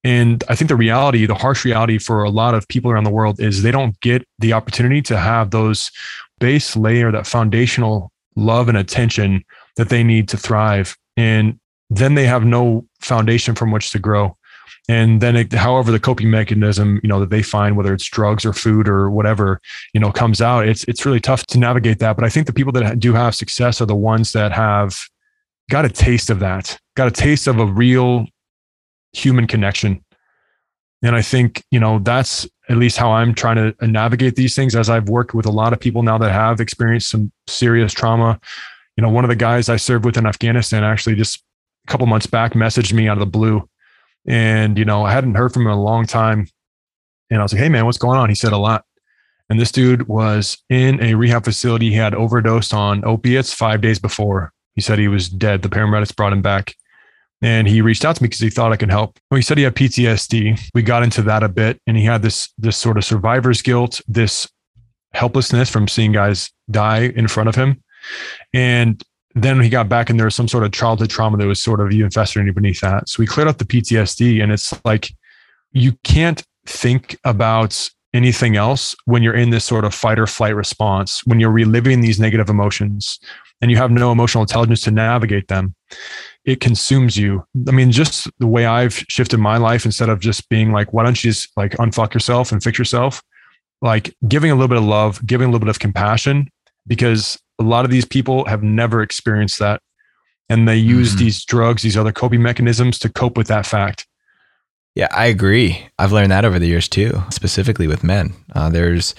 And 0.03 0.43
i 0.49 0.55
think 0.55 0.69
the 0.69 0.77
reality 0.77 1.27
the 1.27 1.35
harsh 1.35 1.65
reality 1.65 1.99
for 1.99 2.23
a 2.23 2.31
lot 2.31 2.55
of 2.55 2.67
people 2.69 2.91
around 2.91 3.05
the 3.05 3.11
world 3.11 3.39
is 3.39 3.63
they 3.63 3.71
don't 3.71 4.01
get 4.01 4.27
the 4.39 4.55
opportunity 4.55 5.03
to 5.03 5.19
have 5.19 5.51
those 5.51 5.91
base 6.39 6.77
layer 6.77 7.13
that 7.13 7.27
foundational 7.27 8.13
love 8.39 8.69
and 8.69 8.79
attention 8.79 9.45
that 9.77 9.89
they 9.89 10.03
need 10.03 10.29
to 10.29 10.37
thrive. 10.37 10.97
And 11.17 11.59
then 11.91 12.15
they 12.15 12.27
have 12.27 12.45
no 12.45 12.87
foundation 13.01 13.55
from 13.55 13.71
which 13.71 13.91
to 13.93 13.99
grow. 13.99 14.37
And 14.91 15.21
then, 15.21 15.37
it, 15.37 15.53
however, 15.53 15.93
the 15.93 16.01
coping 16.01 16.31
mechanism, 16.31 16.99
you 17.03 17.09
know, 17.09 17.21
that 17.21 17.29
they 17.29 17.43
find, 17.43 17.77
whether 17.77 17.93
it's 17.93 18.09
drugs 18.09 18.47
or 18.47 18.55
food 18.55 18.89
or 18.89 19.11
whatever, 19.11 19.61
you 19.93 20.01
know, 20.01 20.11
comes 20.11 20.41
out, 20.41 20.67
it's 20.67 20.85
it's 20.85 21.05
really 21.05 21.21
tough 21.21 21.45
to 21.47 21.59
navigate 21.59 21.99
that. 21.99 22.17
But 22.17 22.25
I 22.25 22.31
think 22.31 22.47
the 22.47 22.55
people 22.55 22.73
that 22.73 22.99
do 22.99 23.13
have 23.13 23.35
success 23.35 23.83
are 23.83 23.87
the 23.87 23.95
ones 23.95 24.33
that 24.33 24.51
have 24.53 24.99
got 25.71 25.85
a 25.85 25.91
taste 25.91 26.31
of 26.31 26.41
that, 26.41 26.79
got 26.97 27.07
a 27.07 27.11
taste 27.11 27.47
of 27.47 27.59
a 27.59 27.67
real 27.67 28.27
human 29.13 29.47
connection. 29.47 30.03
And 31.03 31.15
I 31.15 31.23
think, 31.23 31.63
you 31.71 31.79
know, 31.79 31.99
that's 31.99 32.49
at 32.69 32.77
least 32.77 32.97
how 32.97 33.13
I'm 33.13 33.35
trying 33.35 33.57
to 33.57 33.77
uh, 33.81 33.87
navigate 33.87 34.37
these 34.37 34.57
things 34.57 34.75
as 34.75 34.91
I've 34.91 35.09
worked 35.09 35.35
with 35.35 35.47
a 35.47 35.51
lot 35.51 35.73
of 35.73 35.81
people 35.81 36.03
now 36.03 36.19
that 36.19 36.33
have 36.33 36.61
experienced 36.61 37.11
some 37.11 37.31
serious 37.47 37.93
trauma. 37.93 38.41
You 38.97 39.03
know, 39.03 39.11
one 39.11 39.25
of 39.25 39.29
the 39.29 39.37
guys 39.37 39.69
I 39.69 39.77
served 39.77 40.05
with 40.05 40.17
in 40.17 40.27
Afghanistan 40.27 40.83
actually 40.83 41.15
just 41.15 41.45
couple 41.89 42.07
months 42.07 42.27
back 42.27 42.53
messaged 42.53 42.93
me 42.93 43.09
out 43.09 43.17
of 43.17 43.21
the 43.21 43.27
blue. 43.27 43.69
And, 44.27 44.79
you 44.79 44.85
know, 44.85 45.05
I 45.05 45.13
hadn't 45.13 45.35
heard 45.35 45.53
from 45.53 45.63
him 45.63 45.69
in 45.69 45.79
a 45.79 45.83
long 45.83 46.07
time. 46.07 46.49
And 47.31 47.41
I 47.41 47.43
was 47.43 47.53
like, 47.53 47.63
hey, 47.63 47.69
man, 47.69 47.87
what's 47.87 47.99
going 47.99 48.19
on? 48.19 48.29
He 48.29 48.35
said 48.35 48.53
a 48.53 48.59
lot. 48.59 48.85
And 49.51 49.59
this 49.59 49.73
dude 49.73 50.09
was 50.09 50.59
in 50.69 51.03
a 51.03 51.15
rehab 51.15 51.45
facility. 51.45 51.91
He 51.91 51.97
had 51.97 52.15
overdosed 52.15 52.75
on 52.75 53.05
opiates 53.05 53.53
five 53.53 53.81
days 53.81 53.99
before. 53.99 54.53
He 54.75 54.83
said 54.83 54.99
he 54.99 55.09
was 55.09 55.29
dead. 55.29 55.63
The 55.63 55.69
paramedics 55.69 56.15
brought 56.15 56.33
him 56.33 56.43
back. 56.43 56.75
And 57.41 57.67
he 57.69 57.81
reached 57.81 58.05
out 58.05 58.17
to 58.17 58.23
me 58.23 58.29
because 58.29 58.41
he 58.41 58.51
thought 58.51 58.73
I 58.73 58.77
could 58.77 58.91
help. 58.91 59.19
Well, 59.31 59.37
he 59.37 59.43
said 59.43 59.57
he 59.57 59.65
had 59.65 59.75
PTSD. 59.77 60.71
We 60.75 60.83
got 60.83 61.03
into 61.03 61.23
that 61.23 61.43
a 61.43 61.49
bit. 61.49 61.81
And 61.87 61.97
he 61.97 62.05
had 62.05 62.21
this, 62.21 62.53
this 62.59 62.77
sort 62.77 62.99
of 62.99 63.05
survivor's 63.05 63.63
guilt, 63.63 64.01
this 64.07 64.49
helplessness 65.15 65.71
from 65.71 65.89
seeing 65.89 66.13
guys 66.13 66.51
die 66.71 67.13
in 67.17 67.29
front 67.29 67.49
of 67.49 67.55
him. 67.55 67.83
And 68.53 69.03
then 69.35 69.61
he 69.61 69.69
got 69.69 69.89
back 69.89 70.11
and 70.11 70.19
there 70.19 70.27
was 70.27 70.35
some 70.35 70.49
sort 70.49 70.65
of 70.65 70.73
childhood 70.73 71.11
trauma 71.11 71.37
that 71.37 71.47
was 71.47 71.63
sort 71.63 71.81
of 71.81 71.93
even 71.93 72.11
festering 72.11 72.53
beneath 72.53 72.81
that. 72.81 73.09
So 73.09 73.21
we 73.21 73.27
cleared 73.27 73.49
up 73.49 73.59
the 73.59 73.65
PTSD 73.65 74.43
and 74.43 74.53
it's 74.53 74.75
like 74.85 75.13
you 75.73 75.93
can't 76.05 76.43
think 76.67 77.19
about 77.25 77.89
anything 78.15 78.57
else 78.57 78.95
when 79.05 79.23
you're 79.23 79.35
in 79.35 79.51
this 79.51 79.65
sort 79.65 79.85
of 79.85 79.95
fight 79.95 80.19
or 80.19 80.27
flight 80.27 80.57
response, 80.57 81.21
when 81.27 81.41
you're 81.41 81.51
reliving 81.51 82.01
these 82.01 82.19
negative 82.19 82.49
emotions 82.49 83.19
and 83.61 83.71
you 83.71 83.77
have 83.77 83.91
no 83.91 84.13
emotional 84.13 84.43
intelligence 84.43 84.81
to 84.83 84.91
navigate 84.91 85.49
them. 85.49 85.75
It 86.45 86.61
consumes 86.61 87.17
you. 87.17 87.45
I 87.67 87.73
mean, 87.73 87.91
just 87.93 88.29
the 88.39 88.47
way 88.47 88.65
I've 88.65 88.95
shifted 89.09 89.39
my 89.39 89.59
life 89.59 89.85
instead 89.85 90.09
of 90.09 90.21
just 90.21 90.49
being 90.49 90.73
like, 90.73 90.93
why 90.93 91.05
don't 91.05 91.23
you 91.23 91.31
just 91.31 91.55
like 91.57 91.73
unfuck 91.73 92.15
yourself 92.15 92.53
and 92.53 92.63
fix 92.63 92.79
yourself? 92.79 93.23
Like 93.83 94.15
giving 94.27 94.51
a 94.51 94.55
little 94.55 94.69
bit 94.69 94.79
of 94.79 94.85
love, 94.85 95.25
giving 95.27 95.47
a 95.47 95.51
little 95.51 95.65
bit 95.65 95.69
of 95.69 95.79
compassion, 95.79 96.49
because 96.87 97.39
a 97.59 97.65
lot 97.65 97.85
of 97.85 97.91
these 97.91 98.05
people 98.05 98.45
have 98.47 98.63
never 98.63 99.03
experienced 99.03 99.59
that. 99.59 99.83
And 100.49 100.67
they 100.67 100.77
use 100.77 101.11
mm-hmm. 101.11 101.25
these 101.25 101.45
drugs, 101.45 101.83
these 101.83 101.97
other 101.97 102.13
coping 102.13 102.43
mechanisms 102.43 102.99
to 103.01 103.09
cope 103.09 103.37
with 103.37 103.49
that 103.49 103.67
fact. 103.67 104.07
Yeah, 104.95 105.09
I 105.13 105.27
agree. 105.27 105.87
I've 105.99 106.13
learned 106.13 106.33
that 106.33 106.45
over 106.45 106.59
the 106.59 106.67
years 106.67 106.89
too, 106.89 107.23
specifically 107.31 107.87
with 107.87 108.03
men. 108.03 108.33
Uh, 108.55 108.69
there's 108.69 109.15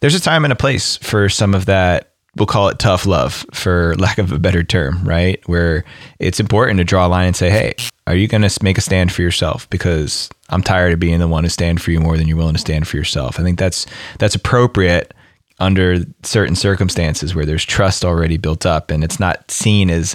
there's 0.00 0.14
a 0.14 0.20
time 0.20 0.44
and 0.44 0.52
a 0.52 0.56
place 0.56 0.96
for 0.96 1.28
some 1.28 1.54
of 1.54 1.66
that. 1.66 2.14
We'll 2.36 2.46
call 2.46 2.68
it 2.68 2.78
tough 2.78 3.04
love, 3.04 3.44
for 3.52 3.94
lack 3.96 4.18
of 4.18 4.30
a 4.30 4.38
better 4.38 4.62
term, 4.62 5.02
right? 5.02 5.40
Where 5.46 5.84
it's 6.18 6.40
important 6.40 6.78
to 6.78 6.84
draw 6.84 7.06
a 7.06 7.08
line 7.08 7.26
and 7.26 7.36
say, 7.36 7.50
"Hey, 7.50 7.74
are 8.06 8.14
you 8.14 8.28
going 8.28 8.42
to 8.42 8.64
make 8.64 8.78
a 8.78 8.80
stand 8.80 9.12
for 9.12 9.20
yourself?" 9.22 9.68
Because 9.68 10.30
I'm 10.48 10.62
tired 10.62 10.92
of 10.92 11.00
being 11.00 11.18
the 11.18 11.28
one 11.28 11.42
to 11.42 11.50
stand 11.50 11.82
for 11.82 11.90
you 11.90 12.00
more 12.00 12.16
than 12.16 12.26
you're 12.26 12.36
willing 12.36 12.54
to 12.54 12.60
stand 12.60 12.88
for 12.88 12.96
yourself. 12.96 13.38
I 13.38 13.42
think 13.42 13.58
that's 13.58 13.86
that's 14.18 14.34
appropriate 14.36 15.12
under 15.60 16.04
certain 16.22 16.54
circumstances 16.54 17.34
where 17.34 17.44
there's 17.44 17.64
trust 17.64 18.04
already 18.04 18.36
built 18.36 18.64
up 18.64 18.90
and 18.90 19.02
it's 19.02 19.18
not 19.18 19.50
seen 19.50 19.90
as 19.90 20.14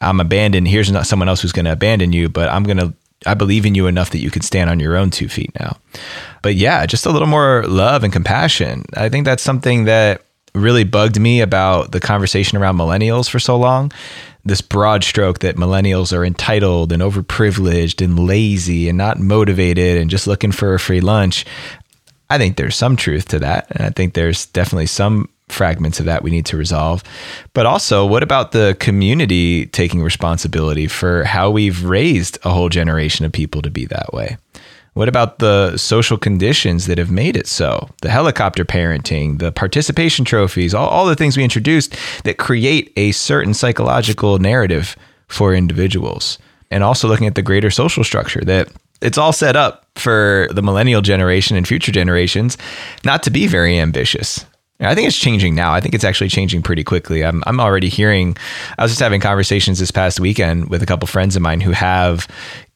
I'm 0.00 0.20
abandoned. 0.20 0.68
Here's 0.68 0.90
not 0.90 1.06
someone 1.06 1.28
else 1.28 1.40
who's 1.40 1.52
going 1.52 1.64
to 1.64 1.72
abandon 1.72 2.12
you, 2.12 2.28
but 2.28 2.48
I'm 2.48 2.64
going 2.64 2.78
to, 2.78 2.92
I 3.24 3.34
believe 3.34 3.64
in 3.64 3.74
you 3.74 3.86
enough 3.86 4.10
that 4.10 4.20
you 4.20 4.30
can 4.30 4.42
stand 4.42 4.68
on 4.68 4.80
your 4.80 4.96
own 4.96 5.10
two 5.10 5.28
feet 5.28 5.52
now. 5.58 5.78
But 6.42 6.56
yeah, 6.56 6.84
just 6.86 7.06
a 7.06 7.10
little 7.10 7.28
more 7.28 7.64
love 7.66 8.04
and 8.04 8.12
compassion. 8.12 8.84
I 8.94 9.08
think 9.08 9.24
that's 9.24 9.42
something 9.42 9.84
that 9.84 10.22
really 10.54 10.84
bugged 10.84 11.18
me 11.18 11.40
about 11.40 11.92
the 11.92 12.00
conversation 12.00 12.58
around 12.58 12.76
millennials 12.76 13.30
for 13.30 13.38
so 13.38 13.56
long. 13.56 13.92
This 14.44 14.60
broad 14.60 15.04
stroke 15.04 15.38
that 15.38 15.56
millennials 15.56 16.14
are 16.14 16.24
entitled 16.24 16.90
and 16.90 17.00
overprivileged 17.00 18.04
and 18.04 18.18
lazy 18.18 18.88
and 18.88 18.98
not 18.98 19.20
motivated 19.20 19.98
and 19.98 20.10
just 20.10 20.26
looking 20.26 20.50
for 20.50 20.74
a 20.74 20.80
free 20.80 21.00
lunch. 21.00 21.46
I 22.32 22.38
think 22.38 22.56
there's 22.56 22.76
some 22.76 22.96
truth 22.96 23.28
to 23.28 23.38
that. 23.40 23.66
And 23.72 23.86
I 23.86 23.90
think 23.90 24.14
there's 24.14 24.46
definitely 24.46 24.86
some 24.86 25.28
fragments 25.50 26.00
of 26.00 26.06
that 26.06 26.22
we 26.22 26.30
need 26.30 26.46
to 26.46 26.56
resolve. 26.56 27.04
But 27.52 27.66
also, 27.66 28.06
what 28.06 28.22
about 28.22 28.52
the 28.52 28.74
community 28.80 29.66
taking 29.66 30.02
responsibility 30.02 30.86
for 30.86 31.24
how 31.24 31.50
we've 31.50 31.84
raised 31.84 32.38
a 32.42 32.48
whole 32.48 32.70
generation 32.70 33.26
of 33.26 33.32
people 33.32 33.60
to 33.60 33.70
be 33.70 33.84
that 33.84 34.14
way? 34.14 34.38
What 34.94 35.10
about 35.10 35.40
the 35.40 35.76
social 35.76 36.16
conditions 36.16 36.86
that 36.86 36.96
have 36.96 37.10
made 37.10 37.36
it 37.36 37.46
so? 37.46 37.90
The 38.00 38.08
helicopter 38.08 38.64
parenting, 38.64 39.38
the 39.38 39.52
participation 39.52 40.24
trophies, 40.24 40.72
all, 40.72 40.88
all 40.88 41.04
the 41.04 41.16
things 41.16 41.36
we 41.36 41.44
introduced 41.44 41.94
that 42.24 42.38
create 42.38 42.94
a 42.96 43.12
certain 43.12 43.52
psychological 43.52 44.38
narrative 44.38 44.96
for 45.28 45.54
individuals. 45.54 46.38
And 46.70 46.82
also 46.82 47.08
looking 47.08 47.26
at 47.26 47.34
the 47.34 47.42
greater 47.42 47.70
social 47.70 48.04
structure 48.04 48.40
that 48.46 48.70
it's 49.02 49.18
all 49.18 49.32
set 49.32 49.56
up 49.56 49.86
for 49.96 50.48
the 50.50 50.62
millennial 50.62 51.02
generation 51.02 51.56
and 51.56 51.66
future 51.66 51.92
generations 51.92 52.56
not 53.04 53.22
to 53.24 53.30
be 53.30 53.46
very 53.46 53.78
ambitious. 53.78 54.46
I 54.80 54.94
think 54.94 55.06
it's 55.06 55.18
changing 55.18 55.54
now. 55.54 55.72
I 55.72 55.80
think 55.80 55.94
it's 55.94 56.04
actually 56.04 56.28
changing 56.28 56.62
pretty 56.62 56.82
quickly. 56.82 57.24
I'm 57.24 57.42
I'm 57.46 57.60
already 57.60 57.88
hearing 57.88 58.36
I 58.78 58.82
was 58.82 58.90
just 58.90 59.00
having 59.00 59.20
conversations 59.20 59.78
this 59.78 59.90
past 59.90 60.18
weekend 60.18 60.70
with 60.70 60.82
a 60.82 60.86
couple 60.86 61.06
friends 61.06 61.36
of 61.36 61.42
mine 61.42 61.60
who 61.60 61.70
have 61.70 62.26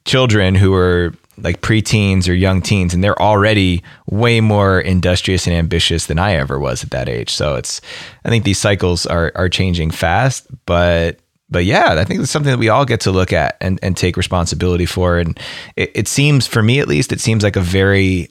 children 0.05 0.55
who 0.55 0.73
are 0.75 1.13
like 1.39 1.61
preteens 1.61 2.29
or 2.29 2.33
young 2.33 2.63
teens, 2.63 2.95
and 2.95 3.05
they're 3.05 3.21
already 3.21 3.83
way 4.07 4.41
more 4.41 4.81
industrious 4.81 5.47
and 5.47 5.55
ambitious 5.55 6.07
than 6.07 6.19
I 6.19 6.35
ever 6.35 6.59
was 6.59 6.83
at 6.83 6.91
that 6.91 7.09
age. 7.09 7.31
So 7.31 7.57
it's, 7.57 7.81
I 8.25 8.31
think 8.31 8.45
these 8.45 8.59
cycles 8.59 9.05
are 9.07 9.33
are 9.35 9.49
changing 9.49 9.91
fast, 9.91 10.47
but 10.65 11.19
but 11.49 11.65
yeah, 11.65 11.95
I 11.99 12.05
think 12.05 12.21
it's 12.21 12.31
something 12.31 12.51
that 12.51 12.59
we 12.59 12.69
all 12.69 12.85
get 12.85 13.01
to 13.01 13.13
look 13.13 13.33
at 13.33 13.57
and, 13.61 13.79
and 13.83 13.97
take 13.97 14.17
responsibility 14.17 14.87
for. 14.87 15.19
And 15.19 15.39
it, 15.77 15.91
it 15.95 16.09
seems, 16.09 16.47
for 16.47 16.63
me 16.63 16.81
at 16.81 16.89
least, 16.89 17.13
it 17.13 17.21
seems 17.21 17.43
like 17.43 17.57
a 17.57 17.61
very, 17.61 18.29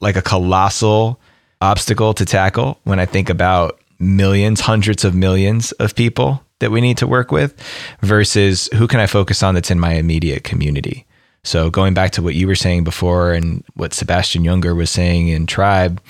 like 0.00 0.16
a 0.16 0.22
colossal 0.22 1.20
obstacle 1.60 2.14
to 2.14 2.24
tackle 2.24 2.78
when 2.84 3.00
I 3.00 3.06
think 3.06 3.28
about 3.28 3.80
millions, 3.98 4.60
hundreds 4.60 5.04
of 5.04 5.14
millions 5.14 5.72
of 5.72 5.94
people 5.94 6.44
that 6.60 6.70
we 6.70 6.80
need 6.80 6.98
to 6.98 7.06
work 7.06 7.32
with 7.32 7.54
versus 8.00 8.68
who 8.74 8.86
can 8.86 9.00
I 9.00 9.06
focus 9.06 9.42
on 9.42 9.54
that's 9.54 9.70
in 9.70 9.80
my 9.80 9.94
immediate 9.94 10.44
community. 10.44 11.06
So 11.42 11.70
going 11.70 11.92
back 11.92 12.12
to 12.12 12.22
what 12.22 12.34
you 12.34 12.46
were 12.46 12.54
saying 12.54 12.84
before 12.84 13.32
and 13.32 13.64
what 13.74 13.92
Sebastian 13.92 14.44
Junger 14.44 14.74
was 14.74 14.90
saying 14.90 15.28
in 15.28 15.46
Tribe 15.46 16.00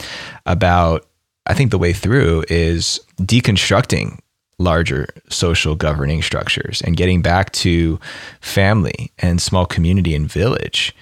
about 0.47 1.07
I 1.47 1.55
think 1.55 1.71
the 1.71 1.79
way 1.79 1.93
through 1.93 2.45
is 2.49 3.01
deconstructing 3.21 4.19
larger 4.59 5.09
social 5.29 5.75
governing 5.75 6.23
structures 6.23 6.83
and 6.83 6.97
getting 6.97 7.23
back 7.23 7.53
to 7.53 7.99
family 8.41 9.13
and 9.19 9.41
small 9.41 9.67
community 9.67 10.15
and 10.15 10.31
village. 10.31 10.95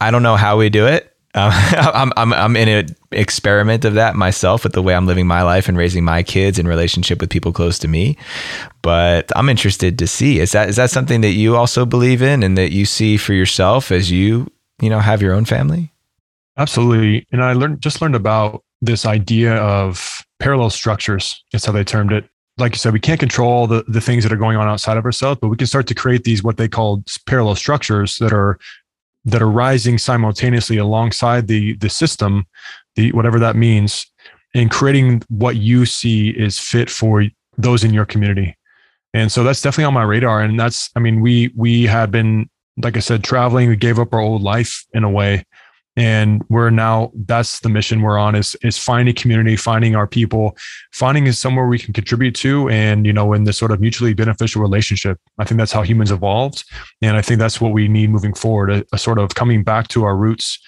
I 0.00 0.10
don't 0.10 0.22
know 0.22 0.36
how 0.36 0.56
we 0.58 0.70
do 0.70 0.86
it. 0.86 1.06
Um, 1.32 1.52
I'm, 1.94 2.12
I'm, 2.16 2.32
I'm 2.32 2.56
in 2.56 2.68
an 2.68 2.96
experiment 3.12 3.84
of 3.84 3.94
that 3.94 4.16
myself 4.16 4.64
with 4.64 4.72
the 4.72 4.82
way 4.82 4.96
I'm 4.96 5.06
living 5.06 5.28
my 5.28 5.42
life 5.42 5.68
and 5.68 5.78
raising 5.78 6.04
my 6.04 6.24
kids 6.24 6.58
in 6.58 6.66
relationship 6.66 7.20
with 7.20 7.30
people 7.30 7.52
close 7.52 7.78
to 7.78 7.88
me. 7.88 8.16
But 8.82 9.30
I'm 9.36 9.48
interested 9.48 9.96
to 10.00 10.08
see 10.08 10.40
is 10.40 10.50
that 10.50 10.68
is 10.68 10.74
that 10.74 10.90
something 10.90 11.20
that 11.20 11.30
you 11.30 11.54
also 11.54 11.86
believe 11.86 12.20
in 12.20 12.42
and 12.42 12.58
that 12.58 12.72
you 12.72 12.84
see 12.84 13.16
for 13.16 13.32
yourself 13.32 13.92
as 13.92 14.10
you 14.10 14.50
you 14.80 14.90
know 14.90 14.98
have 14.98 15.22
your 15.22 15.32
own 15.32 15.44
family? 15.44 15.92
Absolutely. 16.56 17.24
And 17.30 17.44
I 17.44 17.52
learned 17.52 17.80
just 17.80 18.02
learned 18.02 18.16
about 18.16 18.64
this 18.82 19.06
idea 19.06 19.54
of 19.56 20.24
parallel 20.40 20.70
structures. 20.70 21.44
Is 21.52 21.64
how 21.64 21.72
they 21.72 21.84
termed 21.84 22.12
it. 22.12 22.28
Like 22.60 22.72
you 22.72 22.78
said, 22.78 22.92
we 22.92 23.00
can't 23.00 23.18
control 23.18 23.66
the, 23.66 23.84
the 23.88 24.00
things 24.00 24.22
that 24.22 24.32
are 24.32 24.36
going 24.36 24.56
on 24.56 24.68
outside 24.68 24.96
of 24.96 25.04
ourselves, 25.04 25.38
but 25.40 25.48
we 25.48 25.56
can 25.56 25.66
start 25.66 25.86
to 25.88 25.94
create 25.94 26.24
these 26.24 26.42
what 26.42 26.56
they 26.56 26.68
call 26.68 27.02
parallel 27.26 27.56
structures 27.56 28.18
that 28.18 28.32
are 28.32 28.58
that 29.24 29.42
are 29.42 29.50
rising 29.50 29.98
simultaneously 29.98 30.76
alongside 30.76 31.48
the 31.48 31.74
the 31.76 31.88
system, 31.88 32.46
the 32.96 33.12
whatever 33.12 33.38
that 33.38 33.56
means, 33.56 34.06
and 34.54 34.70
creating 34.70 35.22
what 35.28 35.56
you 35.56 35.86
see 35.86 36.30
is 36.30 36.58
fit 36.58 36.90
for 36.90 37.24
those 37.58 37.84
in 37.84 37.92
your 37.92 38.06
community. 38.06 38.56
And 39.12 39.30
so 39.32 39.42
that's 39.42 39.60
definitely 39.60 39.84
on 39.84 39.94
my 39.94 40.04
radar. 40.04 40.40
And 40.40 40.58
that's, 40.58 40.90
I 40.94 41.00
mean, 41.00 41.20
we 41.20 41.52
we 41.56 41.84
had 41.84 42.10
been, 42.10 42.48
like 42.82 42.96
I 42.96 43.00
said, 43.00 43.24
traveling. 43.24 43.68
We 43.68 43.76
gave 43.76 43.98
up 43.98 44.14
our 44.14 44.20
old 44.20 44.42
life 44.42 44.84
in 44.94 45.04
a 45.04 45.10
way, 45.10 45.44
and 46.00 46.42
we're 46.48 46.70
now 46.70 47.12
that's 47.26 47.60
the 47.60 47.68
mission 47.68 48.00
we're 48.00 48.16
on 48.16 48.34
is 48.34 48.56
is 48.62 48.78
finding 48.78 49.14
community 49.14 49.54
finding 49.54 49.94
our 49.94 50.06
people 50.06 50.56
finding 50.92 51.30
somewhere 51.30 51.66
we 51.66 51.78
can 51.78 51.92
contribute 51.92 52.34
to 52.34 52.70
and 52.70 53.04
you 53.04 53.12
know 53.12 53.34
in 53.34 53.44
this 53.44 53.58
sort 53.58 53.70
of 53.70 53.82
mutually 53.82 54.14
beneficial 54.14 54.62
relationship. 54.62 55.18
I 55.38 55.44
think 55.44 55.58
that's 55.58 55.72
how 55.72 55.82
humans 55.82 56.10
evolved. 56.10 56.64
And 57.02 57.18
i 57.18 57.22
think 57.22 57.38
that's 57.38 57.60
what 57.60 57.72
we 57.72 57.86
need 57.86 58.08
moving 58.08 58.32
forward 58.32 58.70
a, 58.70 58.84
a 58.94 58.98
sort 58.98 59.18
of 59.18 59.34
coming 59.34 59.62
back 59.62 59.88
to 59.88 60.04
our 60.04 60.16
roots 60.16 60.58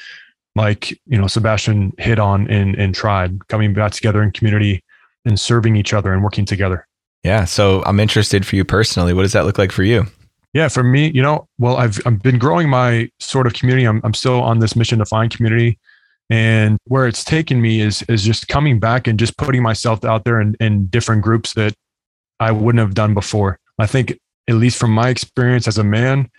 like 0.54 0.90
you 1.06 1.18
know 1.18 1.26
sebastian 1.26 1.92
hit 1.96 2.18
on 2.18 2.46
in 2.50 2.74
in 2.74 2.92
tribe 2.92 3.46
coming 3.48 3.72
back 3.72 3.92
together 3.92 4.22
in 4.22 4.32
community 4.32 4.84
and 5.24 5.40
serving 5.40 5.76
each 5.76 5.94
other 5.94 6.12
and 6.12 6.22
working 6.22 6.44
together. 6.44 6.86
Yeah. 7.24 7.46
So 7.46 7.82
i'm 7.86 8.00
interested 8.00 8.44
for 8.44 8.56
you 8.56 8.66
personally. 8.66 9.14
What 9.14 9.22
does 9.22 9.32
that 9.32 9.46
look 9.46 9.56
like 9.56 9.72
for 9.72 9.82
you 9.82 10.06
yeah, 10.52 10.68
for 10.68 10.82
me, 10.82 11.10
you 11.10 11.22
know, 11.22 11.48
well, 11.58 11.76
I've 11.76 12.00
I've 12.06 12.22
been 12.22 12.38
growing 12.38 12.68
my 12.68 13.10
sort 13.20 13.46
of 13.46 13.54
community. 13.54 13.86
I'm 13.86 14.00
I'm 14.04 14.14
still 14.14 14.42
on 14.42 14.58
this 14.58 14.76
mission 14.76 14.98
to 14.98 15.06
find 15.06 15.34
community. 15.34 15.78
And 16.30 16.78
where 16.84 17.06
it's 17.06 17.24
taken 17.24 17.60
me 17.60 17.80
is 17.80 18.02
is 18.02 18.22
just 18.22 18.48
coming 18.48 18.78
back 18.78 19.06
and 19.06 19.18
just 19.18 19.36
putting 19.38 19.62
myself 19.62 20.04
out 20.04 20.24
there 20.24 20.40
in, 20.40 20.56
in 20.60 20.86
different 20.86 21.22
groups 21.22 21.54
that 21.54 21.74
I 22.38 22.52
wouldn't 22.52 22.80
have 22.80 22.94
done 22.94 23.14
before. 23.14 23.58
I 23.78 23.86
think, 23.86 24.18
at 24.48 24.56
least 24.56 24.78
from 24.78 24.92
my 24.92 25.08
experience 25.08 25.66
as 25.66 25.78
a 25.78 25.84
man, 25.84 26.30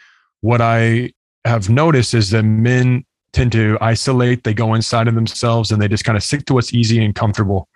what 0.41 0.61
I 0.61 1.11
have 1.45 1.69
noticed 1.69 2.13
is 2.13 2.29
that 2.29 2.43
men 2.43 3.05
tend 3.33 3.51
to 3.51 3.77
isolate, 3.81 4.43
they 4.43 4.53
go 4.53 4.75
inside 4.75 5.07
of 5.07 5.15
themselves 5.15 5.71
and 5.71 5.81
they 5.81 5.87
just 5.87 6.05
kind 6.05 6.15
of 6.15 6.23
stick 6.23 6.45
to 6.45 6.53
what's 6.53 6.73
easy 6.73 7.03
and 7.03 7.15
comfortable 7.15 7.67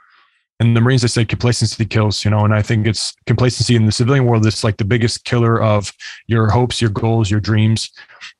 and 0.59 0.75
the 0.75 0.81
Marines, 0.81 1.03
they 1.03 1.07
say 1.07 1.23
complacency 1.23 1.85
kills, 1.85 2.25
you 2.25 2.31
know, 2.31 2.43
and 2.43 2.53
I 2.53 2.63
think 2.63 2.87
it's 2.87 3.13
complacency 3.27 3.75
in 3.75 3.85
the 3.85 3.91
civilian 3.91 4.25
world 4.25 4.45
is 4.45 4.63
like 4.63 4.77
the 4.77 4.85
biggest 4.85 5.23
killer 5.23 5.61
of 5.61 5.93
your 6.25 6.49
hopes, 6.49 6.81
your 6.81 6.89
goals, 6.89 7.29
your 7.29 7.39
dreams. 7.39 7.91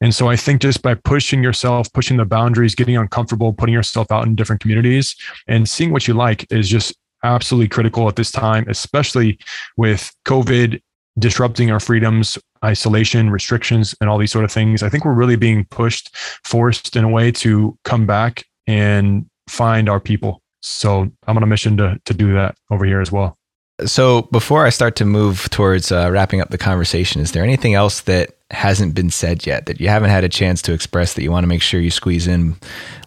And 0.02 0.16
so 0.16 0.28
I 0.28 0.36
think 0.36 0.62
just 0.62 0.82
by 0.82 0.96
pushing 0.96 1.44
yourself, 1.44 1.92
pushing 1.94 2.18
the 2.18 2.26
boundaries, 2.26 2.74
getting 2.74 2.98
uncomfortable, 2.98 3.54
putting 3.54 3.74
yourself 3.74 4.12
out 4.12 4.26
in 4.26 4.36
different 4.36 4.62
communities 4.62 5.16
and 5.48 5.70
seeing 5.70 5.92
what 5.92 6.08
you 6.08 6.16
like 6.16 6.52
is 6.52 6.68
just 6.68 6.96
absolutely 7.24 7.68
critical 7.68 8.08
at 8.08 8.16
this 8.16 8.32
time, 8.32 8.66
especially 8.68 9.38
with 9.76 10.12
COVID 10.26 10.82
disrupting 11.20 11.72
our 11.72 11.80
freedoms, 11.80 12.38
isolation, 12.64 13.30
restrictions, 13.30 13.94
and 14.02 14.10
all 14.10 14.18
these 14.18 14.32
sort 14.32 14.46
of 14.46 14.52
things. 14.52 14.82
I 14.82 14.90
think 14.90 15.06
we're 15.06 15.14
really 15.14 15.36
being 15.36 15.66
pushed, 15.66 16.16
forced 16.44 16.96
in 16.96 17.04
a 17.04 17.10
way 17.10 17.32
to 17.34 17.78
come 17.84 18.06
back 18.06 18.44
and 18.66 19.28
find 19.48 19.90
our 19.90 20.00
people. 20.00 20.42
So 20.62 21.12
I'm 21.28 21.38
on 21.38 21.44
a 21.44 21.48
mission 21.48 21.78
to 21.78 22.00
to 22.06 22.14
do 22.14 22.34
that 22.34 22.58
over 22.72 22.86
here 22.86 23.02
as 23.02 23.12
well. 23.12 23.38
So 23.86 24.24
before 24.24 24.66
I 24.66 24.70
start 24.70 24.96
to 24.98 25.06
move 25.06 25.50
towards 25.52 25.92
uh, 25.92 26.10
wrapping 26.12 26.42
up 26.42 26.50
the 26.50 26.58
conversation, 26.58 27.22
is 27.22 27.34
there 27.34 27.44
anything 27.44 27.76
else 27.76 28.02
that 28.02 28.38
hasn't 28.50 28.96
been 28.96 29.12
said 29.12 29.46
yet 29.46 29.68
that 29.68 29.80
you 29.80 29.88
haven't 29.88 30.10
had 30.10 30.24
a 30.24 30.30
chance 30.30 30.62
to 30.64 30.74
express 30.74 31.14
that 31.14 31.22
you 31.22 31.32
want 31.32 31.44
to 31.44 31.48
make 31.48 31.62
sure 31.62 31.80
you 31.80 31.92
squeeze 31.92 32.28
in 32.28 32.56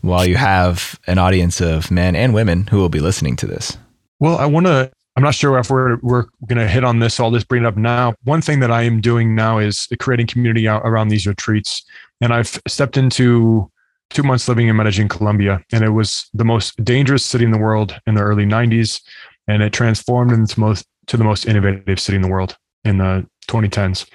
while 0.02 0.24
you 0.24 0.36
have 0.36 0.98
an 1.06 1.18
audience 1.18 1.60
of 1.60 1.90
men 1.90 2.14
and 2.14 2.34
women 2.34 2.68
who 2.68 2.78
will 2.78 2.88
be 2.88 3.00
listening 3.00 3.34
to 3.36 3.46
this? 3.46 3.76
Well, 4.20 4.36
I 4.38 4.46
want 4.46 4.66
to. 4.66 4.90
I'm 5.16 5.24
not 5.24 5.34
sure 5.34 5.58
if 5.58 5.70
we're 5.70 5.98
we're 6.02 6.26
going 6.46 6.58
to 6.58 6.68
hit 6.68 6.84
on 6.84 7.00
this. 7.00 7.18
I'll 7.18 7.32
just 7.32 7.48
bring 7.48 7.64
it 7.64 7.66
up 7.66 7.76
now. 7.76 8.14
One 8.22 8.40
thing 8.40 8.60
that 8.60 8.70
I 8.70 8.82
am 8.82 9.00
doing 9.00 9.34
now 9.34 9.58
is 9.58 9.88
creating 9.98 10.28
community 10.28 10.68
around 10.68 11.08
these 11.08 11.26
retreats, 11.26 11.84
and 12.20 12.32
I've 12.32 12.60
stepped 12.68 12.96
into 12.96 13.68
two 14.10 14.22
months 14.22 14.48
living 14.48 14.68
in 14.68 14.76
Medellin, 14.76 15.08
Colombia, 15.08 15.64
and 15.72 15.84
it 15.84 15.90
was 15.90 16.28
the 16.34 16.44
most 16.44 16.82
dangerous 16.84 17.24
city 17.24 17.44
in 17.44 17.50
the 17.50 17.58
world 17.58 17.98
in 18.06 18.14
the 18.14 18.22
early 18.22 18.44
90s, 18.44 19.00
and 19.48 19.62
it 19.62 19.72
transformed 19.72 20.32
into 20.32 20.60
most 20.60 20.86
to 21.06 21.16
the 21.16 21.24
most 21.24 21.46
innovative 21.46 21.98
city 21.98 22.16
in 22.16 22.22
the 22.22 22.28
world 22.28 22.56
in 22.84 22.98
the 22.98 23.26
2010s. 23.48 24.06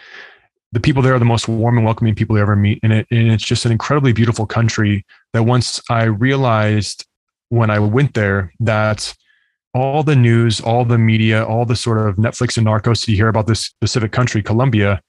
The 0.71 0.79
people 0.79 1.01
there 1.01 1.15
are 1.15 1.19
the 1.19 1.25
most 1.25 1.47
warm 1.47 1.77
and 1.77 1.85
welcoming 1.85 2.15
people 2.15 2.35
you 2.35 2.41
ever 2.41 2.55
meet, 2.55 2.79
and, 2.83 2.93
it, 2.93 3.07
and 3.11 3.31
it's 3.31 3.43
just 3.43 3.65
an 3.65 3.71
incredibly 3.71 4.13
beautiful 4.13 4.45
country. 4.45 5.05
That 5.33 5.43
once 5.43 5.81
I 5.89 6.03
realized 6.03 7.05
when 7.49 7.69
I 7.69 7.79
went 7.79 8.13
there 8.13 8.53
that 8.59 9.13
all 9.73 10.03
the 10.03 10.15
news, 10.15 10.61
all 10.61 10.85
the 10.85 10.97
media, 10.97 11.43
all 11.43 11.65
the 11.65 11.75
sort 11.75 11.97
of 11.97 12.15
Netflix 12.15 12.57
and 12.57 12.65
Narcos 12.65 13.07
you 13.07 13.15
hear 13.15 13.27
about 13.27 13.47
this 13.47 13.61
specific 13.61 14.11
country, 14.11 14.41
Colombia, 14.41 15.01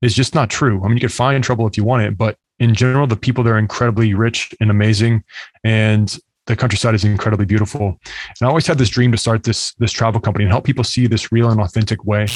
is 0.00 0.14
just 0.14 0.34
not 0.34 0.50
true. 0.50 0.82
I 0.82 0.88
mean, 0.88 0.96
you 0.96 1.00
could 1.00 1.12
find 1.12 1.44
trouble 1.44 1.66
if 1.66 1.76
you 1.76 1.84
want 1.84 2.04
it, 2.04 2.16
but 2.16 2.36
in 2.58 2.74
general, 2.74 3.06
the 3.06 3.16
people 3.16 3.44
there 3.44 3.54
are 3.54 3.58
incredibly 3.58 4.14
rich 4.14 4.54
and 4.60 4.70
amazing, 4.70 5.24
and 5.64 6.16
the 6.46 6.56
countryside 6.56 6.94
is 6.94 7.04
incredibly 7.04 7.46
beautiful. 7.46 7.86
And 7.86 8.42
I 8.42 8.46
always 8.46 8.66
had 8.66 8.78
this 8.78 8.90
dream 8.90 9.12
to 9.12 9.18
start 9.18 9.44
this 9.44 9.74
this 9.74 9.92
travel 9.92 10.20
company 10.20 10.44
and 10.44 10.52
help 10.52 10.64
people 10.64 10.84
see 10.84 11.06
this 11.06 11.32
real 11.32 11.50
and 11.50 11.60
authentic 11.60 12.04
way. 12.04 12.26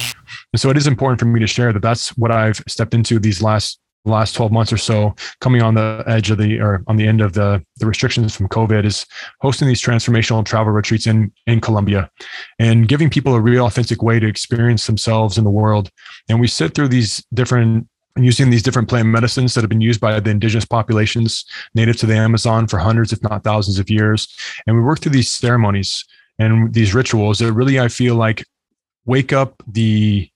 And 0.53 0.61
so 0.61 0.71
it 0.71 0.77
is 0.77 0.87
important 0.87 1.21
for 1.21 1.27
me 1.27 1.41
to 1.41 1.47
share 1.47 1.73
that 1.73 1.83
that's 1.83 2.11
what 2.17 2.31
I've 2.31 2.63
stepped 2.67 2.95
into 2.95 3.19
these 3.19 3.43
last 3.43 3.81
last 4.05 4.35
12 4.35 4.53
months 4.53 4.73
or 4.73 4.79
so 4.79 5.15
coming 5.41 5.61
on 5.61 5.75
the 5.75 6.03
edge 6.07 6.31
of 6.31 6.39
the 6.39 6.59
or 6.61 6.83
on 6.87 6.97
the 6.97 7.07
end 7.07 7.21
of 7.21 7.33
the 7.35 7.63
the 7.77 7.85
restrictions 7.85 8.35
from 8.35 8.49
covid 8.49 8.85
is 8.85 9.05
hosting 9.41 9.69
these 9.69 9.83
transformational 9.83 10.45
travel 10.45 10.73
retreats 10.73 11.07
in 11.07 11.31
in 11.47 11.61
colombia 11.61 12.09
and 12.59 12.89
giving 12.89 13.11
people 13.11 13.35
a 13.35 13.41
real 13.41 13.67
authentic 13.67 14.03
way 14.03 14.19
to 14.19 14.27
experience 14.27 14.87
themselves 14.87 15.37
in 15.37 15.45
the 15.45 15.51
world 15.51 15.91
and 16.29 16.41
we 16.41 16.47
sit 16.47 16.75
through 16.75 16.89
these 16.89 17.25
different 17.35 17.87
using 18.25 18.51
these 18.51 18.63
different 18.63 18.89
plant 18.89 19.09
medicines 19.09 19.55
that 19.55 19.63
have 19.63 19.69
been 19.69 19.81
used 19.81 20.01
by 20.01 20.19
the 20.19 20.31
indigenous 20.31 20.65
populations 20.65 21.45
native 21.75 21.97
to 21.99 22.07
the 22.07 22.17
Amazon 22.17 22.67
for 22.67 22.79
hundreds, 22.79 23.13
if 23.13 23.23
not 23.23 23.45
thousands 23.45 23.79
of 23.79 23.91
years. 23.91 24.29
And 24.67 24.77
we 24.77 24.83
work 24.83 25.01
through 25.01 25.13
these 25.13 25.31
ceremonies 25.31 26.05
and 26.39 26.73
these 26.73 26.95
rituals 26.95 27.39
that 27.39 27.53
really, 27.53 27.81
I 27.81 27.89
feel 27.89 28.15
like, 28.15 28.45
wake 29.05 29.33
up 29.33 29.63
the 29.67 30.31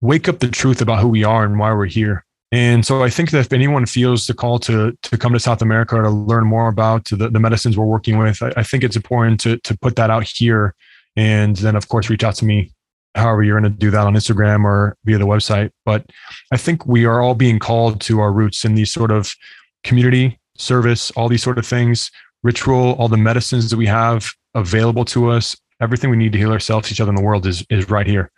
wake 0.00 0.28
up 0.28 0.40
the 0.40 0.48
truth 0.48 0.80
about 0.80 1.00
who 1.00 1.08
we 1.08 1.24
are 1.24 1.44
and 1.44 1.58
why 1.58 1.72
we're 1.72 1.86
here. 1.86 2.24
And 2.52 2.84
so 2.84 3.02
I 3.02 3.10
think 3.10 3.30
that 3.30 3.40
if 3.40 3.52
anyone 3.52 3.86
feels 3.86 4.26
the 4.26 4.34
call 4.34 4.58
to 4.60 4.96
to 5.02 5.18
come 5.18 5.32
to 5.32 5.40
South 5.40 5.62
America 5.62 5.96
or 5.96 6.02
to 6.02 6.10
learn 6.10 6.44
more 6.44 6.68
about 6.68 7.06
the, 7.06 7.28
the 7.28 7.40
medicines 7.40 7.76
we're 7.76 7.84
working 7.84 8.18
with, 8.18 8.42
I, 8.42 8.52
I 8.56 8.62
think 8.62 8.84
it's 8.84 8.96
important 8.96 9.40
to 9.40 9.58
to 9.58 9.76
put 9.78 9.96
that 9.96 10.10
out 10.10 10.24
here. 10.24 10.74
And 11.16 11.56
then 11.56 11.76
of 11.76 11.88
course 11.88 12.10
reach 12.10 12.24
out 12.24 12.34
to 12.36 12.44
me 12.44 12.72
however 13.16 13.42
you're 13.42 13.58
going 13.58 13.72
to 13.72 13.78
do 13.78 13.90
that 13.90 14.06
on 14.06 14.14
Instagram 14.14 14.64
or 14.64 14.96
via 15.04 15.18
the 15.18 15.26
website. 15.26 15.70
But 15.84 16.06
I 16.52 16.56
think 16.56 16.86
we 16.86 17.04
are 17.04 17.20
all 17.20 17.34
being 17.34 17.58
called 17.58 18.00
to 18.02 18.20
our 18.20 18.32
roots 18.32 18.64
in 18.64 18.74
these 18.74 18.92
sort 18.92 19.10
of 19.10 19.32
community 19.84 20.38
service, 20.56 21.10
all 21.12 21.28
these 21.28 21.42
sort 21.42 21.58
of 21.58 21.66
things, 21.66 22.10
ritual, 22.42 22.92
all 22.94 23.08
the 23.08 23.16
medicines 23.16 23.70
that 23.70 23.76
we 23.76 23.86
have 23.86 24.28
available 24.54 25.04
to 25.06 25.30
us, 25.30 25.56
everything 25.80 26.10
we 26.10 26.16
need 26.16 26.32
to 26.32 26.38
heal 26.38 26.52
ourselves, 26.52 26.90
each 26.90 27.00
other 27.00 27.10
in 27.10 27.16
the 27.16 27.22
world 27.22 27.46
is 27.46 27.64
is 27.70 27.90
right 27.90 28.06
here. 28.06 28.30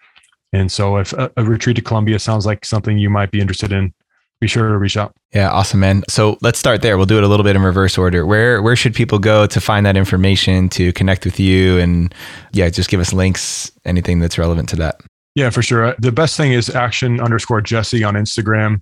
And 0.52 0.72
so 0.72 0.96
if 0.96 1.12
a, 1.12 1.30
a 1.36 1.44
retreat 1.44 1.76
to 1.76 1.82
Colombia 1.82 2.18
sounds 2.18 2.46
like 2.46 2.64
something 2.64 2.98
you 2.98 3.10
might 3.10 3.30
be 3.30 3.40
interested 3.40 3.70
in, 3.72 3.92
be 4.40 4.46
sure 4.46 4.68
to 4.68 4.78
reach 4.78 4.96
out. 4.96 5.14
Yeah, 5.34 5.50
awesome, 5.50 5.80
man. 5.80 6.02
So 6.08 6.38
let's 6.40 6.58
start 6.58 6.82
there. 6.82 6.96
We'll 6.96 7.06
do 7.06 7.18
it 7.18 7.24
a 7.24 7.28
little 7.28 7.44
bit 7.44 7.56
in 7.56 7.62
reverse 7.62 7.98
order. 7.98 8.24
Where 8.24 8.62
where 8.62 8.76
should 8.76 8.94
people 8.94 9.18
go 9.18 9.46
to 9.46 9.60
find 9.60 9.84
that 9.84 9.96
information 9.96 10.68
to 10.70 10.92
connect 10.92 11.24
with 11.24 11.40
you? 11.40 11.78
And 11.78 12.14
yeah, 12.52 12.68
just 12.70 12.88
give 12.88 13.00
us 13.00 13.12
links, 13.12 13.70
anything 13.84 14.20
that's 14.20 14.38
relevant 14.38 14.68
to 14.70 14.76
that. 14.76 15.00
Yeah, 15.34 15.50
for 15.50 15.62
sure. 15.62 15.94
The 15.98 16.12
best 16.12 16.36
thing 16.36 16.52
is 16.52 16.68
action 16.68 17.20
underscore 17.20 17.60
Jesse 17.60 18.02
on 18.04 18.14
Instagram. 18.14 18.80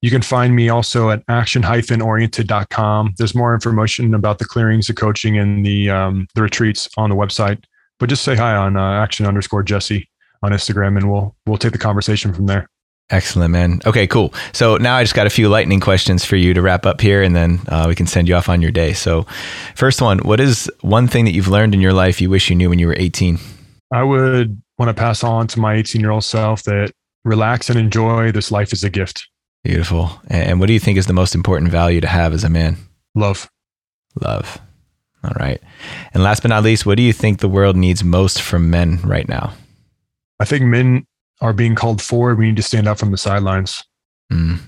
You 0.00 0.10
can 0.10 0.22
find 0.22 0.54
me 0.54 0.68
also 0.68 1.10
at 1.10 1.24
action-oriented.com. 1.28 3.14
There's 3.18 3.34
more 3.34 3.52
information 3.52 4.14
about 4.14 4.38
the 4.38 4.44
clearings, 4.44 4.86
the 4.86 4.94
coaching, 4.94 5.38
and 5.38 5.66
the 5.66 5.90
um, 5.90 6.28
the 6.34 6.42
retreats 6.42 6.88
on 6.96 7.10
the 7.10 7.16
website. 7.16 7.64
But 7.98 8.08
just 8.08 8.22
say 8.22 8.36
hi 8.36 8.54
on 8.54 8.76
uh, 8.76 9.02
action 9.02 9.26
underscore 9.26 9.64
Jesse 9.64 10.08
on 10.42 10.52
Instagram, 10.52 10.96
and 10.96 11.10
we'll 11.10 11.34
we'll 11.46 11.58
take 11.58 11.72
the 11.72 11.78
conversation 11.78 12.32
from 12.32 12.46
there. 12.46 12.68
Excellent, 13.10 13.52
man. 13.52 13.80
Okay, 13.86 14.06
cool. 14.06 14.34
So 14.52 14.76
now 14.76 14.96
I 14.96 15.02
just 15.02 15.14
got 15.14 15.26
a 15.26 15.30
few 15.30 15.48
lightning 15.48 15.80
questions 15.80 16.24
for 16.26 16.36
you 16.36 16.52
to 16.52 16.60
wrap 16.60 16.84
up 16.84 17.00
here, 17.00 17.22
and 17.22 17.34
then 17.34 17.60
uh, 17.68 17.86
we 17.88 17.94
can 17.94 18.06
send 18.06 18.28
you 18.28 18.34
off 18.34 18.50
on 18.50 18.60
your 18.60 18.70
day. 18.70 18.92
So, 18.92 19.26
first 19.74 20.02
one: 20.02 20.18
What 20.18 20.40
is 20.40 20.70
one 20.82 21.08
thing 21.08 21.24
that 21.24 21.32
you've 21.32 21.48
learned 21.48 21.74
in 21.74 21.80
your 21.80 21.94
life 21.94 22.20
you 22.20 22.28
wish 22.28 22.50
you 22.50 22.56
knew 22.56 22.68
when 22.68 22.78
you 22.78 22.86
were 22.86 22.96
18? 22.98 23.38
I 23.92 24.02
would 24.02 24.60
want 24.78 24.94
to 24.94 24.94
pass 24.94 25.24
on 25.24 25.46
to 25.48 25.60
my 25.60 25.74
18 25.76 26.00
year 26.00 26.10
old 26.10 26.24
self 26.24 26.64
that 26.64 26.92
relax 27.24 27.70
and 27.70 27.78
enjoy. 27.78 28.30
This 28.30 28.52
life 28.52 28.74
is 28.74 28.84
a 28.84 28.90
gift. 28.90 29.26
Beautiful. 29.64 30.10
And 30.28 30.60
what 30.60 30.66
do 30.66 30.74
you 30.74 30.80
think 30.80 30.98
is 30.98 31.06
the 31.06 31.12
most 31.14 31.34
important 31.34 31.70
value 31.70 32.00
to 32.02 32.06
have 32.06 32.34
as 32.34 32.44
a 32.44 32.50
man? 32.50 32.76
Love. 33.14 33.50
Love. 34.20 34.58
All 35.24 35.34
right. 35.38 35.60
And 36.14 36.22
last 36.22 36.40
but 36.40 36.48
not 36.48 36.62
least, 36.62 36.86
what 36.86 36.96
do 36.96 37.02
you 37.02 37.12
think 37.12 37.40
the 37.40 37.48
world 37.48 37.76
needs 37.76 38.04
most 38.04 38.40
from 38.40 38.70
men 38.70 39.00
right 39.02 39.28
now? 39.28 39.54
I 40.40 40.44
think 40.44 40.64
men 40.64 41.06
are 41.40 41.52
being 41.52 41.74
called 41.74 42.02
forward. 42.02 42.38
We 42.38 42.46
need 42.46 42.56
to 42.56 42.62
stand 42.62 42.88
up 42.88 42.98
from 42.98 43.10
the 43.10 43.18
sidelines. 43.18 43.84
Mm. 44.32 44.60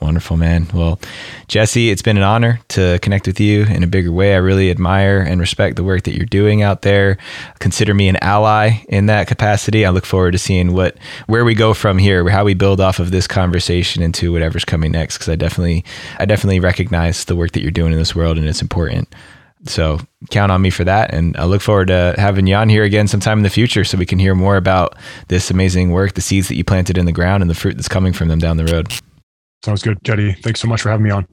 Wonderful, 0.00 0.38
man. 0.38 0.66
Well, 0.72 0.98
Jesse, 1.46 1.90
it's 1.90 2.00
been 2.00 2.16
an 2.16 2.22
honor 2.22 2.60
to 2.68 2.98
connect 3.00 3.26
with 3.26 3.38
you 3.38 3.64
in 3.64 3.82
a 3.82 3.86
bigger 3.86 4.10
way. 4.10 4.32
I 4.32 4.38
really 4.38 4.70
admire 4.70 5.20
and 5.20 5.38
respect 5.40 5.76
the 5.76 5.84
work 5.84 6.04
that 6.04 6.16
you're 6.16 6.24
doing 6.24 6.62
out 6.62 6.80
there. 6.80 7.18
Consider 7.58 7.92
me 7.92 8.08
an 8.08 8.16
ally 8.22 8.82
in 8.88 9.06
that 9.06 9.28
capacity. 9.28 9.84
I 9.84 9.90
look 9.90 10.06
forward 10.06 10.30
to 10.30 10.38
seeing 10.38 10.72
what 10.72 10.96
where 11.26 11.44
we 11.44 11.54
go 11.54 11.74
from 11.74 11.98
here, 11.98 12.26
how 12.30 12.44
we 12.44 12.54
build 12.54 12.80
off 12.80 12.98
of 12.98 13.10
this 13.10 13.26
conversation 13.26 14.02
into 14.02 14.32
whatever's 14.32 14.64
coming 14.64 14.92
next. 14.92 15.18
Because 15.18 15.28
I 15.28 15.36
definitely, 15.36 15.84
I 16.18 16.24
definitely 16.24 16.60
recognize 16.60 17.26
the 17.26 17.36
work 17.36 17.52
that 17.52 17.60
you're 17.60 17.70
doing 17.70 17.92
in 17.92 17.98
this 17.98 18.14
world, 18.14 18.38
and 18.38 18.48
it's 18.48 18.62
important. 18.62 19.14
So 19.64 19.98
count 20.30 20.50
on 20.50 20.62
me 20.62 20.70
for 20.70 20.84
that. 20.84 21.12
And 21.12 21.36
I 21.36 21.44
look 21.44 21.60
forward 21.60 21.88
to 21.88 22.14
having 22.16 22.46
you 22.46 22.54
on 22.54 22.68
here 22.68 22.84
again 22.84 23.08
sometime 23.08 23.38
in 23.38 23.42
the 23.42 23.50
future 23.50 23.84
so 23.84 23.98
we 23.98 24.06
can 24.06 24.18
hear 24.18 24.34
more 24.34 24.56
about 24.56 24.96
this 25.28 25.50
amazing 25.50 25.90
work, 25.90 26.14
the 26.14 26.20
seeds 26.20 26.48
that 26.48 26.56
you 26.56 26.64
planted 26.64 26.96
in 26.96 27.04
the 27.04 27.12
ground, 27.12 27.42
and 27.42 27.50
the 27.50 27.54
fruit 27.54 27.76
that's 27.76 27.88
coming 27.88 28.12
from 28.12 28.28
them 28.28 28.38
down 28.38 28.56
the 28.56 28.64
road. 28.66 28.92
Sounds 29.62 29.82
good, 29.82 29.98
Jeddy. 30.02 30.32
Thanks 30.32 30.60
so 30.60 30.68
much 30.68 30.80
for 30.80 30.88
having 30.88 31.04
me 31.04 31.10
on. 31.10 31.26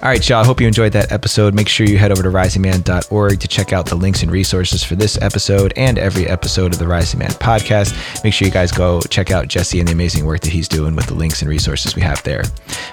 All 0.00 0.08
right, 0.08 0.28
y'all. 0.28 0.40
I 0.40 0.46
hope 0.46 0.60
you 0.60 0.68
enjoyed 0.68 0.92
that 0.92 1.10
episode. 1.10 1.54
Make 1.54 1.66
sure 1.66 1.84
you 1.84 1.98
head 1.98 2.12
over 2.12 2.22
to 2.22 2.28
risingman.org 2.28 3.40
to 3.40 3.48
check 3.48 3.72
out 3.72 3.86
the 3.86 3.96
links 3.96 4.22
and 4.22 4.30
resources 4.30 4.84
for 4.84 4.94
this 4.94 5.20
episode 5.20 5.72
and 5.74 5.98
every 5.98 6.28
episode 6.28 6.72
of 6.72 6.78
the 6.78 6.86
Rising 6.86 7.18
Man 7.18 7.30
podcast. 7.30 8.22
Make 8.22 8.32
sure 8.32 8.46
you 8.46 8.54
guys 8.54 8.70
go 8.70 9.00
check 9.00 9.32
out 9.32 9.48
Jesse 9.48 9.80
and 9.80 9.88
the 9.88 9.92
amazing 9.92 10.24
work 10.24 10.42
that 10.42 10.52
he's 10.52 10.68
doing 10.68 10.94
with 10.94 11.06
the 11.06 11.14
links 11.14 11.42
and 11.42 11.50
resources 11.50 11.96
we 11.96 12.02
have 12.02 12.22
there. 12.22 12.44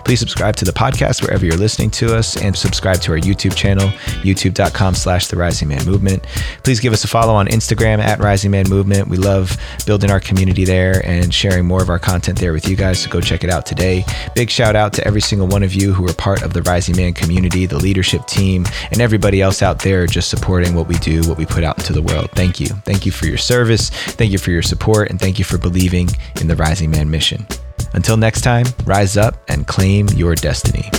Please 0.04 0.20
subscribe 0.20 0.56
to 0.56 0.66
the 0.66 0.72
podcast 0.72 1.22
wherever 1.22 1.46
you're 1.46 1.58
listening 1.58 1.92
to 1.92 2.16
us 2.16 2.42
and 2.42 2.58
subscribe 2.58 3.00
to 3.02 3.12
our 3.12 3.20
YouTube 3.20 3.56
channel, 3.56 3.90
youtube.com 4.24 4.96
slash 4.96 5.28
the 5.28 5.38
Rising 5.38 5.68
Man 5.68 5.86
Movement. 5.86 6.24
Please 6.64 6.80
give 6.80 6.92
us 6.92 7.04
a 7.04 7.08
follow 7.08 7.36
on 7.36 7.46
Instagram 7.50 8.00
at 8.00 8.18
Rising 8.18 8.50
Man 8.50 8.68
Movement. 8.68 9.10
We 9.10 9.18
love 9.18 9.56
building 9.86 10.10
our 10.10 10.20
community 10.20 10.66
there 10.66 11.06
and 11.06 11.32
sharing 11.32 11.68
more 11.68 11.84
of 11.84 11.90
our 11.92 12.00
content 12.00 12.40
there 12.40 12.52
with 12.52 12.68
you 12.68 12.76
guys. 12.76 13.04
So 13.04 13.12
go 13.12 13.22
check 13.22 13.44
it 13.44 13.52
out 13.52 13.68
today. 13.68 14.04
Big 14.34 14.50
shout 14.50 14.76
out 14.76 14.92
to 14.94 15.06
every 15.06 15.22
single 15.22 15.46
one 15.46 15.62
of 15.62 15.76
you 15.76 15.94
who 15.94 16.10
are 16.10 16.14
part 16.14 16.42
of 16.42 16.54
the 16.54 16.64
Rising 16.64 16.95
Man 16.96 17.14
community, 17.14 17.66
the 17.66 17.78
leadership 17.78 18.26
team, 18.26 18.66
and 18.92 19.02
everybody 19.02 19.42
else 19.42 19.62
out 19.62 19.80
there 19.80 20.06
just 20.08 20.30
supporting 20.30 20.76
what 20.76 20.88
we 20.88 20.96
do, 20.96 21.22
what 21.28 21.38
we 21.38 21.46
put 21.46 21.64
out 21.64 21.78
into 21.78 21.94
the 21.94 22.02
world. 22.02 22.30
Thank 22.32 22.60
you. 22.60 22.68
Thank 22.68 23.06
you 23.06 23.12
for 23.12 23.26
your 23.26 23.38
service. 23.38 23.90
Thank 23.90 24.32
you 24.32 24.38
for 24.38 24.52
your 24.52 24.62
support. 24.62 25.10
And 25.10 25.20
thank 25.20 25.40
you 25.40 25.46
for 25.46 25.58
believing 25.58 26.10
in 26.40 26.48
the 26.48 26.56
Rising 26.56 26.92
Man 26.92 27.10
mission. 27.10 27.46
Until 27.94 28.18
next 28.18 28.42
time, 28.42 28.66
rise 28.86 29.18
up 29.18 29.36
and 29.48 29.68
claim 29.68 30.08
your 30.10 30.36
destiny. 30.36 30.90